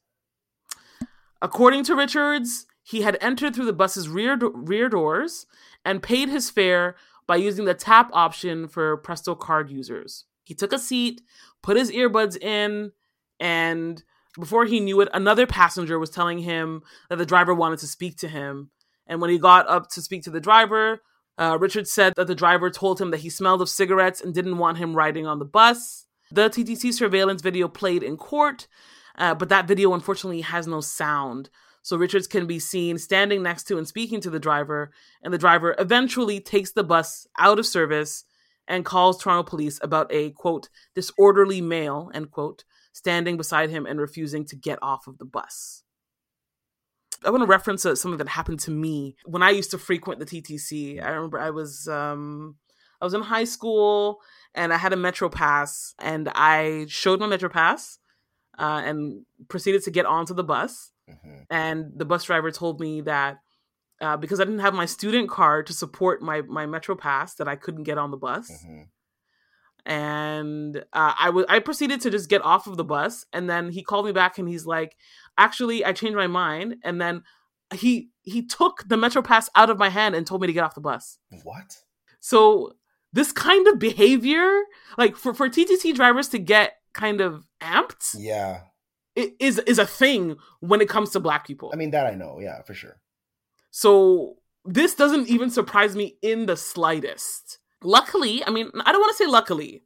According 1.42 1.84
to 1.86 1.96
Richards, 1.96 2.66
he 2.84 3.02
had 3.02 3.18
entered 3.22 3.56
through 3.56 3.66
the 3.66 3.74
bus's 3.74 4.08
rear 4.10 4.36
do- 4.36 4.54
rear 4.56 4.90
doors 4.90 5.46
and 5.84 6.02
paid 6.02 6.30
his 6.30 6.50
fare 6.50 6.96
by 7.28 7.36
using 7.36 7.66
the 7.66 7.74
tap 7.74 8.10
option 8.14 8.68
for 8.68 8.98
Presto 8.98 9.36
card 9.36 9.70
users. 9.70 10.26
He 10.44 10.54
took 10.54 10.72
a 10.72 10.80
seat, 10.80 11.22
put 11.62 11.78
his 11.78 11.92
earbuds 11.92 12.38
in, 12.42 12.92
and 13.40 14.04
before 14.40 14.66
he 14.66 14.80
knew 14.80 15.02
it, 15.02 15.10
another 15.14 15.48
passenger 15.48 15.98
was 15.98 16.10
telling 16.10 16.40
him 16.40 16.84
that 17.10 17.18
the 17.18 17.26
driver 17.26 17.54
wanted 17.54 17.80
to 17.80 17.88
speak 17.88 18.18
to 18.18 18.28
him. 18.28 18.70
And 19.08 19.22
when 19.22 19.30
he 19.30 19.38
got 19.38 19.68
up 19.68 19.90
to 19.92 20.02
speak 20.02 20.24
to 20.24 20.32
the 20.32 20.40
driver, 20.40 21.02
uh, 21.38 21.58
Richard 21.60 21.88
said 21.88 22.14
that 22.16 22.28
the 22.28 22.36
driver 22.36 22.70
told 22.70 23.00
him 23.00 23.12
that 23.12 23.22
he 23.22 23.30
smelled 23.30 23.62
of 23.62 23.70
cigarettes 23.70 24.22
and 24.22 24.34
didn't 24.34 24.58
want 24.58 24.78
him 24.78 24.96
riding 24.96 25.26
on 25.26 25.40
the 25.40 25.46
bus. 25.46 26.06
The 26.36 26.50
TTC 26.50 26.92
surveillance 26.92 27.42
video 27.42 27.70
played 27.70 28.04
in 28.04 28.18
court, 28.18 28.68
uh, 29.18 29.36
but 29.36 29.48
that 29.48 29.70
video 29.70 29.94
unfortunately 29.94 30.42
has 30.42 30.68
no 30.68 30.82
sound. 30.82 31.50
So 31.82 31.96
Richards 31.96 32.28
can 32.28 32.46
be 32.46 32.60
seen 32.60 32.98
standing 32.98 33.42
next 33.42 33.64
to 33.66 33.78
and 33.78 33.88
speaking 33.88 34.20
to 34.20 34.30
the 34.30 34.40
driver, 34.40 34.92
and 35.24 35.34
the 35.34 35.38
driver 35.38 35.76
eventually 35.80 36.42
takes 36.42 36.74
the 36.74 36.84
bus 36.84 37.26
out 37.40 37.58
of 37.58 37.66
service 37.66 38.26
and 38.68 38.84
calls 38.84 39.18
Toronto 39.18 39.50
police 39.50 39.80
about 39.82 40.12
a 40.12 40.32
quote 40.32 40.68
disorderly 40.94 41.62
male 41.62 42.12
end 42.14 42.32
quote 42.32 42.66
standing 42.92 43.38
beside 43.38 43.70
him 43.70 43.86
and 43.86 44.02
refusing 44.02 44.44
to 44.48 44.58
get 44.58 44.78
off 44.82 45.08
of 45.08 45.18
the 45.20 45.26
bus. 45.26 45.84
I 47.24 47.30
want 47.30 47.44
to 47.44 47.48
reference 47.48 47.86
uh, 47.86 47.96
something 47.96 48.18
that 48.18 48.28
happened 48.28 48.60
to 48.62 48.72
me 48.72 49.16
when 49.24 49.42
I 49.42 49.52
used 49.52 49.72
to 49.72 49.78
frequent 49.78 50.20
the 50.20 50.26
TTC. 50.26 51.02
I 51.02 51.12
remember 51.12 51.40
I 51.40 51.52
was 51.52 51.88
um, 51.88 52.58
I 53.00 53.06
was 53.06 53.14
in 53.14 53.22
high 53.22 53.44
school 53.46 54.20
and 54.56 54.74
I 54.74 54.78
had 54.78 54.94
a 54.94 54.98
Metro 54.98 55.30
Pass, 55.30 55.94
and 56.00 56.30
I 56.34 56.86
showed 56.90 57.20
my 57.20 57.28
Metro 57.28 57.50
Pass 57.50 58.00
uh, 58.58 58.82
and 58.84 59.26
proceeded 59.50 59.84
to 59.84 59.92
get 59.92 60.06
onto 60.06 60.34
the 60.34 60.44
bus. 60.44 60.92
Mm-hmm. 61.10 61.44
And 61.50 61.92
the 61.96 62.06
bus 62.06 62.24
driver 62.24 62.50
told 62.52 62.80
me 62.80 63.02
that 63.02 63.40
uh, 64.02 64.18
because 64.18 64.40
I 64.40 64.46
didn't 64.46 64.60
have 64.60 64.74
my 64.74 64.86
student 64.86 65.30
card 65.30 65.68
to 65.68 65.74
support 65.74 66.22
my 66.22 66.42
my 66.42 66.66
Metro 66.66 66.96
Pass, 66.96 67.36
that 67.36 67.48
I 67.48 67.56
couldn't 67.56 67.84
get 67.84 67.98
on 67.98 68.12
the 68.12 68.18
bus. 68.18 68.50
Mm-hmm. 68.50 68.82
And 69.88 70.78
uh, 70.94 71.14
I 71.20 71.30
was 71.30 71.46
I 71.48 71.60
proceeded 71.60 72.02
to 72.02 72.10
just 72.10 72.30
get 72.30 72.44
off 72.44 72.66
of 72.66 72.78
the 72.78 72.84
bus, 72.84 73.26
and 73.34 73.50
then 73.50 73.70
he 73.70 73.84
called 73.84 74.06
me 74.06 74.12
back, 74.12 74.40
and 74.40 74.50
he's 74.50 74.66
like, 74.66 74.96
"Actually, 75.38 75.86
I 75.86 75.94
changed 75.94 76.16
my 76.16 76.28
mind." 76.28 76.78
And 76.84 77.00
then 77.00 77.24
he 77.74 78.10
he 78.24 78.46
took 78.46 78.84
the 78.88 78.98
Metro 78.98 79.22
Pass 79.22 79.50
out 79.56 79.70
of 79.70 79.78
my 79.78 79.90
hand 79.90 80.16
and 80.16 80.26
told 80.26 80.42
me 80.42 80.48
to 80.48 80.54
get 80.54 80.64
off 80.64 80.76
the 80.76 80.82
bus. 80.82 81.20
What? 81.44 81.78
So 82.20 82.74
this 83.16 83.32
kind 83.32 83.66
of 83.68 83.80
behavior, 83.80 84.64
like 84.98 85.16
for 85.16 85.34
for 85.34 85.50
TTC 85.50 85.96
drivers 85.96 86.28
to 86.30 86.38
get 86.38 86.74
kind 86.94 87.22
of 87.22 87.48
amped, 87.62 88.14
yeah, 88.20 88.60
is 89.16 89.58
is 89.60 89.80
a 89.80 89.86
thing 89.86 90.36
when 90.60 90.82
it 90.82 90.90
comes 90.90 91.12
to 91.12 91.22
Black 91.22 91.48
people. 91.48 91.72
I 91.74 91.78
mean 91.78 91.92
that 91.92 92.06
I 92.06 92.14
know, 92.14 92.40
yeah, 92.42 92.62
for 92.64 92.74
sure. 92.74 93.00
So 93.72 94.36
this 94.66 94.96
doesn't 94.96 95.30
even 95.30 95.50
surprise 95.50 95.96
me 95.96 96.18
in 96.22 96.46
the 96.46 96.58
slightest. 96.58 97.60
Luckily, 97.82 98.44
I 98.46 98.50
mean, 98.50 98.70
I 98.86 98.92
don't 98.92 99.02
want 99.02 99.16
to 99.16 99.24
say 99.24 99.30
luckily, 99.30 99.84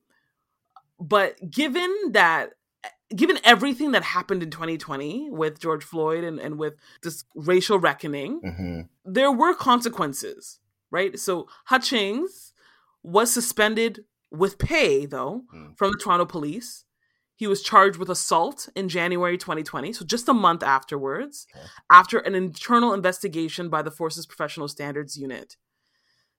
but 0.99 1.36
given 1.51 1.95
that 2.11 2.53
given 3.15 3.38
everything 3.43 3.91
that 3.91 4.03
happened 4.03 4.41
in 4.41 4.49
2020 4.49 5.30
with 5.30 5.59
George 5.59 5.84
Floyd 5.84 6.23
and, 6.23 6.39
and 6.39 6.57
with 6.57 6.75
this 7.03 7.25
racial 7.36 7.77
reckoning, 7.77 8.41
mm-hmm. 8.41 8.82
there 9.05 9.32
were 9.32 9.53
consequences, 9.53 10.59
right? 10.91 11.17
So 11.19 11.47
Hutchings 11.65 12.53
was 13.04 13.34
suspended 13.34 14.02
with 14.32 14.58
pay, 14.58 15.06
though, 15.06 15.43
mm. 15.54 15.78
from 15.78 15.91
the 15.91 15.97
Toronto 15.97 16.26
police. 16.26 16.86
He 17.36 17.47
was 17.47 17.64
charged 17.64 17.97
with 17.97 18.10
assault 18.10 18.68
in 18.76 18.89
January 18.89 19.38
2020, 19.38 19.93
so 19.93 20.04
just 20.04 20.28
a 20.28 20.34
month 20.34 20.62
afterwards, 20.62 21.47
okay. 21.56 21.66
after 21.89 22.20
an 22.20 22.36
internal 22.36 22.93
investigation 22.93 23.70
by 23.70 23.82
the 23.82 23.91
Force's 23.91 24.26
Professional 24.26 24.68
Standards 24.68 25.16
Unit. 25.16 25.56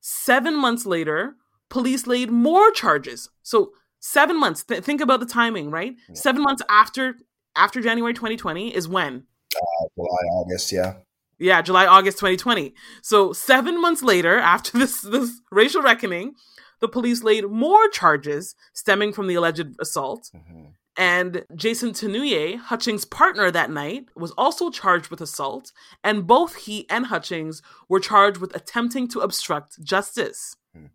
Seven 0.01 0.55
months 0.55 0.85
later, 0.85 1.37
police 1.71 2.07
laid 2.07 2.31
more 2.31 2.71
charges. 2.71 3.31
So 3.43 3.73
seven 4.01 4.39
months. 4.39 4.65
Th- 4.65 4.83
think 4.83 5.01
about 5.01 5.21
the 5.21 5.27
timing, 5.27 5.71
right? 5.71 5.95
Yeah. 6.09 6.15
Seven 6.15 6.43
months 6.43 6.63
after 6.69 7.15
after 7.57 7.81
January 7.81 8.15
2020 8.15 8.75
is 8.75 8.87
when 8.87 9.25
uh, 9.57 9.87
July, 9.97 10.25
August, 10.33 10.73
yeah. 10.73 10.97
Yeah, 11.41 11.62
July, 11.62 11.86
August 11.86 12.18
2020. 12.18 12.74
So 13.03 13.32
seven 13.32 13.80
months 13.80 14.03
later, 14.03 14.38
after 14.55 14.78
this 14.78 15.01
this 15.01 15.41
racial 15.51 15.82
reckoning, 15.82 16.34
the 16.80 16.88
police 16.88 17.22
laid 17.22 17.49
more 17.49 17.88
charges 17.88 18.55
stemming 18.72 19.12
from 19.12 19.26
the 19.26 19.34
alleged 19.34 19.74
assault. 19.80 20.30
Mm-hmm. 20.34 20.66
And 20.97 21.47
Jason 21.55 21.93
Tanuye, 21.93 22.59
Hutchings' 22.59 23.07
partner 23.07 23.51
that 23.51 23.70
night, 23.70 24.09
was 24.14 24.32
also 24.32 24.68
charged 24.70 25.09
with 25.09 25.22
assault, 25.22 25.72
and 26.05 26.26
both 26.26 26.57
he 26.57 26.88
and 26.91 27.07
Hutchings 27.07 27.62
were 27.88 28.01
charged 28.01 28.38
with 28.38 28.55
attempting 28.55 29.09
to 29.09 29.20
obstruct 29.20 29.82
justice. 29.82 30.57
Hmm. 30.74 30.86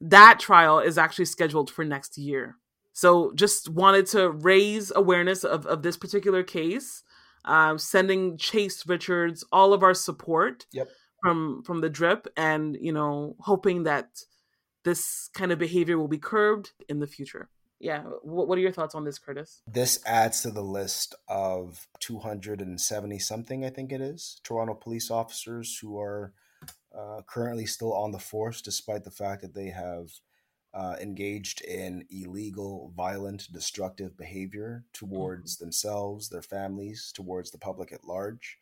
That 0.00 0.38
trial 0.38 0.78
is 0.78 0.98
actually 0.98 1.24
scheduled 1.24 1.68
for 1.68 1.84
next 1.84 2.16
year. 2.16 2.58
So 2.92 3.32
just 3.34 3.68
wanted 3.68 4.06
to 4.08 4.30
raise 4.30 4.92
awareness 4.94 5.42
of, 5.42 5.66
of 5.66 5.82
this 5.82 5.96
particular 5.96 6.44
case, 6.44 7.02
um, 7.44 7.78
sending 7.78 8.36
Chase 8.36 8.86
Richards 8.86 9.44
all 9.52 9.72
of 9.72 9.82
our 9.82 9.94
support 9.94 10.66
yep. 10.72 10.88
from 11.22 11.62
from 11.62 11.80
the 11.80 11.90
drip, 11.90 12.26
and 12.36 12.76
you 12.80 12.92
know, 12.92 13.36
hoping 13.40 13.84
that 13.84 14.24
this 14.84 15.28
kind 15.34 15.50
of 15.52 15.58
behavior 15.58 15.98
will 15.98 16.08
be 16.08 16.18
curbed 16.18 16.72
in 16.88 17.00
the 17.00 17.06
future 17.06 17.48
yeah 17.80 18.02
what, 18.22 18.48
what 18.48 18.56
are 18.56 18.60
your 18.60 18.72
thoughts 18.72 18.94
on 18.94 19.04
this 19.04 19.18
Curtis 19.18 19.62
this 19.66 20.00
adds 20.06 20.40
to 20.42 20.50
the 20.50 20.62
list 20.62 21.14
of 21.28 21.86
270 22.00 23.18
something 23.18 23.64
i 23.64 23.70
think 23.70 23.92
it 23.92 24.00
is 24.00 24.40
toronto 24.42 24.74
police 24.74 25.10
officers 25.10 25.78
who 25.78 25.98
are 25.98 26.32
uh, 26.96 27.20
currently 27.26 27.66
still 27.66 27.92
on 27.92 28.12
the 28.12 28.18
force 28.18 28.62
despite 28.62 29.04
the 29.04 29.10
fact 29.10 29.42
that 29.42 29.54
they 29.54 29.68
have 29.68 30.10
uh, 30.74 30.96
engaged 31.00 31.62
in 31.62 32.04
illegal 32.10 32.92
violent 32.96 33.50
destructive 33.52 34.16
behavior 34.16 34.84
towards 34.92 35.56
mm-hmm. 35.56 35.66
themselves 35.66 36.28
their 36.28 36.42
families 36.42 37.12
towards 37.14 37.50
the 37.50 37.58
public 37.58 37.92
at 37.92 38.04
large 38.04 38.58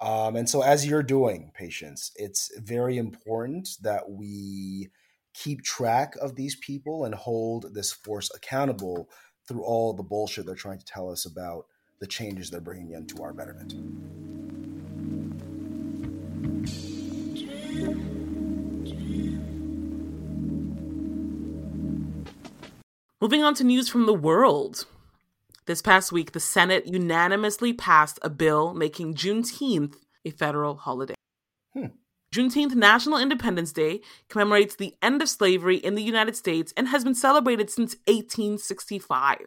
um, 0.00 0.36
and 0.36 0.48
so 0.48 0.62
as 0.62 0.86
you're 0.86 1.02
doing 1.02 1.50
Patience 1.54 2.12
it's 2.16 2.50
very 2.58 2.98
important 2.98 3.68
that 3.82 4.10
we 4.10 4.90
keep 5.34 5.62
track 5.62 6.14
of 6.20 6.34
these 6.34 6.56
people 6.56 7.04
and 7.04 7.14
hold 7.14 7.74
this 7.74 7.92
force 7.92 8.30
accountable 8.34 9.08
through 9.46 9.62
all 9.62 9.92
the 9.94 10.02
bullshit 10.02 10.44
they're 10.44 10.54
trying 10.54 10.78
to 10.78 10.84
tell 10.84 11.10
us 11.10 11.24
about 11.24 11.66
the 12.00 12.06
changes 12.06 12.50
they're 12.50 12.60
bringing 12.60 12.92
into 12.92 13.22
our 13.22 13.32
betterment. 13.32 13.74
Moving 23.20 23.42
on 23.42 23.54
to 23.54 23.64
news 23.64 23.88
from 23.88 24.06
the 24.06 24.14
world. 24.14 24.86
This 25.66 25.82
past 25.82 26.12
week, 26.12 26.30
the 26.30 26.38
Senate 26.38 26.86
unanimously 26.86 27.72
passed 27.72 28.20
a 28.22 28.30
bill 28.30 28.72
making 28.74 29.14
Juneteenth 29.14 29.96
a 30.24 30.30
federal 30.30 30.76
holiday. 30.76 31.16
Hmm. 31.72 31.86
Juneteenth 32.32 32.76
National 32.76 33.18
Independence 33.18 33.72
Day 33.72 34.02
commemorates 34.28 34.76
the 34.76 34.94
end 35.02 35.20
of 35.20 35.28
slavery 35.28 35.78
in 35.78 35.96
the 35.96 36.02
United 36.02 36.36
States 36.36 36.72
and 36.76 36.86
has 36.88 37.02
been 37.02 37.16
celebrated 37.16 37.70
since 37.70 37.96
1865. 38.06 39.38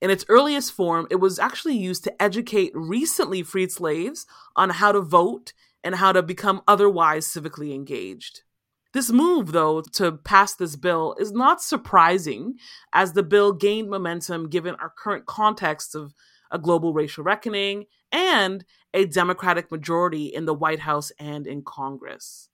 In 0.00 0.10
its 0.10 0.24
earliest 0.28 0.70
form, 0.70 1.08
it 1.10 1.16
was 1.16 1.40
actually 1.40 1.76
used 1.76 2.04
to 2.04 2.22
educate 2.22 2.70
recently 2.76 3.42
freed 3.42 3.72
slaves 3.72 4.24
on 4.54 4.70
how 4.70 4.92
to 4.92 5.00
vote 5.00 5.52
and 5.82 5.96
how 5.96 6.12
to 6.12 6.22
become 6.22 6.62
otherwise 6.68 7.26
civically 7.26 7.74
engaged. 7.74 8.42
This 8.94 9.10
move, 9.10 9.52
though, 9.52 9.82
to 9.92 10.12
pass 10.12 10.54
this 10.54 10.76
bill 10.76 11.14
is 11.20 11.32
not 11.32 11.62
surprising, 11.62 12.54
as 12.92 13.12
the 13.12 13.22
bill 13.22 13.52
gained 13.52 13.90
momentum 13.90 14.48
given 14.48 14.74
our 14.76 14.90
current 14.90 15.26
context 15.26 15.94
of 15.94 16.14
a 16.50 16.58
global 16.58 16.94
racial 16.94 17.22
reckoning 17.22 17.84
and 18.10 18.64
a 18.94 19.04
Democratic 19.04 19.70
majority 19.70 20.26
in 20.26 20.46
the 20.46 20.54
White 20.54 20.80
House 20.80 21.12
and 21.18 21.46
in 21.46 21.62
Congress. 21.62 22.48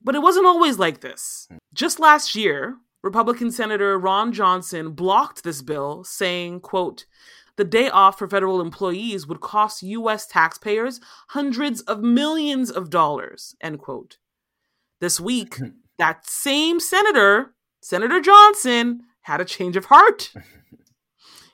But 0.00 0.14
it 0.14 0.22
wasn't 0.22 0.46
always 0.46 0.78
like 0.78 1.00
this. 1.00 1.48
Just 1.74 1.98
last 1.98 2.34
year, 2.34 2.76
Republican 3.02 3.50
Senator 3.50 3.98
Ron 3.98 4.32
Johnson 4.32 4.92
blocked 4.92 5.42
this 5.42 5.62
bill, 5.62 6.04
saying, 6.04 6.60
quote, 6.60 7.06
the 7.56 7.64
day 7.64 7.90
off 7.90 8.18
for 8.18 8.28
federal 8.28 8.60
employees 8.60 9.26
would 9.26 9.40
cost 9.40 9.82
US 9.82 10.26
taxpayers 10.26 11.00
hundreds 11.30 11.80
of 11.82 12.00
millions 12.00 12.70
of 12.70 12.88
dollars, 12.88 13.54
end 13.60 13.78
quote. 13.80 14.18
This 15.02 15.18
week, 15.18 15.56
that 15.98 16.24
same 16.26 16.78
senator, 16.78 17.54
Senator 17.82 18.20
Johnson, 18.20 19.02
had 19.22 19.40
a 19.40 19.44
change 19.44 19.76
of 19.76 19.86
heart. 19.86 20.32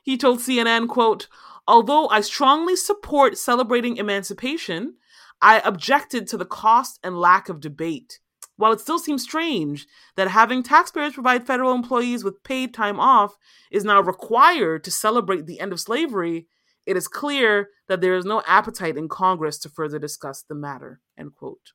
He 0.04 0.16
told 0.16 0.38
CNN, 0.38 0.88
quote, 0.88 1.28
Although 1.66 2.08
I 2.08 2.22
strongly 2.22 2.76
support 2.76 3.36
celebrating 3.36 3.98
emancipation, 3.98 4.94
I 5.42 5.60
objected 5.60 6.26
to 6.28 6.38
the 6.38 6.46
cost 6.46 6.98
and 7.04 7.20
lack 7.20 7.50
of 7.50 7.60
debate. 7.60 8.18
While 8.56 8.72
it 8.72 8.80
still 8.80 8.98
seems 8.98 9.22
strange 9.22 9.86
that 10.16 10.28
having 10.28 10.62
taxpayers 10.62 11.12
provide 11.12 11.46
federal 11.46 11.74
employees 11.74 12.24
with 12.24 12.42
paid 12.42 12.72
time 12.72 12.98
off 12.98 13.36
is 13.70 13.84
now 13.84 14.00
required 14.00 14.82
to 14.84 14.90
celebrate 14.90 15.44
the 15.44 15.60
end 15.60 15.72
of 15.72 15.80
slavery, 15.80 16.46
it 16.86 16.96
is 16.96 17.06
clear 17.06 17.68
that 17.88 18.00
there 18.00 18.16
is 18.16 18.24
no 18.24 18.42
appetite 18.46 18.96
in 18.96 19.08
Congress 19.08 19.58
to 19.58 19.68
further 19.68 19.98
discuss 19.98 20.42
the 20.42 20.54
matter. 20.54 21.02
End 21.18 21.34
quote. 21.34 21.72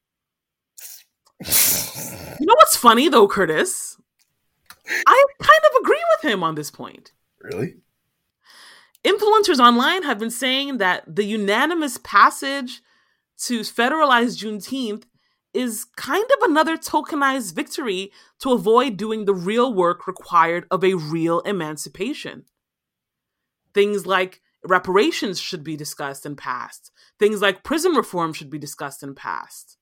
You 2.40 2.46
know 2.46 2.56
what's 2.56 2.76
funny 2.76 3.10
though, 3.10 3.28
Curtis? 3.28 3.98
I 4.88 5.26
kind 5.42 5.62
of 5.72 5.82
agree 5.82 6.04
with 6.16 6.32
him 6.32 6.44
on 6.44 6.56
this 6.56 6.72
point. 6.72 7.14
Really? 7.42 7.76
Influencers 9.04 9.60
online 9.60 10.04
have 10.04 10.20
been 10.20 10.32
saying 10.32 10.78
that 10.78 11.04
the 11.14 11.26
unanimous 11.26 11.98
passage 12.04 12.82
to 13.46 13.62
federalize 13.62 14.38
Juneteenth 14.38 15.04
is 15.54 15.86
kind 15.96 16.24
of 16.24 16.50
another 16.50 16.78
tokenized 16.78 17.54
victory 17.54 18.12
to 18.40 18.52
avoid 18.52 18.98
doing 18.98 19.26
the 19.26 19.34
real 19.34 19.74
work 19.74 20.08
required 20.08 20.66
of 20.72 20.84
a 20.84 20.96
real 20.96 21.42
emancipation. 21.42 22.46
Things 23.74 24.06
like 24.06 24.42
reparations 24.64 25.40
should 25.40 25.64
be 25.64 25.76
discussed 25.76 26.26
and 26.26 26.38
passed. 26.38 26.92
Things 27.20 27.42
like 27.42 27.64
prison 27.64 27.94
reform 27.94 28.34
should 28.34 28.50
be 28.50 28.58
discussed 28.58 29.04
and 29.04 29.16
passed. 29.16 29.78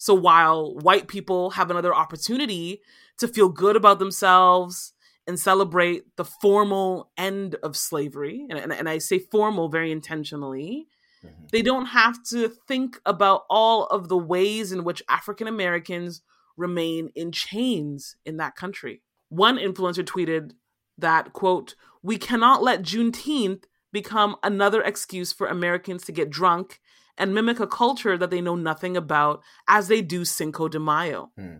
So 0.00 0.14
while 0.14 0.74
white 0.76 1.08
people 1.08 1.50
have 1.50 1.70
another 1.70 1.94
opportunity 1.94 2.80
to 3.18 3.28
feel 3.28 3.50
good 3.50 3.76
about 3.76 3.98
themselves 3.98 4.94
and 5.26 5.38
celebrate 5.38 6.16
the 6.16 6.24
formal 6.24 7.10
end 7.18 7.56
of 7.56 7.76
slavery. 7.76 8.46
And, 8.48 8.58
and, 8.58 8.72
and 8.72 8.88
I 8.88 8.96
say 8.96 9.18
formal 9.18 9.68
very 9.68 9.92
intentionally. 9.92 10.86
Mm-hmm. 11.22 11.44
They 11.52 11.60
don't 11.60 11.84
have 11.84 12.24
to 12.30 12.48
think 12.48 12.98
about 13.04 13.42
all 13.50 13.84
of 13.88 14.08
the 14.08 14.16
ways 14.16 14.72
in 14.72 14.84
which 14.84 15.02
African 15.06 15.46
Americans 15.46 16.22
remain 16.56 17.10
in 17.14 17.30
chains 17.30 18.16
in 18.24 18.38
that 18.38 18.56
country. 18.56 19.02
One 19.28 19.58
influencer 19.58 20.02
tweeted 20.02 20.52
that, 20.96 21.34
quote, 21.34 21.74
we 22.02 22.16
cannot 22.16 22.62
let 22.62 22.80
Juneteenth 22.80 23.64
become 23.92 24.36
another 24.42 24.80
excuse 24.80 25.30
for 25.30 25.46
Americans 25.46 26.06
to 26.06 26.12
get 26.12 26.30
drunk 26.30 26.80
and 27.20 27.34
mimic 27.34 27.60
a 27.60 27.66
culture 27.66 28.18
that 28.18 28.30
they 28.30 28.40
know 28.40 28.56
nothing 28.56 28.96
about 28.96 29.42
as 29.68 29.86
they 29.86 30.00
do 30.00 30.24
Cinco 30.24 30.66
de 30.68 30.80
Mayo. 30.80 31.30
Hmm. 31.36 31.58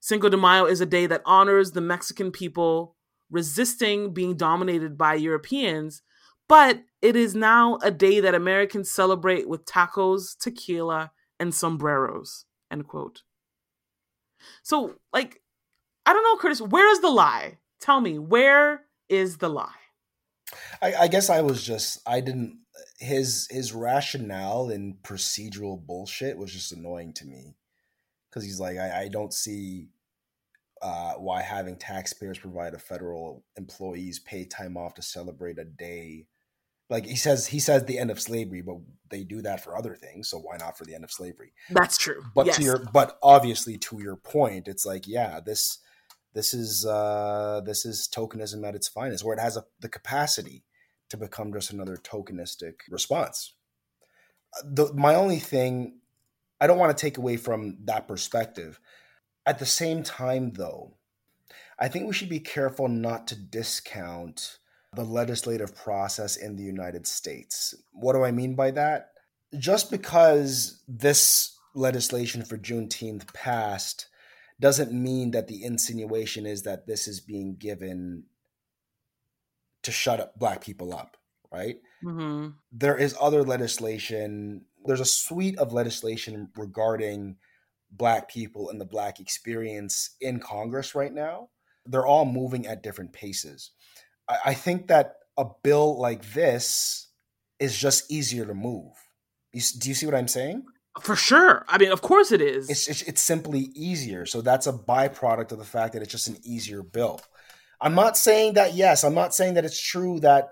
Cinco 0.00 0.28
de 0.28 0.36
Mayo 0.36 0.66
is 0.66 0.80
a 0.80 0.86
day 0.86 1.06
that 1.06 1.22
honors 1.24 1.72
the 1.72 1.80
Mexican 1.80 2.32
people 2.32 2.96
resisting 3.30 4.12
being 4.12 4.36
dominated 4.36 4.98
by 4.98 5.14
Europeans, 5.14 6.02
but 6.48 6.82
it 7.00 7.14
is 7.14 7.36
now 7.36 7.78
a 7.82 7.90
day 7.90 8.18
that 8.18 8.34
Americans 8.34 8.90
celebrate 8.90 9.48
with 9.48 9.64
tacos, 9.64 10.36
tequila, 10.36 11.12
and 11.38 11.54
sombreros. 11.54 12.44
End 12.70 12.86
quote. 12.88 13.22
So, 14.64 14.96
like, 15.12 15.40
I 16.04 16.12
don't 16.12 16.24
know, 16.24 16.36
Curtis, 16.36 16.60
where 16.60 16.90
is 16.90 17.00
the 17.00 17.08
lie? 17.08 17.58
Tell 17.80 18.00
me, 18.00 18.18
where 18.18 18.86
is 19.08 19.38
the 19.38 19.48
lie? 19.48 19.70
I, 20.82 20.94
I 20.94 21.08
guess 21.08 21.30
I 21.30 21.42
was 21.42 21.62
just 21.62 22.00
I 22.06 22.20
didn't 22.20 22.58
his 22.98 23.48
his 23.50 23.72
rationale 23.72 24.70
and 24.70 24.96
procedural 25.02 25.84
bullshit 25.84 26.36
was 26.36 26.52
just 26.52 26.72
annoying 26.72 27.12
to 27.14 27.26
me 27.26 27.56
because 28.28 28.44
he's 28.44 28.60
like 28.60 28.78
I, 28.78 29.02
I 29.02 29.08
don't 29.08 29.32
see 29.32 29.88
uh, 30.80 31.12
why 31.12 31.42
having 31.42 31.76
taxpayers 31.76 32.38
provide 32.38 32.74
a 32.74 32.78
federal 32.78 33.44
employees 33.56 34.18
pay 34.18 34.44
time 34.44 34.76
off 34.76 34.94
to 34.94 35.02
celebrate 35.02 35.58
a 35.58 35.64
day 35.64 36.26
like 36.90 37.06
he 37.06 37.16
says 37.16 37.46
he 37.46 37.60
says 37.60 37.84
the 37.84 37.98
end 37.98 38.10
of 38.10 38.20
slavery 38.20 38.62
but 38.62 38.76
they 39.08 39.22
do 39.22 39.42
that 39.42 39.62
for 39.62 39.76
other 39.76 39.94
things 39.94 40.28
so 40.28 40.38
why 40.38 40.56
not 40.58 40.76
for 40.76 40.84
the 40.84 40.94
end 40.94 41.04
of 41.04 41.10
slavery 41.10 41.52
That's 41.70 41.96
true. 41.96 42.22
but 42.34 42.46
yes. 42.46 42.56
to 42.56 42.62
your 42.62 42.78
but 42.92 43.18
obviously 43.22 43.78
to 43.78 44.00
your 44.02 44.16
point 44.16 44.66
it's 44.66 44.84
like 44.84 45.06
yeah 45.06 45.40
this 45.40 45.78
this 46.34 46.52
is 46.52 46.84
uh 46.84 47.60
this 47.64 47.84
is 47.84 48.08
tokenism 48.12 48.66
at 48.66 48.74
its 48.74 48.88
finest 48.88 49.24
where 49.24 49.36
it 49.36 49.40
has 49.40 49.56
a, 49.56 49.64
the 49.80 49.88
capacity 49.88 50.64
to 51.12 51.18
become 51.18 51.52
just 51.52 51.72
another 51.72 51.96
tokenistic 51.96 52.76
response. 52.90 53.52
The, 54.64 54.92
my 54.94 55.14
only 55.14 55.38
thing 55.38 56.00
i 56.60 56.66
don't 56.66 56.78
want 56.78 56.96
to 56.96 57.00
take 57.00 57.18
away 57.18 57.36
from 57.36 57.78
that 57.84 58.08
perspective. 58.08 58.80
At 59.44 59.58
the 59.58 59.66
same 59.66 60.02
time 60.02 60.52
though 60.52 60.94
i 61.78 61.88
think 61.88 62.06
we 62.06 62.14
should 62.14 62.28
be 62.28 62.40
careful 62.40 62.88
not 62.88 63.26
to 63.28 63.36
discount 63.36 64.58
the 64.94 65.04
legislative 65.04 65.74
process 65.76 66.36
in 66.36 66.56
the 66.56 66.64
united 66.64 67.06
states. 67.06 67.74
What 67.92 68.14
do 68.14 68.24
i 68.24 68.30
mean 68.30 68.54
by 68.54 68.70
that? 68.72 69.12
Just 69.58 69.90
because 69.90 70.82
this 70.88 71.58
legislation 71.74 72.42
for 72.42 72.56
juneteenth 72.56 73.32
passed 73.34 74.06
doesn't 74.60 74.92
mean 74.92 75.32
that 75.32 75.48
the 75.48 75.62
insinuation 75.64 76.46
is 76.46 76.62
that 76.62 76.86
this 76.86 77.06
is 77.08 77.20
being 77.20 77.56
given 77.56 78.24
to 79.82 79.92
shut 79.92 80.20
up 80.20 80.38
black 80.38 80.62
people 80.62 80.94
up, 80.94 81.16
right? 81.52 81.76
hmm 82.02 82.48
There 82.70 82.96
is 82.96 83.16
other 83.20 83.42
legislation, 83.42 84.64
there's 84.84 85.00
a 85.00 85.04
suite 85.04 85.58
of 85.58 85.72
legislation 85.72 86.48
regarding 86.56 87.36
black 87.90 88.28
people 88.28 88.70
and 88.70 88.80
the 88.80 88.86
black 88.86 89.20
experience 89.20 90.16
in 90.20 90.40
Congress 90.40 90.94
right 90.94 91.12
now. 91.12 91.48
They're 91.86 92.06
all 92.06 92.24
moving 92.24 92.66
at 92.66 92.82
different 92.82 93.12
paces. 93.12 93.70
I, 94.28 94.38
I 94.46 94.54
think 94.54 94.88
that 94.88 95.16
a 95.36 95.46
bill 95.62 96.00
like 96.00 96.32
this 96.32 97.08
is 97.58 97.76
just 97.76 98.10
easier 98.10 98.46
to 98.46 98.54
move. 98.54 98.92
You, 99.52 99.60
do 99.78 99.88
you 99.88 99.94
see 99.94 100.06
what 100.06 100.14
I'm 100.14 100.28
saying? 100.28 100.64
For 101.00 101.16
sure. 101.16 101.64
I 101.68 101.78
mean, 101.78 101.90
of 101.90 102.02
course 102.02 102.32
it 102.32 102.40
is. 102.42 102.68
it's, 102.68 102.88
it's 102.88 103.02
it's 103.02 103.20
simply 103.22 103.70
easier. 103.74 104.26
So 104.26 104.42
that's 104.42 104.66
a 104.66 104.72
byproduct 104.72 105.52
of 105.52 105.58
the 105.58 105.64
fact 105.64 105.94
that 105.94 106.02
it's 106.02 106.12
just 106.12 106.28
an 106.28 106.36
easier 106.44 106.82
bill. 106.82 107.20
I'm 107.82 107.96
not 107.96 108.16
saying 108.16 108.54
that 108.54 108.74
yes, 108.74 109.02
I'm 109.02 109.14
not 109.14 109.34
saying 109.34 109.54
that 109.54 109.64
it's 109.64 109.82
true 109.82 110.20
that 110.20 110.50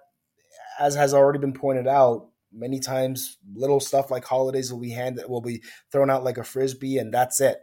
as 0.81 0.97
has 0.97 1.15
already 1.15 1.39
been 1.39 1.53
pointed 1.53 1.87
out 1.87 2.27
many 2.53 2.81
times 2.81 3.39
little 3.55 3.79
stuff 3.79 4.11
like 4.11 4.25
holidays 4.25 4.73
will 4.73 4.81
be 4.81 4.91
handed 4.91 5.29
will 5.29 5.41
be 5.41 5.63
thrown 5.93 6.11
out 6.11 6.25
like 6.25 6.39
a 6.39 6.45
frisbee 6.45 6.99
and 6.99 7.15
that's 7.15 7.41
it. 7.41 7.63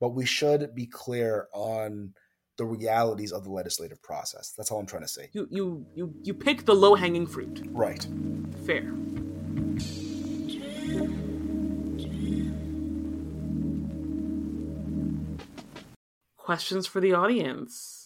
But 0.00 0.14
we 0.14 0.24
should 0.24 0.74
be 0.74 0.86
clear 0.86 1.48
on 1.52 2.14
the 2.56 2.64
realities 2.64 3.32
of 3.32 3.44
the 3.44 3.50
legislative 3.50 4.02
process. 4.02 4.54
That's 4.56 4.70
all 4.70 4.80
I'm 4.80 4.86
trying 4.86 5.02
to 5.02 5.08
say. 5.08 5.28
you 5.32 5.46
you 5.50 5.86
you 5.94 6.14
you 6.22 6.32
pick 6.32 6.64
the 6.64 6.74
low 6.74 6.94
hanging 6.94 7.26
fruit. 7.26 7.60
Right. 7.70 8.06
Fair. 8.64 8.90
Questions 16.38 16.86
for 16.86 17.00
the 17.00 17.12
audience. 17.12 17.99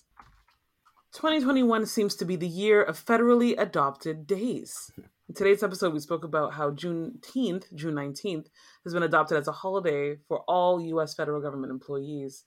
2021 1.15 1.87
seems 1.87 2.17
to 2.17 2.25
be 2.25 2.35
the 2.35 2.49
year 2.49 2.83
of 2.83 3.03
federally 3.03 3.55
adopted 3.57 4.27
days. 4.27 4.91
In 5.29 5.35
today's 5.37 5.63
episode, 5.63 5.95
we 5.95 6.01
spoke 6.01 6.25
about 6.25 6.55
how 6.55 6.73
Juneteenth, 6.73 7.73
June 7.73 7.95
19th, 7.95 8.47
has 8.83 8.93
been 8.93 9.05
adopted 9.05 9.39
as 9.39 9.47
a 9.47 9.53
holiday 9.53 10.17
for 10.27 10.41
all 10.49 10.81
U.S. 10.81 11.15
federal 11.15 11.41
government 11.41 11.71
employees. 11.71 12.43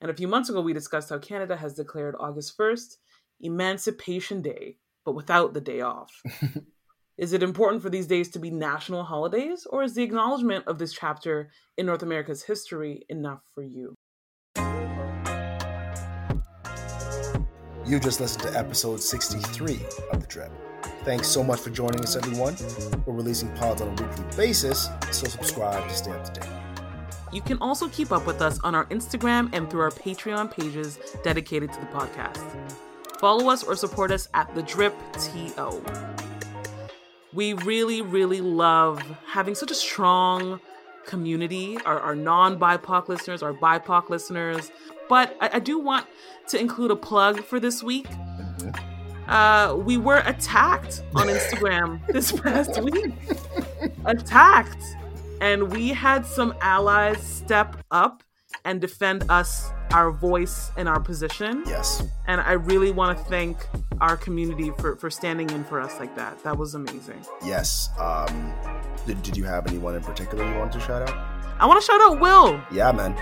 And 0.00 0.10
a 0.10 0.14
few 0.14 0.26
months 0.26 0.48
ago, 0.48 0.60
we 0.60 0.72
discussed 0.72 1.10
how 1.10 1.18
Canada 1.18 1.56
has 1.56 1.74
declared 1.74 2.16
August 2.18 2.58
1st 2.58 2.96
Emancipation 3.40 4.42
Day, 4.42 4.78
but 5.04 5.14
without 5.14 5.54
the 5.54 5.60
day 5.60 5.80
off. 5.80 6.10
Is 7.18 7.32
it 7.32 7.44
important 7.44 7.82
for 7.82 7.90
these 7.90 8.08
days 8.08 8.30
to 8.30 8.40
be 8.40 8.50
national 8.50 9.04
holidays, 9.04 9.64
or 9.70 9.82
is 9.82 9.94
the 9.94 10.04
acknowledgement 10.04 10.68
of 10.68 10.78
this 10.78 10.92
chapter 10.92 11.50
in 11.76 11.86
North 11.86 12.04
America's 12.04 12.44
history 12.44 13.04
enough 13.08 13.42
for 13.54 13.62
you? 13.62 13.94
You 17.88 17.98
just 17.98 18.20
listened 18.20 18.42
to 18.42 18.54
episode 18.54 19.02
63 19.02 19.80
of 20.12 20.20
The 20.20 20.26
Drip. 20.26 20.52
Thanks 21.04 21.26
so 21.26 21.42
much 21.42 21.60
for 21.60 21.70
joining 21.70 22.00
us, 22.00 22.16
everyone. 22.16 22.54
We're 23.06 23.14
releasing 23.14 23.48
pods 23.56 23.80
on 23.80 23.88
a 23.88 23.90
weekly 23.92 24.26
basis, 24.36 24.90
so 25.10 25.26
subscribe 25.26 25.88
to 25.88 25.94
stay 25.94 26.10
up 26.10 26.22
to 26.24 26.38
date. 26.38 26.50
You 27.32 27.40
can 27.40 27.56
also 27.62 27.88
keep 27.88 28.12
up 28.12 28.26
with 28.26 28.42
us 28.42 28.60
on 28.60 28.74
our 28.74 28.84
Instagram 28.86 29.48
and 29.54 29.70
through 29.70 29.80
our 29.80 29.90
Patreon 29.90 30.50
pages 30.50 30.98
dedicated 31.24 31.72
to 31.72 31.80
the 31.80 31.86
podcast. 31.86 32.44
Follow 33.18 33.48
us 33.48 33.64
or 33.64 33.74
support 33.74 34.10
us 34.10 34.28
at 34.34 34.54
The 34.54 34.62
Drip 34.64 34.94
TO. 35.14 35.82
We 37.32 37.54
really, 37.54 38.02
really 38.02 38.42
love 38.42 39.00
having 39.26 39.54
such 39.54 39.70
a 39.70 39.74
strong 39.74 40.60
community, 41.06 41.78
our, 41.86 41.98
our 42.00 42.14
non 42.14 42.58
BIPOC 42.58 43.08
listeners, 43.08 43.42
our 43.42 43.54
BIPOC 43.54 44.10
listeners. 44.10 44.70
But 45.08 45.36
I, 45.40 45.50
I 45.54 45.58
do 45.58 45.78
want 45.78 46.06
to 46.48 46.60
include 46.60 46.90
a 46.90 46.96
plug 46.96 47.42
for 47.44 47.60
this 47.60 47.82
week. 47.82 48.06
Uh, 49.26 49.76
we 49.78 49.98
were 49.98 50.22
attacked 50.24 51.02
on 51.14 51.26
Instagram 51.26 52.04
this 52.12 52.32
past 52.32 52.80
week. 52.82 53.12
attacked. 54.04 54.82
And 55.40 55.70
we 55.70 55.90
had 55.90 56.26
some 56.26 56.54
allies 56.60 57.22
step 57.22 57.76
up 57.90 58.22
and 58.64 58.80
defend 58.80 59.24
us, 59.30 59.70
our 59.92 60.10
voice, 60.10 60.70
and 60.76 60.88
our 60.88 60.98
position. 60.98 61.62
Yes. 61.66 62.02
And 62.26 62.40
I 62.40 62.52
really 62.52 62.90
want 62.90 63.16
to 63.16 63.24
thank 63.24 63.56
our 64.00 64.16
community 64.16 64.72
for, 64.78 64.96
for 64.96 65.10
standing 65.10 65.48
in 65.50 65.62
for 65.64 65.80
us 65.80 65.98
like 66.00 66.16
that. 66.16 66.42
That 66.42 66.56
was 66.56 66.74
amazing. 66.74 67.24
Yes. 67.44 67.90
Um, 67.98 68.52
did, 69.06 69.22
did 69.22 69.36
you 69.36 69.44
have 69.44 69.66
anyone 69.66 69.94
in 69.94 70.02
particular 70.02 70.44
you 70.50 70.58
wanted 70.58 70.72
to 70.72 70.80
shout 70.80 71.08
out? 71.08 71.16
I 71.60 71.66
want 71.66 71.80
to 71.80 71.86
shout 71.86 72.00
out 72.00 72.20
Will. 72.20 72.60
Yeah, 72.72 72.92
man. 72.92 73.14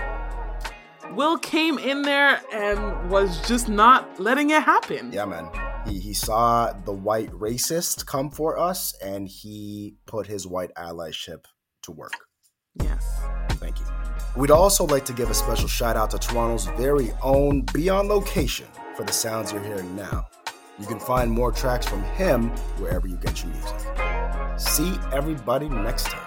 Will 1.17 1.39
came 1.39 1.79
in 1.79 2.03
there 2.03 2.39
and 2.53 3.09
was 3.09 3.41
just 3.47 3.67
not 3.67 4.19
letting 4.19 4.51
it 4.51 4.61
happen. 4.61 5.11
Yeah, 5.11 5.25
man. 5.25 5.49
He, 5.87 5.99
he 5.99 6.13
saw 6.13 6.71
the 6.85 6.93
white 6.93 7.31
racist 7.31 8.05
come 8.05 8.29
for 8.29 8.59
us 8.59 8.93
and 9.03 9.27
he 9.27 9.95
put 10.05 10.27
his 10.27 10.45
white 10.45 10.71
allyship 10.75 11.45
to 11.81 11.91
work. 11.91 12.13
Yes. 12.83 13.03
Thank 13.53 13.79
you. 13.79 13.85
We'd 14.35 14.51
also 14.51 14.85
like 14.85 15.05
to 15.05 15.13
give 15.13 15.31
a 15.31 15.33
special 15.33 15.67
shout 15.67 15.97
out 15.97 16.11
to 16.11 16.19
Toronto's 16.19 16.67
very 16.77 17.11
own 17.23 17.61
Beyond 17.73 18.09
Location 18.09 18.67
for 18.95 19.03
the 19.03 19.11
sounds 19.11 19.51
you're 19.51 19.63
hearing 19.63 19.95
now. 19.95 20.27
You 20.79 20.85
can 20.85 20.99
find 20.99 21.31
more 21.31 21.51
tracks 21.51 21.87
from 21.87 22.03
him 22.03 22.49
wherever 22.77 23.07
you 23.07 23.17
get 23.17 23.41
your 23.41 23.51
music. 23.53 24.59
See 24.59 24.93
everybody 25.11 25.67
next 25.67 26.05
time. 26.05 26.26